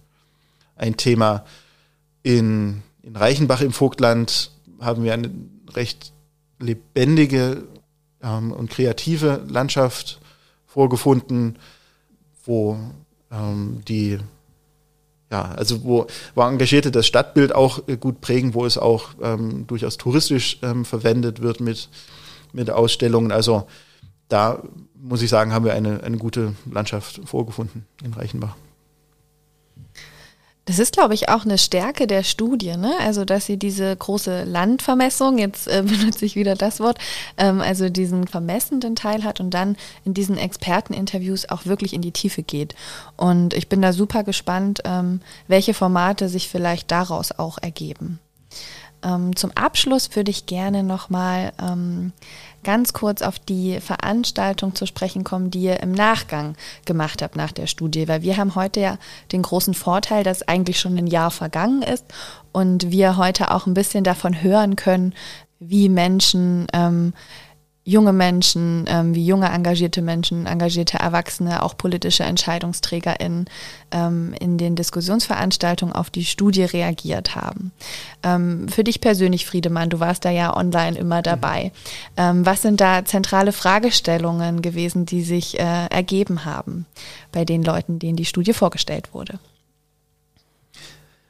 ein 0.75 0.97
Thema. 0.97 1.45
In, 2.23 2.81
in 3.03 3.15
Reichenbach 3.15 3.61
im 3.61 3.73
Vogtland 3.73 4.51
haben 4.79 5.03
wir 5.03 5.13
eine 5.13 5.29
recht 5.73 6.13
lebendige 6.59 7.63
ähm, 8.21 8.51
und 8.51 8.69
kreative 8.69 9.43
Landschaft 9.47 10.19
vorgefunden, 10.65 11.57
wo 12.45 12.77
ähm, 13.31 13.81
die 13.87 14.19
ja, 15.31 15.43
also 15.43 15.83
wo, 15.83 16.07
wo 16.33 16.41
Engagierte 16.41 16.89
das 16.89 17.05
Stadtbild 17.05 17.53
auch 17.53 17.87
äh, 17.87 17.97
gut 17.97 18.19
prägen, 18.19 18.55
wo 18.55 18.65
es 18.65 18.77
auch 18.77 19.09
ähm, 19.21 19.67
durchaus 19.67 19.97
touristisch 19.97 20.57
ähm, 20.63 20.85
verwendet 20.85 21.41
wird 21.41 21.59
mit, 21.59 21.89
mit 22.51 22.71
Ausstellungen. 22.71 23.31
Also 23.31 23.67
da 24.27 24.63
muss 24.95 25.21
ich 25.21 25.29
sagen, 25.29 25.53
haben 25.53 25.65
wir 25.65 25.73
eine, 25.73 26.03
eine 26.03 26.17
gute 26.17 26.55
Landschaft 26.69 27.21
vorgefunden 27.25 27.85
in 28.03 28.13
Reichenbach. 28.13 28.55
Das 30.69 30.77
ist, 30.77 30.93
glaube 30.93 31.15
ich, 31.15 31.29
auch 31.29 31.45
eine 31.45 31.57
Stärke 31.57 32.05
der 32.05 32.21
Studie, 32.21 32.77
ne? 32.77 32.93
Also, 32.99 33.25
dass 33.25 33.47
sie 33.47 33.57
diese 33.57 33.95
große 33.95 34.43
Landvermessung, 34.43 35.39
jetzt 35.39 35.67
äh, 35.67 35.81
benutze 35.87 36.25
ich 36.25 36.35
wieder 36.35 36.53
das 36.53 36.79
Wort, 36.79 36.99
ähm, 37.39 37.59
also 37.59 37.89
diesen 37.89 38.27
vermessenden 38.27 38.95
Teil 38.95 39.23
hat 39.23 39.39
und 39.39 39.49
dann 39.49 39.77
in 40.05 40.13
diesen 40.13 40.37
Experteninterviews 40.37 41.49
auch 41.49 41.65
wirklich 41.65 41.93
in 41.93 42.03
die 42.03 42.11
Tiefe 42.11 42.43
geht. 42.43 42.75
Und 43.17 43.55
ich 43.55 43.67
bin 43.67 43.81
da 43.81 43.93
super 43.93 44.23
gespannt, 44.23 44.81
ähm, 44.85 45.21
welche 45.47 45.73
Formate 45.73 46.29
sich 46.29 46.49
vielleicht 46.49 46.91
daraus 46.91 47.31
auch 47.31 47.57
ergeben. 47.57 48.19
Ähm, 49.03 49.35
zum 49.35 49.51
Abschluss 49.55 50.15
würde 50.15 50.31
ich 50.31 50.45
gerne 50.45 50.83
nochmal 50.83 51.51
ähm, 51.61 52.11
ganz 52.63 52.93
kurz 52.93 53.21
auf 53.21 53.39
die 53.39 53.79
Veranstaltung 53.79 54.75
zu 54.75 54.85
sprechen 54.85 55.23
kommen, 55.23 55.51
die 55.51 55.61
ihr 55.61 55.81
im 55.81 55.91
Nachgang 55.91 56.55
gemacht 56.85 57.21
habt 57.21 57.35
nach 57.35 57.51
der 57.51 57.67
Studie, 57.67 58.07
weil 58.07 58.21
wir 58.21 58.37
haben 58.37 58.55
heute 58.55 58.79
ja 58.79 58.97
den 59.31 59.41
großen 59.41 59.73
Vorteil, 59.73 60.23
dass 60.23 60.47
eigentlich 60.47 60.79
schon 60.79 60.97
ein 60.97 61.07
Jahr 61.07 61.31
vergangen 61.31 61.81
ist 61.81 62.05
und 62.51 62.91
wir 62.91 63.17
heute 63.17 63.51
auch 63.51 63.65
ein 63.65 63.73
bisschen 63.73 64.03
davon 64.03 64.41
hören 64.41 64.75
können, 64.75 65.13
wie 65.59 65.89
Menschen 65.89 66.67
ähm, 66.73 67.13
junge 67.89 68.13
Menschen, 68.13 68.85
ähm, 68.87 69.15
wie 69.15 69.25
junge 69.25 69.49
engagierte 69.49 70.01
Menschen, 70.01 70.45
engagierte 70.45 70.99
Erwachsene, 70.99 71.63
auch 71.63 71.75
politische 71.75 72.23
EntscheidungsträgerInnen 72.23 73.45
ähm, 73.91 74.33
in 74.39 74.57
den 74.57 74.75
Diskussionsveranstaltungen 74.75 75.95
auf 75.95 76.09
die 76.09 76.23
Studie 76.23 76.63
reagiert 76.63 77.35
haben. 77.35 77.71
Ähm, 78.21 78.69
für 78.69 78.83
dich 78.83 79.01
persönlich, 79.01 79.45
Friedemann, 79.47 79.89
du 79.89 79.99
warst 79.99 80.23
da 80.23 80.29
ja 80.29 80.55
online 80.55 80.97
immer 80.97 81.23
dabei. 81.23 81.71
Ähm, 82.15 82.45
was 82.45 82.61
sind 82.61 82.79
da 82.79 83.03
zentrale 83.05 83.51
Fragestellungen 83.51 84.61
gewesen, 84.61 85.05
die 85.05 85.23
sich 85.23 85.59
äh, 85.59 85.87
ergeben 85.87 86.45
haben 86.45 86.85
bei 87.31 87.43
den 87.43 87.63
Leuten, 87.63 87.97
denen 87.97 88.17
die 88.17 88.25
Studie 88.25 88.53
vorgestellt 88.53 89.13
wurde? 89.13 89.39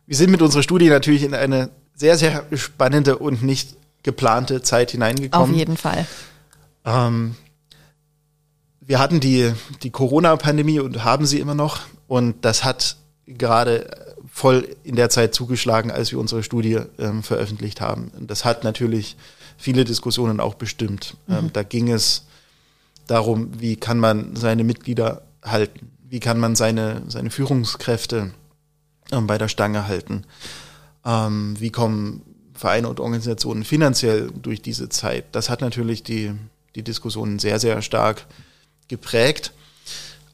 Wir 0.06 0.18
sind 0.18 0.30
mit 0.30 0.42
unserer 0.42 0.64
Studie 0.64 0.90
natürlich 0.90 1.24
in 1.24 1.34
eine 1.34 1.70
sehr, 1.96 2.18
sehr 2.18 2.44
spannende 2.54 3.18
und 3.18 3.44
nicht 3.44 3.78
geplante 4.04 4.62
Zeit 4.62 4.92
hineingekommen. 4.92 5.52
Auf 5.52 5.56
jeden 5.56 5.78
Fall. 5.78 6.06
Ähm, 6.86 7.36
wir 8.82 9.00
hatten 9.00 9.20
die, 9.20 9.54
die 9.84 9.92
Corona-Pandemie 9.92 10.80
und 10.80 11.04
haben 11.04 11.26
sie 11.26 11.40
immer 11.40 11.56
noch. 11.56 11.82
Und 12.08 12.44
das 12.44 12.64
hat 12.64 12.98
gerade 13.26 14.16
voll 14.32 14.76
in 14.84 14.96
der 14.96 15.10
Zeit 15.10 15.36
zugeschlagen, 15.36 15.92
als 15.92 16.12
wir 16.12 16.20
unsere 16.20 16.44
Studie 16.44 16.80
ähm, 16.98 17.24
veröffentlicht 17.24 17.82
haben. 17.82 18.12
Und 18.18 18.32
das 18.32 18.46
hat 18.46 18.64
natürlich 18.64 19.16
viele 19.58 19.84
Diskussionen 19.84 20.40
auch 20.40 20.56
bestimmt. 20.56 21.18
Ähm, 21.28 21.46
mhm. 21.46 21.54
da 21.54 21.64
ging 21.64 21.92
es 21.92 22.26
darum, 23.08 23.60
wie 23.60 23.76
kann 23.76 24.00
man 24.00 24.36
seine 24.36 24.64
Mitglieder 24.64 25.24
halten? 25.44 25.92
wie 26.10 26.20
kann 26.20 26.40
man 26.40 26.56
seine, 26.56 27.04
seine 27.08 27.30
Führungskräfte 27.30 28.32
ähm, 29.12 29.28
bei 29.28 29.38
der 29.38 29.48
Stange 29.48 29.88
halten? 29.88 30.26
Ähm, 31.06 31.56
wie 31.60 31.70
kommen 31.70 32.24
Vereine 32.54 32.90
und 32.90 33.00
Organisationen 33.00 33.64
finanziell 33.64 34.32
durch 34.32 34.62
diese 34.62 34.90
Zeit? 34.90 35.26
Das 35.34 35.50
hat 35.50 35.62
natürlich 35.62 36.04
die, 36.04 36.34
die 36.76 36.84
Diskussionen 36.84 37.40
sehr, 37.40 37.60
sehr 37.60 37.82
stark 37.82 38.26
geprägt. 38.88 39.54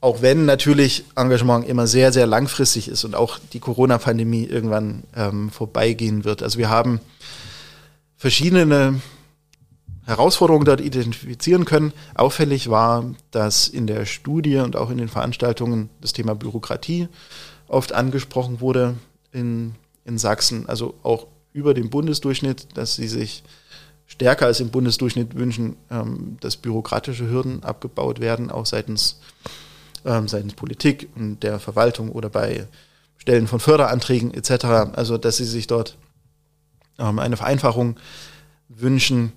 Auch 0.02 0.22
wenn 0.22 0.46
natürlich 0.46 1.06
Engagement 1.16 1.68
immer 1.68 1.88
sehr, 1.88 2.12
sehr 2.14 2.28
langfristig 2.28 2.88
ist 2.88 3.04
und 3.06 3.16
auch 3.16 3.40
die 3.54 3.60
Corona-Pandemie 3.60 4.46
irgendwann 4.46 5.04
ähm, 5.16 5.50
vorbeigehen 5.50 6.24
wird. 6.26 6.44
Also 6.44 6.60
wir 6.60 6.70
haben 6.70 7.00
verschiedene 8.18 9.02
Herausforderungen 10.06 10.66
dort 10.66 10.82
identifizieren 10.82 11.66
können. 11.66 11.92
Auffällig 12.14 12.70
war, 12.70 13.16
dass 13.32 13.68
in 13.68 13.88
der 13.88 14.06
Studie 14.06 14.58
und 14.58 14.76
auch 14.76 14.92
in 14.92 14.98
den 14.98 15.10
Veranstaltungen 15.10 15.90
das 16.02 16.14
Thema 16.14 16.36
Bürokratie 16.36 17.08
oft 17.68 17.94
angesprochen 17.94 18.62
wurde 18.62 18.96
in, 19.32 19.74
in 20.06 20.18
Sachsen, 20.18 20.70
also 20.70 20.94
auch 21.02 21.28
über 21.52 21.74
dem 21.74 21.90
Bundesdurchschnitt, 21.90 22.78
dass 22.78 22.96
sie 22.96 23.08
sich 23.08 23.44
stärker 24.08 24.46
als 24.46 24.60
im 24.60 24.70
Bundesdurchschnitt 24.70 25.36
wünschen, 25.36 25.76
ähm, 25.90 26.38
dass 26.40 26.58
bürokratische 26.58 27.30
Hürden 27.30 27.64
abgebaut 27.64 28.20
werden, 28.20 28.52
auch 28.52 28.66
seitens, 28.66 29.20
ähm, 30.06 30.28
seitens 30.28 30.54
Politik 30.54 31.10
und 31.16 31.42
der 31.42 31.60
Verwaltung 31.60 32.12
oder 32.12 32.30
bei 32.30 32.68
Stellen 33.18 33.48
von 33.48 33.60
Förderanträgen 33.60 34.34
etc. 34.34 34.66
Also 34.94 35.18
dass 35.18 35.38
sie 35.38 35.46
sich 35.46 35.68
dort 35.68 35.98
ähm, 37.00 37.20
eine 37.20 37.38
Vereinfachung 37.38 37.98
wünschen. 38.70 39.32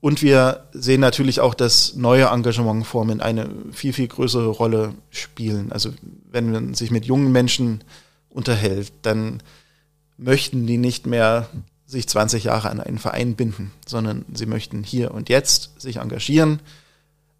Und 0.00 0.20
wir 0.20 0.64
sehen 0.72 1.00
natürlich 1.00 1.40
auch, 1.40 1.54
dass 1.54 1.94
neue 1.94 2.26
Engagementformen 2.26 3.20
eine 3.20 3.48
viel, 3.70 3.92
viel 3.92 4.08
größere 4.08 4.48
Rolle 4.48 4.94
spielen. 5.10 5.70
Also 5.70 5.90
wenn 6.30 6.50
man 6.50 6.74
sich 6.74 6.90
mit 6.90 7.04
jungen 7.04 7.30
Menschen 7.30 7.84
unterhält, 8.28 8.92
dann 9.02 9.42
möchten 10.18 10.66
die 10.66 10.78
nicht 10.78 11.06
mehr 11.06 11.48
sich 11.92 12.08
20 12.08 12.44
Jahre 12.44 12.70
an 12.70 12.80
einen 12.80 12.98
Verein 12.98 13.36
binden, 13.36 13.70
sondern 13.86 14.24
sie 14.32 14.46
möchten 14.46 14.82
hier 14.82 15.12
und 15.12 15.28
jetzt 15.28 15.80
sich 15.80 15.96
engagieren. 15.96 16.60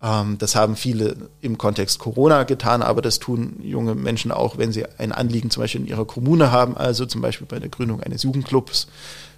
Ähm, 0.03 0.37
das 0.39 0.55
haben 0.55 0.77
viele 0.77 1.31
im 1.41 1.59
Kontext 1.59 1.99
Corona 1.99 2.45
getan, 2.45 2.83
aber 2.83 3.03
das 3.03 3.19
tun 3.19 3.57
junge 3.63 3.95
Menschen 3.95 4.31
auch, 4.31 4.59
wenn 4.59 4.73
sie 4.73 4.85
ein 4.99 5.13
Anliegen 5.13 5.51
zum 5.51 5.63
Beispiel 5.63 5.81
in 5.81 5.87
ihrer 5.87 6.05
Kommune 6.05 6.53
haben, 6.53 6.77
also 6.77 7.07
zum 7.07 7.23
Beispiel 7.23 7.47
bei 7.47 7.59
der 7.59 7.71
Gründung 7.71 8.01
eines 8.01 8.23
Jugendclubs 8.23 8.89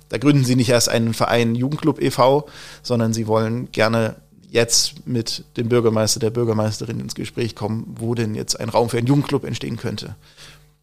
da 0.09 0.19
gründen 0.19 0.45
sie 0.45 0.57
nicht 0.57 0.69
erst 0.69 0.89
einen 0.89 1.15
Verein 1.15 1.55
Jugendclub 1.55 2.01
e.V., 2.01 2.49
sondern 2.83 3.13
sie 3.13 3.27
wollen 3.27 3.73
gerne 3.73 4.17
jetzt 4.49 5.07
mit 5.07 5.45
dem 5.57 5.69
Bürgermeister, 5.69 6.21
der 6.21 6.31
Bürgermeisterin 6.31 7.01
ins 7.01 7.15
Gespräch 7.15 7.57
kommen, 7.57 7.97
wo 7.99 8.15
denn 8.15 8.35
jetzt 8.35 8.61
ein 8.61 8.69
Raum 8.69 8.89
für 8.89 8.99
einen 8.99 9.09
Jugendclub 9.09 9.45
entstehen 9.45 9.77
könnte. 9.77 10.15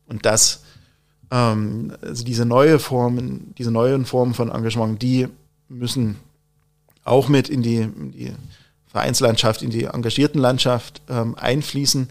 Und 0.07 0.25
das, 0.25 0.63
ähm, 1.31 1.93
also 2.01 2.23
diese 2.23 2.45
neue 2.45 2.79
Formen, 2.79 3.53
diese 3.57 3.71
neuen 3.71 4.05
Formen 4.05 4.33
von 4.33 4.51
Engagement, 4.51 5.01
die 5.01 5.27
müssen 5.69 6.17
auch 7.03 7.29
mit 7.29 7.49
in 7.49 7.63
die, 7.63 7.77
in 7.77 8.11
die 8.11 8.33
Vereinslandschaft, 8.87 9.61
in 9.61 9.69
die 9.69 9.85
engagierten 9.85 10.39
Landschaft 10.39 11.01
ähm, 11.09 11.35
einfließen. 11.35 12.09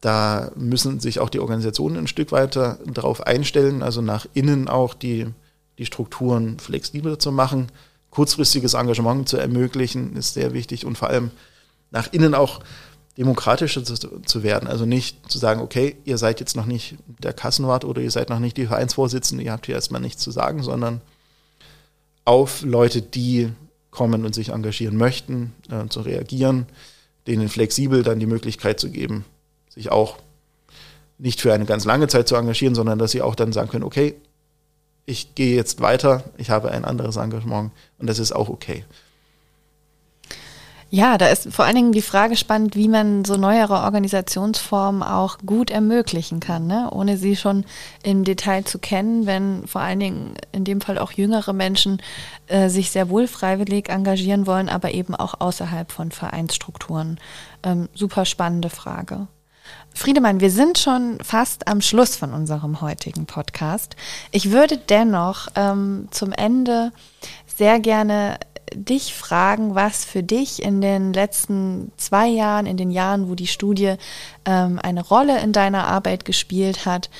Da 0.00 0.50
müssen 0.56 1.00
sich 1.00 1.20
auch 1.20 1.28
die 1.28 1.40
Organisationen 1.40 1.96
ein 1.96 2.06
Stück 2.06 2.32
weiter 2.32 2.78
darauf 2.86 3.26
einstellen, 3.26 3.82
also 3.82 4.00
nach 4.00 4.26
innen 4.34 4.68
auch 4.68 4.94
die 4.94 5.26
die 5.78 5.86
Strukturen 5.86 6.58
flexibler 6.58 7.18
zu 7.18 7.32
machen. 7.32 7.70
Kurzfristiges 8.10 8.74
Engagement 8.74 9.28
zu 9.28 9.36
ermöglichen, 9.36 10.16
ist 10.16 10.34
sehr 10.34 10.52
wichtig 10.52 10.84
und 10.84 10.98
vor 10.98 11.08
allem 11.08 11.30
nach 11.90 12.12
innen 12.12 12.34
auch 12.34 12.60
demokratischer 13.18 13.84
zu, 13.84 13.94
zu, 13.94 14.42
werden. 14.42 14.68
Also 14.68 14.86
nicht 14.86 15.30
zu 15.30 15.38
sagen, 15.38 15.60
okay, 15.60 15.96
ihr 16.04 16.16
seid 16.18 16.40
jetzt 16.40 16.56
noch 16.56 16.66
nicht 16.66 16.96
der 17.06 17.32
Kassenwart 17.32 17.84
oder 17.84 18.00
ihr 18.00 18.10
seid 18.10 18.30
noch 18.30 18.38
nicht 18.38 18.56
die 18.56 18.66
Vereinsvorsitzende, 18.66 19.44
ihr 19.44 19.52
habt 19.52 19.66
hier 19.66 19.74
erstmal 19.74 20.00
nichts 20.00 20.22
zu 20.22 20.30
sagen, 20.30 20.62
sondern 20.62 21.00
auf 22.24 22.62
Leute, 22.62 23.02
die 23.02 23.50
kommen 23.90 24.24
und 24.24 24.34
sich 24.34 24.48
engagieren 24.50 24.96
möchten, 24.96 25.52
äh, 25.70 25.86
zu 25.88 26.00
reagieren, 26.00 26.66
denen 27.26 27.48
flexibel 27.48 28.02
dann 28.02 28.20
die 28.20 28.26
Möglichkeit 28.26 28.80
zu 28.80 28.90
geben, 28.90 29.24
sich 29.68 29.90
auch 29.90 30.16
nicht 31.18 31.40
für 31.40 31.52
eine 31.52 31.66
ganz 31.66 31.84
lange 31.84 32.08
Zeit 32.08 32.28
zu 32.28 32.34
engagieren, 32.34 32.74
sondern 32.74 32.98
dass 32.98 33.10
sie 33.10 33.22
auch 33.22 33.34
dann 33.34 33.52
sagen 33.52 33.70
können, 33.70 33.84
okay, 33.84 34.14
ich 35.04 35.34
gehe 35.34 35.54
jetzt 35.54 35.80
weiter, 35.80 36.24
ich 36.38 36.50
habe 36.50 36.70
ein 36.70 36.84
anderes 36.84 37.16
Engagement 37.16 37.72
und 37.98 38.06
das 38.06 38.18
ist 38.18 38.32
auch 38.32 38.48
okay. 38.48 38.84
Ja, 40.94 41.16
da 41.16 41.28
ist 41.28 41.50
vor 41.50 41.64
allen 41.64 41.74
Dingen 41.76 41.92
die 41.92 42.02
Frage 42.02 42.36
spannend, 42.36 42.76
wie 42.76 42.86
man 42.86 43.24
so 43.24 43.38
neuere 43.38 43.80
Organisationsformen 43.80 45.02
auch 45.02 45.38
gut 45.38 45.70
ermöglichen 45.70 46.38
kann, 46.38 46.66
ne? 46.66 46.90
ohne 46.92 47.16
sie 47.16 47.34
schon 47.34 47.64
im 48.02 48.24
Detail 48.24 48.64
zu 48.64 48.78
kennen, 48.78 49.24
wenn 49.24 49.66
vor 49.66 49.80
allen 49.80 50.00
Dingen 50.00 50.34
in 50.52 50.64
dem 50.64 50.82
Fall 50.82 50.98
auch 50.98 51.12
jüngere 51.12 51.54
Menschen 51.54 52.02
äh, 52.46 52.68
sich 52.68 52.90
sehr 52.90 53.08
wohl 53.08 53.26
freiwillig 53.26 53.88
engagieren 53.88 54.46
wollen, 54.46 54.68
aber 54.68 54.92
eben 54.92 55.14
auch 55.14 55.40
außerhalb 55.40 55.90
von 55.90 56.10
Vereinsstrukturen. 56.10 57.18
Ähm, 57.62 57.88
super 57.94 58.26
spannende 58.26 58.68
Frage. 58.68 59.28
Friedemann, 59.94 60.40
wir 60.40 60.50
sind 60.50 60.76
schon 60.76 61.16
fast 61.24 61.68
am 61.68 61.80
Schluss 61.80 62.16
von 62.16 62.34
unserem 62.34 62.82
heutigen 62.82 63.24
Podcast. 63.24 63.96
Ich 64.30 64.50
würde 64.50 64.76
dennoch 64.76 65.48
ähm, 65.54 66.08
zum 66.10 66.32
Ende 66.32 66.92
sehr 67.46 67.80
gerne 67.80 68.38
dich 68.74 69.14
fragen, 69.14 69.74
was 69.74 70.04
für 70.04 70.22
dich 70.22 70.62
in 70.62 70.80
den 70.80 71.12
letzten 71.12 71.92
zwei 71.96 72.28
Jahren, 72.28 72.66
in 72.66 72.76
den 72.76 72.90
Jahren, 72.90 73.28
wo 73.28 73.34
die 73.34 73.46
Studie 73.46 73.94
ähm, 74.44 74.78
eine 74.82 75.02
Rolle 75.02 75.40
in 75.40 75.52
deiner 75.52 75.86
Arbeit 75.86 76.24
gespielt 76.24 76.86
hat, 76.86 77.10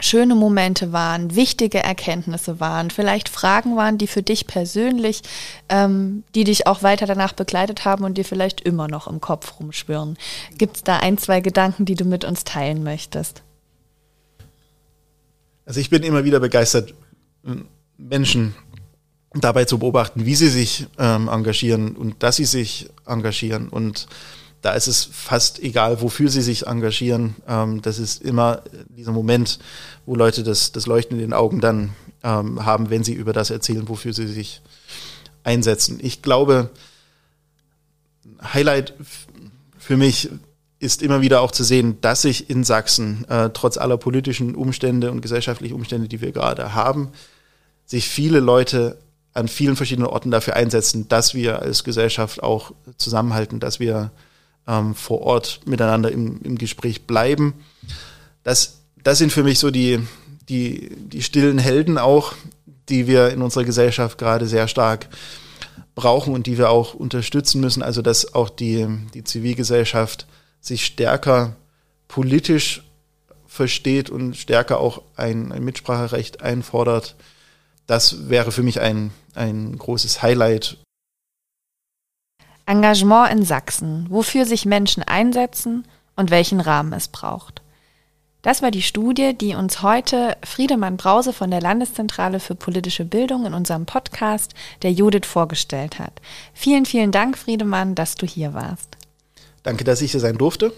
schöne 0.00 0.34
Momente 0.34 0.92
waren, 0.92 1.36
wichtige 1.36 1.82
Erkenntnisse 1.82 2.58
waren, 2.58 2.90
vielleicht 2.90 3.28
Fragen 3.28 3.76
waren, 3.76 3.98
die 3.98 4.06
für 4.06 4.22
dich 4.22 4.46
persönlich, 4.46 5.22
ähm, 5.68 6.24
die 6.34 6.44
dich 6.44 6.66
auch 6.66 6.82
weiter 6.82 7.06
danach 7.06 7.32
begleitet 7.32 7.84
haben 7.84 8.04
und 8.04 8.18
dir 8.18 8.24
vielleicht 8.24 8.60
immer 8.60 8.88
noch 8.88 9.06
im 9.06 9.20
Kopf 9.20 9.60
rumschwirren. 9.60 10.16
Gibt 10.58 10.76
es 10.76 10.82
da 10.82 10.98
ein, 10.98 11.18
zwei 11.18 11.40
Gedanken, 11.40 11.84
die 11.84 11.94
du 11.94 12.04
mit 12.04 12.24
uns 12.24 12.44
teilen 12.44 12.82
möchtest? 12.82 13.42
Also 15.64 15.80
ich 15.80 15.90
bin 15.90 16.02
immer 16.02 16.24
wieder 16.24 16.40
begeistert, 16.40 16.92
Menschen 17.96 18.54
dabei 19.34 19.64
zu 19.64 19.78
beobachten, 19.78 20.26
wie 20.26 20.34
sie 20.34 20.48
sich 20.48 20.86
ähm, 20.98 21.28
engagieren 21.28 21.96
und 21.96 22.22
dass 22.22 22.36
sie 22.36 22.44
sich 22.44 22.88
engagieren 23.06 23.68
und 23.68 24.06
da 24.64 24.72
ist 24.72 24.86
es 24.86 25.04
fast 25.04 25.62
egal, 25.62 26.00
wofür 26.00 26.30
sie 26.30 26.40
sich 26.40 26.66
engagieren. 26.66 27.34
Ähm, 27.46 27.82
das 27.82 27.98
ist 27.98 28.22
immer 28.22 28.62
dieser 28.88 29.12
Moment, 29.12 29.58
wo 30.06 30.14
Leute 30.14 30.42
das, 30.42 30.72
das 30.72 30.86
Leuchten 30.86 31.18
in 31.18 31.22
den 31.22 31.32
Augen 31.34 31.60
dann 31.60 31.90
ähm, 32.22 32.64
haben, 32.64 32.88
wenn 32.88 33.04
sie 33.04 33.12
über 33.12 33.34
das 33.34 33.50
erzählen, 33.50 33.86
wofür 33.90 34.14
sie 34.14 34.26
sich 34.26 34.62
einsetzen. 35.42 35.98
Ich 36.00 36.22
glaube, 36.22 36.70
Highlight 38.54 38.94
für 39.76 39.98
mich 39.98 40.30
ist 40.78 41.02
immer 41.02 41.20
wieder 41.20 41.42
auch 41.42 41.50
zu 41.50 41.62
sehen, 41.62 41.98
dass 42.00 42.22
sich 42.22 42.48
in 42.48 42.64
Sachsen, 42.64 43.26
äh, 43.28 43.50
trotz 43.50 43.76
aller 43.76 43.98
politischen 43.98 44.54
Umstände 44.54 45.10
und 45.10 45.20
gesellschaftlichen 45.20 45.74
Umstände, 45.74 46.08
die 46.08 46.22
wir 46.22 46.32
gerade 46.32 46.74
haben, 46.74 47.10
sich 47.84 48.08
viele 48.08 48.40
Leute 48.40 48.96
an 49.34 49.48
vielen 49.48 49.76
verschiedenen 49.76 50.08
Orten 50.08 50.30
dafür 50.30 50.54
einsetzen, 50.54 51.08
dass 51.08 51.34
wir 51.34 51.60
als 51.60 51.84
Gesellschaft 51.84 52.42
auch 52.42 52.72
zusammenhalten, 52.96 53.60
dass 53.60 53.80
wir 53.80 54.12
ähm, 54.66 54.94
vor 54.94 55.22
Ort 55.22 55.60
miteinander 55.66 56.10
im, 56.10 56.40
im 56.42 56.56
Gespräch 56.56 57.06
bleiben. 57.06 57.54
Das, 58.44 58.78
das 59.02 59.18
sind 59.18 59.32
für 59.32 59.42
mich 59.42 59.58
so 59.58 59.70
die, 59.70 60.00
die, 60.48 60.90
die 60.96 61.22
stillen 61.22 61.58
Helden 61.58 61.98
auch, 61.98 62.34
die 62.88 63.06
wir 63.06 63.30
in 63.30 63.42
unserer 63.42 63.64
Gesellschaft 63.64 64.18
gerade 64.18 64.46
sehr 64.46 64.68
stark 64.68 65.08
brauchen 65.94 66.34
und 66.34 66.46
die 66.46 66.58
wir 66.58 66.70
auch 66.70 66.94
unterstützen 66.94 67.60
müssen. 67.60 67.82
Also 67.82 68.02
dass 68.02 68.34
auch 68.34 68.50
die, 68.50 68.86
die 69.14 69.24
Zivilgesellschaft 69.24 70.26
sich 70.60 70.84
stärker 70.86 71.56
politisch 72.08 72.82
versteht 73.46 74.10
und 74.10 74.36
stärker 74.36 74.80
auch 74.80 75.02
ein, 75.16 75.52
ein 75.52 75.64
Mitspracherecht 75.64 76.42
einfordert. 76.42 77.16
Das 77.86 78.28
wäre 78.28 78.50
für 78.50 78.62
mich 78.62 78.80
ein, 78.80 79.10
ein 79.34 79.76
großes 79.76 80.22
Highlight 80.22 80.78
Engagement 82.66 83.30
in 83.30 83.44
Sachsen, 83.44 84.06
wofür 84.08 84.46
sich 84.46 84.64
Menschen 84.64 85.02
einsetzen 85.02 85.86
und 86.16 86.30
welchen 86.30 86.60
Rahmen 86.60 86.92
es 86.92 87.08
braucht. 87.08 87.60
Das 88.44 88.60
war 88.60 88.70
die 88.70 88.82
Studie, 88.82 89.32
die 89.32 89.54
uns 89.54 89.82
heute 89.82 90.36
Friedemann 90.44 90.98
Brause 90.98 91.32
von 91.32 91.50
der 91.50 91.62
Landeszentrale 91.62 92.40
für 92.40 92.54
politische 92.54 93.04
Bildung 93.06 93.46
in 93.46 93.54
unserem 93.54 93.86
Podcast 93.86 94.54
der 94.82 94.92
Judith 94.92 95.26
vorgestellt 95.26 95.98
hat. 95.98 96.12
Vielen, 96.52 96.84
vielen 96.84 97.10
Dank, 97.10 97.38
Friedemann, 97.38 97.94
dass 97.94 98.16
du 98.16 98.26
hier 98.26 98.52
warst. 98.52 98.98
Danke, 99.62 99.84
dass 99.84 100.02
ich 100.02 100.10
hier 100.10 100.20
sein 100.20 100.36
durfte. 100.36 100.74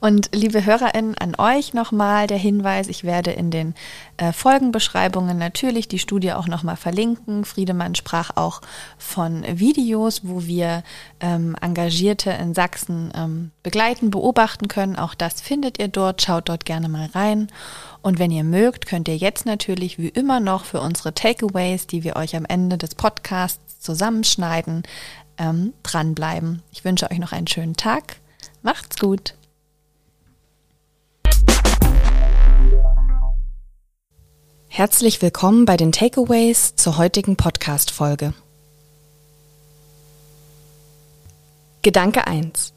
Und 0.00 0.30
liebe 0.32 0.64
HörerInnen, 0.64 1.16
an 1.18 1.34
euch 1.36 1.74
nochmal 1.74 2.26
der 2.26 2.38
Hinweis, 2.38 2.88
ich 2.88 3.04
werde 3.04 3.30
in 3.30 3.50
den 3.50 3.74
äh, 4.16 4.32
Folgenbeschreibungen 4.32 5.38
natürlich 5.38 5.88
die 5.88 5.98
Studie 5.98 6.32
auch 6.32 6.48
nochmal 6.48 6.76
verlinken. 6.76 7.44
Friedemann 7.44 7.94
sprach 7.94 8.30
auch 8.36 8.60
von 8.98 9.44
Videos, 9.46 10.22
wo 10.24 10.44
wir 10.44 10.82
ähm, 11.20 11.56
Engagierte 11.60 12.30
in 12.30 12.54
Sachsen 12.54 13.12
ähm, 13.14 13.50
begleiten, 13.62 14.10
beobachten 14.10 14.68
können. 14.68 14.96
Auch 14.96 15.14
das 15.14 15.40
findet 15.40 15.78
ihr 15.78 15.88
dort. 15.88 16.22
Schaut 16.22 16.48
dort 16.48 16.64
gerne 16.64 16.88
mal 16.88 17.08
rein. 17.14 17.48
Und 18.02 18.18
wenn 18.18 18.30
ihr 18.30 18.44
mögt, 18.44 18.86
könnt 18.86 19.08
ihr 19.08 19.16
jetzt 19.16 19.46
natürlich 19.46 19.98
wie 19.98 20.08
immer 20.08 20.40
noch 20.40 20.64
für 20.64 20.80
unsere 20.80 21.14
Takeaways, 21.14 21.86
die 21.86 22.02
wir 22.02 22.16
euch 22.16 22.34
am 22.34 22.44
Ende 22.44 22.78
des 22.78 22.94
Podcasts 22.94 23.78
zusammenschneiden, 23.78 24.82
ähm, 25.38 25.72
dranbleiben. 25.82 26.62
Ich 26.72 26.84
wünsche 26.84 27.10
euch 27.10 27.18
noch 27.18 27.32
einen 27.32 27.46
schönen 27.46 27.74
Tag. 27.74 28.16
Macht's 28.62 28.96
gut. 28.98 29.34
Herzlich 34.74 35.20
willkommen 35.20 35.66
bei 35.66 35.76
den 35.76 35.92
Takeaways 35.92 36.76
zur 36.76 36.96
heutigen 36.96 37.36
Podcast-Folge. 37.36 38.32
Gedanke 41.82 42.26
1. 42.26 42.72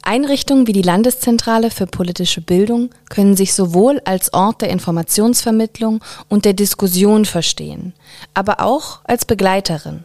Einrichtungen 0.00 0.66
wie 0.66 0.72
die 0.72 0.80
Landeszentrale 0.80 1.70
für 1.70 1.86
politische 1.86 2.40
Bildung 2.40 2.88
können 3.10 3.36
sich 3.36 3.52
sowohl 3.52 4.00
als 4.06 4.32
Ort 4.32 4.62
der 4.62 4.70
Informationsvermittlung 4.70 6.02
und 6.30 6.46
der 6.46 6.54
Diskussion 6.54 7.26
verstehen, 7.26 7.92
aber 8.32 8.60
auch 8.60 9.00
als 9.04 9.26
Begleiterin. 9.26 10.04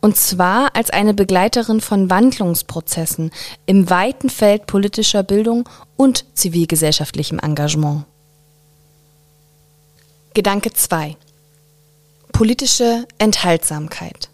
Und 0.00 0.16
zwar 0.16 0.74
als 0.74 0.90
eine 0.90 1.14
Begleiterin 1.14 1.80
von 1.80 2.10
Wandlungsprozessen 2.10 3.30
im 3.64 3.88
weiten 3.88 4.28
Feld 4.28 4.66
politischer 4.66 5.22
Bildung 5.22 5.68
und 5.96 6.24
zivilgesellschaftlichem 6.34 7.38
Engagement. 7.38 8.06
Gedanke 10.36 10.70
2. 10.70 11.16
Politische 12.30 13.08
Enthaltsamkeit. 13.16 14.28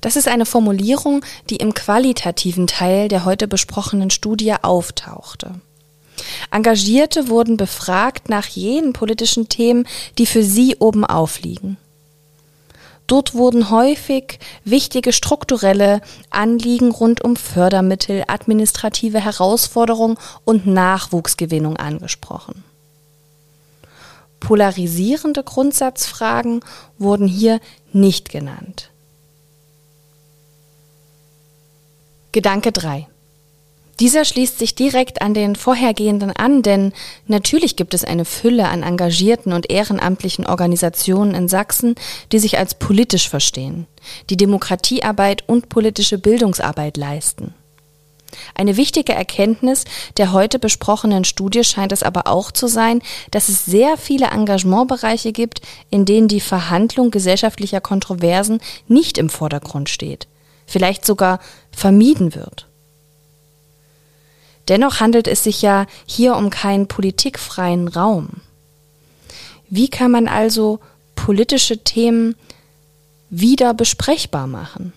Das 0.00 0.14
ist 0.14 0.28
eine 0.28 0.46
Formulierung, 0.46 1.24
die 1.50 1.56
im 1.56 1.74
qualitativen 1.74 2.68
Teil 2.68 3.08
der 3.08 3.24
heute 3.24 3.48
besprochenen 3.48 4.10
Studie 4.10 4.54
auftauchte. 4.62 5.60
Engagierte 6.52 7.26
wurden 7.26 7.56
befragt 7.56 8.28
nach 8.28 8.46
jenen 8.46 8.92
politischen 8.92 9.48
Themen, 9.48 9.84
die 10.16 10.26
für 10.26 10.44
sie 10.44 10.76
oben 10.76 11.04
aufliegen. 11.04 11.76
Dort 13.08 13.34
wurden 13.34 13.68
häufig 13.68 14.38
wichtige 14.64 15.12
strukturelle 15.12 16.02
Anliegen 16.30 16.92
rund 16.92 17.24
um 17.24 17.34
Fördermittel, 17.34 18.22
administrative 18.28 19.18
Herausforderungen 19.18 20.18
und 20.44 20.68
Nachwuchsgewinnung 20.68 21.76
angesprochen. 21.78 22.62
Polarisierende 24.40 25.42
Grundsatzfragen 25.42 26.60
wurden 26.98 27.26
hier 27.26 27.60
nicht 27.92 28.30
genannt. 28.30 28.90
Gedanke 32.32 32.72
3. 32.72 33.08
Dieser 34.00 34.24
schließt 34.24 34.60
sich 34.60 34.76
direkt 34.76 35.22
an 35.22 35.34
den 35.34 35.56
vorhergehenden 35.56 36.30
an, 36.30 36.62
denn 36.62 36.92
natürlich 37.26 37.74
gibt 37.74 37.94
es 37.94 38.04
eine 38.04 38.24
Fülle 38.24 38.68
an 38.68 38.84
engagierten 38.84 39.52
und 39.52 39.70
ehrenamtlichen 39.70 40.46
Organisationen 40.46 41.34
in 41.34 41.48
Sachsen, 41.48 41.96
die 42.30 42.38
sich 42.38 42.58
als 42.58 42.76
politisch 42.76 43.28
verstehen, 43.28 43.88
die 44.30 44.36
Demokratiearbeit 44.36 45.48
und 45.48 45.68
politische 45.68 46.18
Bildungsarbeit 46.18 46.96
leisten. 46.96 47.54
Eine 48.54 48.76
wichtige 48.76 49.12
Erkenntnis 49.12 49.84
der 50.16 50.32
heute 50.32 50.58
besprochenen 50.58 51.24
Studie 51.24 51.64
scheint 51.64 51.92
es 51.92 52.02
aber 52.02 52.26
auch 52.26 52.50
zu 52.50 52.66
sein, 52.66 53.02
dass 53.30 53.48
es 53.48 53.64
sehr 53.64 53.96
viele 53.96 54.26
Engagementbereiche 54.26 55.32
gibt, 55.32 55.62
in 55.90 56.04
denen 56.04 56.28
die 56.28 56.40
Verhandlung 56.40 57.10
gesellschaftlicher 57.10 57.80
Kontroversen 57.80 58.60
nicht 58.86 59.18
im 59.18 59.30
Vordergrund 59.30 59.88
steht, 59.88 60.26
vielleicht 60.66 61.04
sogar 61.04 61.40
vermieden 61.70 62.34
wird. 62.34 62.66
Dennoch 64.68 65.00
handelt 65.00 65.26
es 65.26 65.44
sich 65.44 65.62
ja 65.62 65.86
hier 66.06 66.36
um 66.36 66.50
keinen 66.50 66.88
politikfreien 66.88 67.88
Raum. 67.88 68.28
Wie 69.70 69.88
kann 69.88 70.10
man 70.10 70.28
also 70.28 70.80
politische 71.14 71.78
Themen 71.78 72.36
wieder 73.30 73.74
besprechbar 73.74 74.46
machen? 74.46 74.92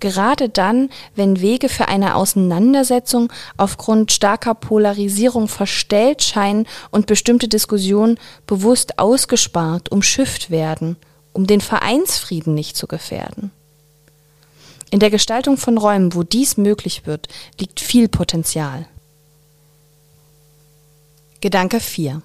Gerade 0.00 0.48
dann, 0.48 0.90
wenn 1.14 1.40
Wege 1.40 1.68
für 1.68 1.88
eine 1.88 2.14
Auseinandersetzung 2.14 3.32
aufgrund 3.56 4.12
starker 4.12 4.54
Polarisierung 4.54 5.48
verstellt 5.48 6.22
scheinen 6.22 6.66
und 6.90 7.06
bestimmte 7.06 7.48
Diskussionen 7.48 8.18
bewusst 8.46 8.98
ausgespart, 8.98 9.90
umschifft 9.90 10.50
werden, 10.50 10.96
um 11.32 11.46
den 11.46 11.60
Vereinsfrieden 11.60 12.54
nicht 12.54 12.76
zu 12.76 12.86
gefährden. 12.86 13.50
In 14.90 15.00
der 15.00 15.10
Gestaltung 15.10 15.56
von 15.56 15.76
Räumen, 15.76 16.14
wo 16.14 16.22
dies 16.22 16.56
möglich 16.56 17.06
wird, 17.06 17.28
liegt 17.60 17.80
viel 17.80 18.08
Potenzial. 18.08 18.86
Gedanke 21.40 21.78
4 21.78 22.22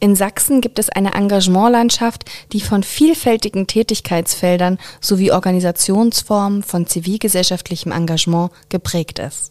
in 0.00 0.16
Sachsen 0.16 0.62
gibt 0.62 0.78
es 0.78 0.88
eine 0.88 1.14
Engagementlandschaft, 1.14 2.24
die 2.52 2.62
von 2.62 2.82
vielfältigen 2.82 3.66
Tätigkeitsfeldern 3.66 4.78
sowie 5.00 5.30
Organisationsformen 5.30 6.62
von 6.62 6.86
zivilgesellschaftlichem 6.86 7.92
Engagement 7.92 8.50
geprägt 8.70 9.18
ist. 9.18 9.50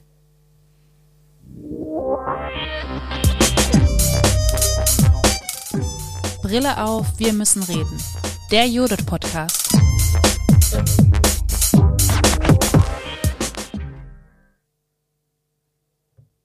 Brille 6.42 6.82
auf, 6.82 7.06
wir 7.16 7.32
müssen 7.32 7.62
reden. 7.62 7.98
Der 8.50 8.66
Judith 8.66 9.06
Podcast. 9.06 9.74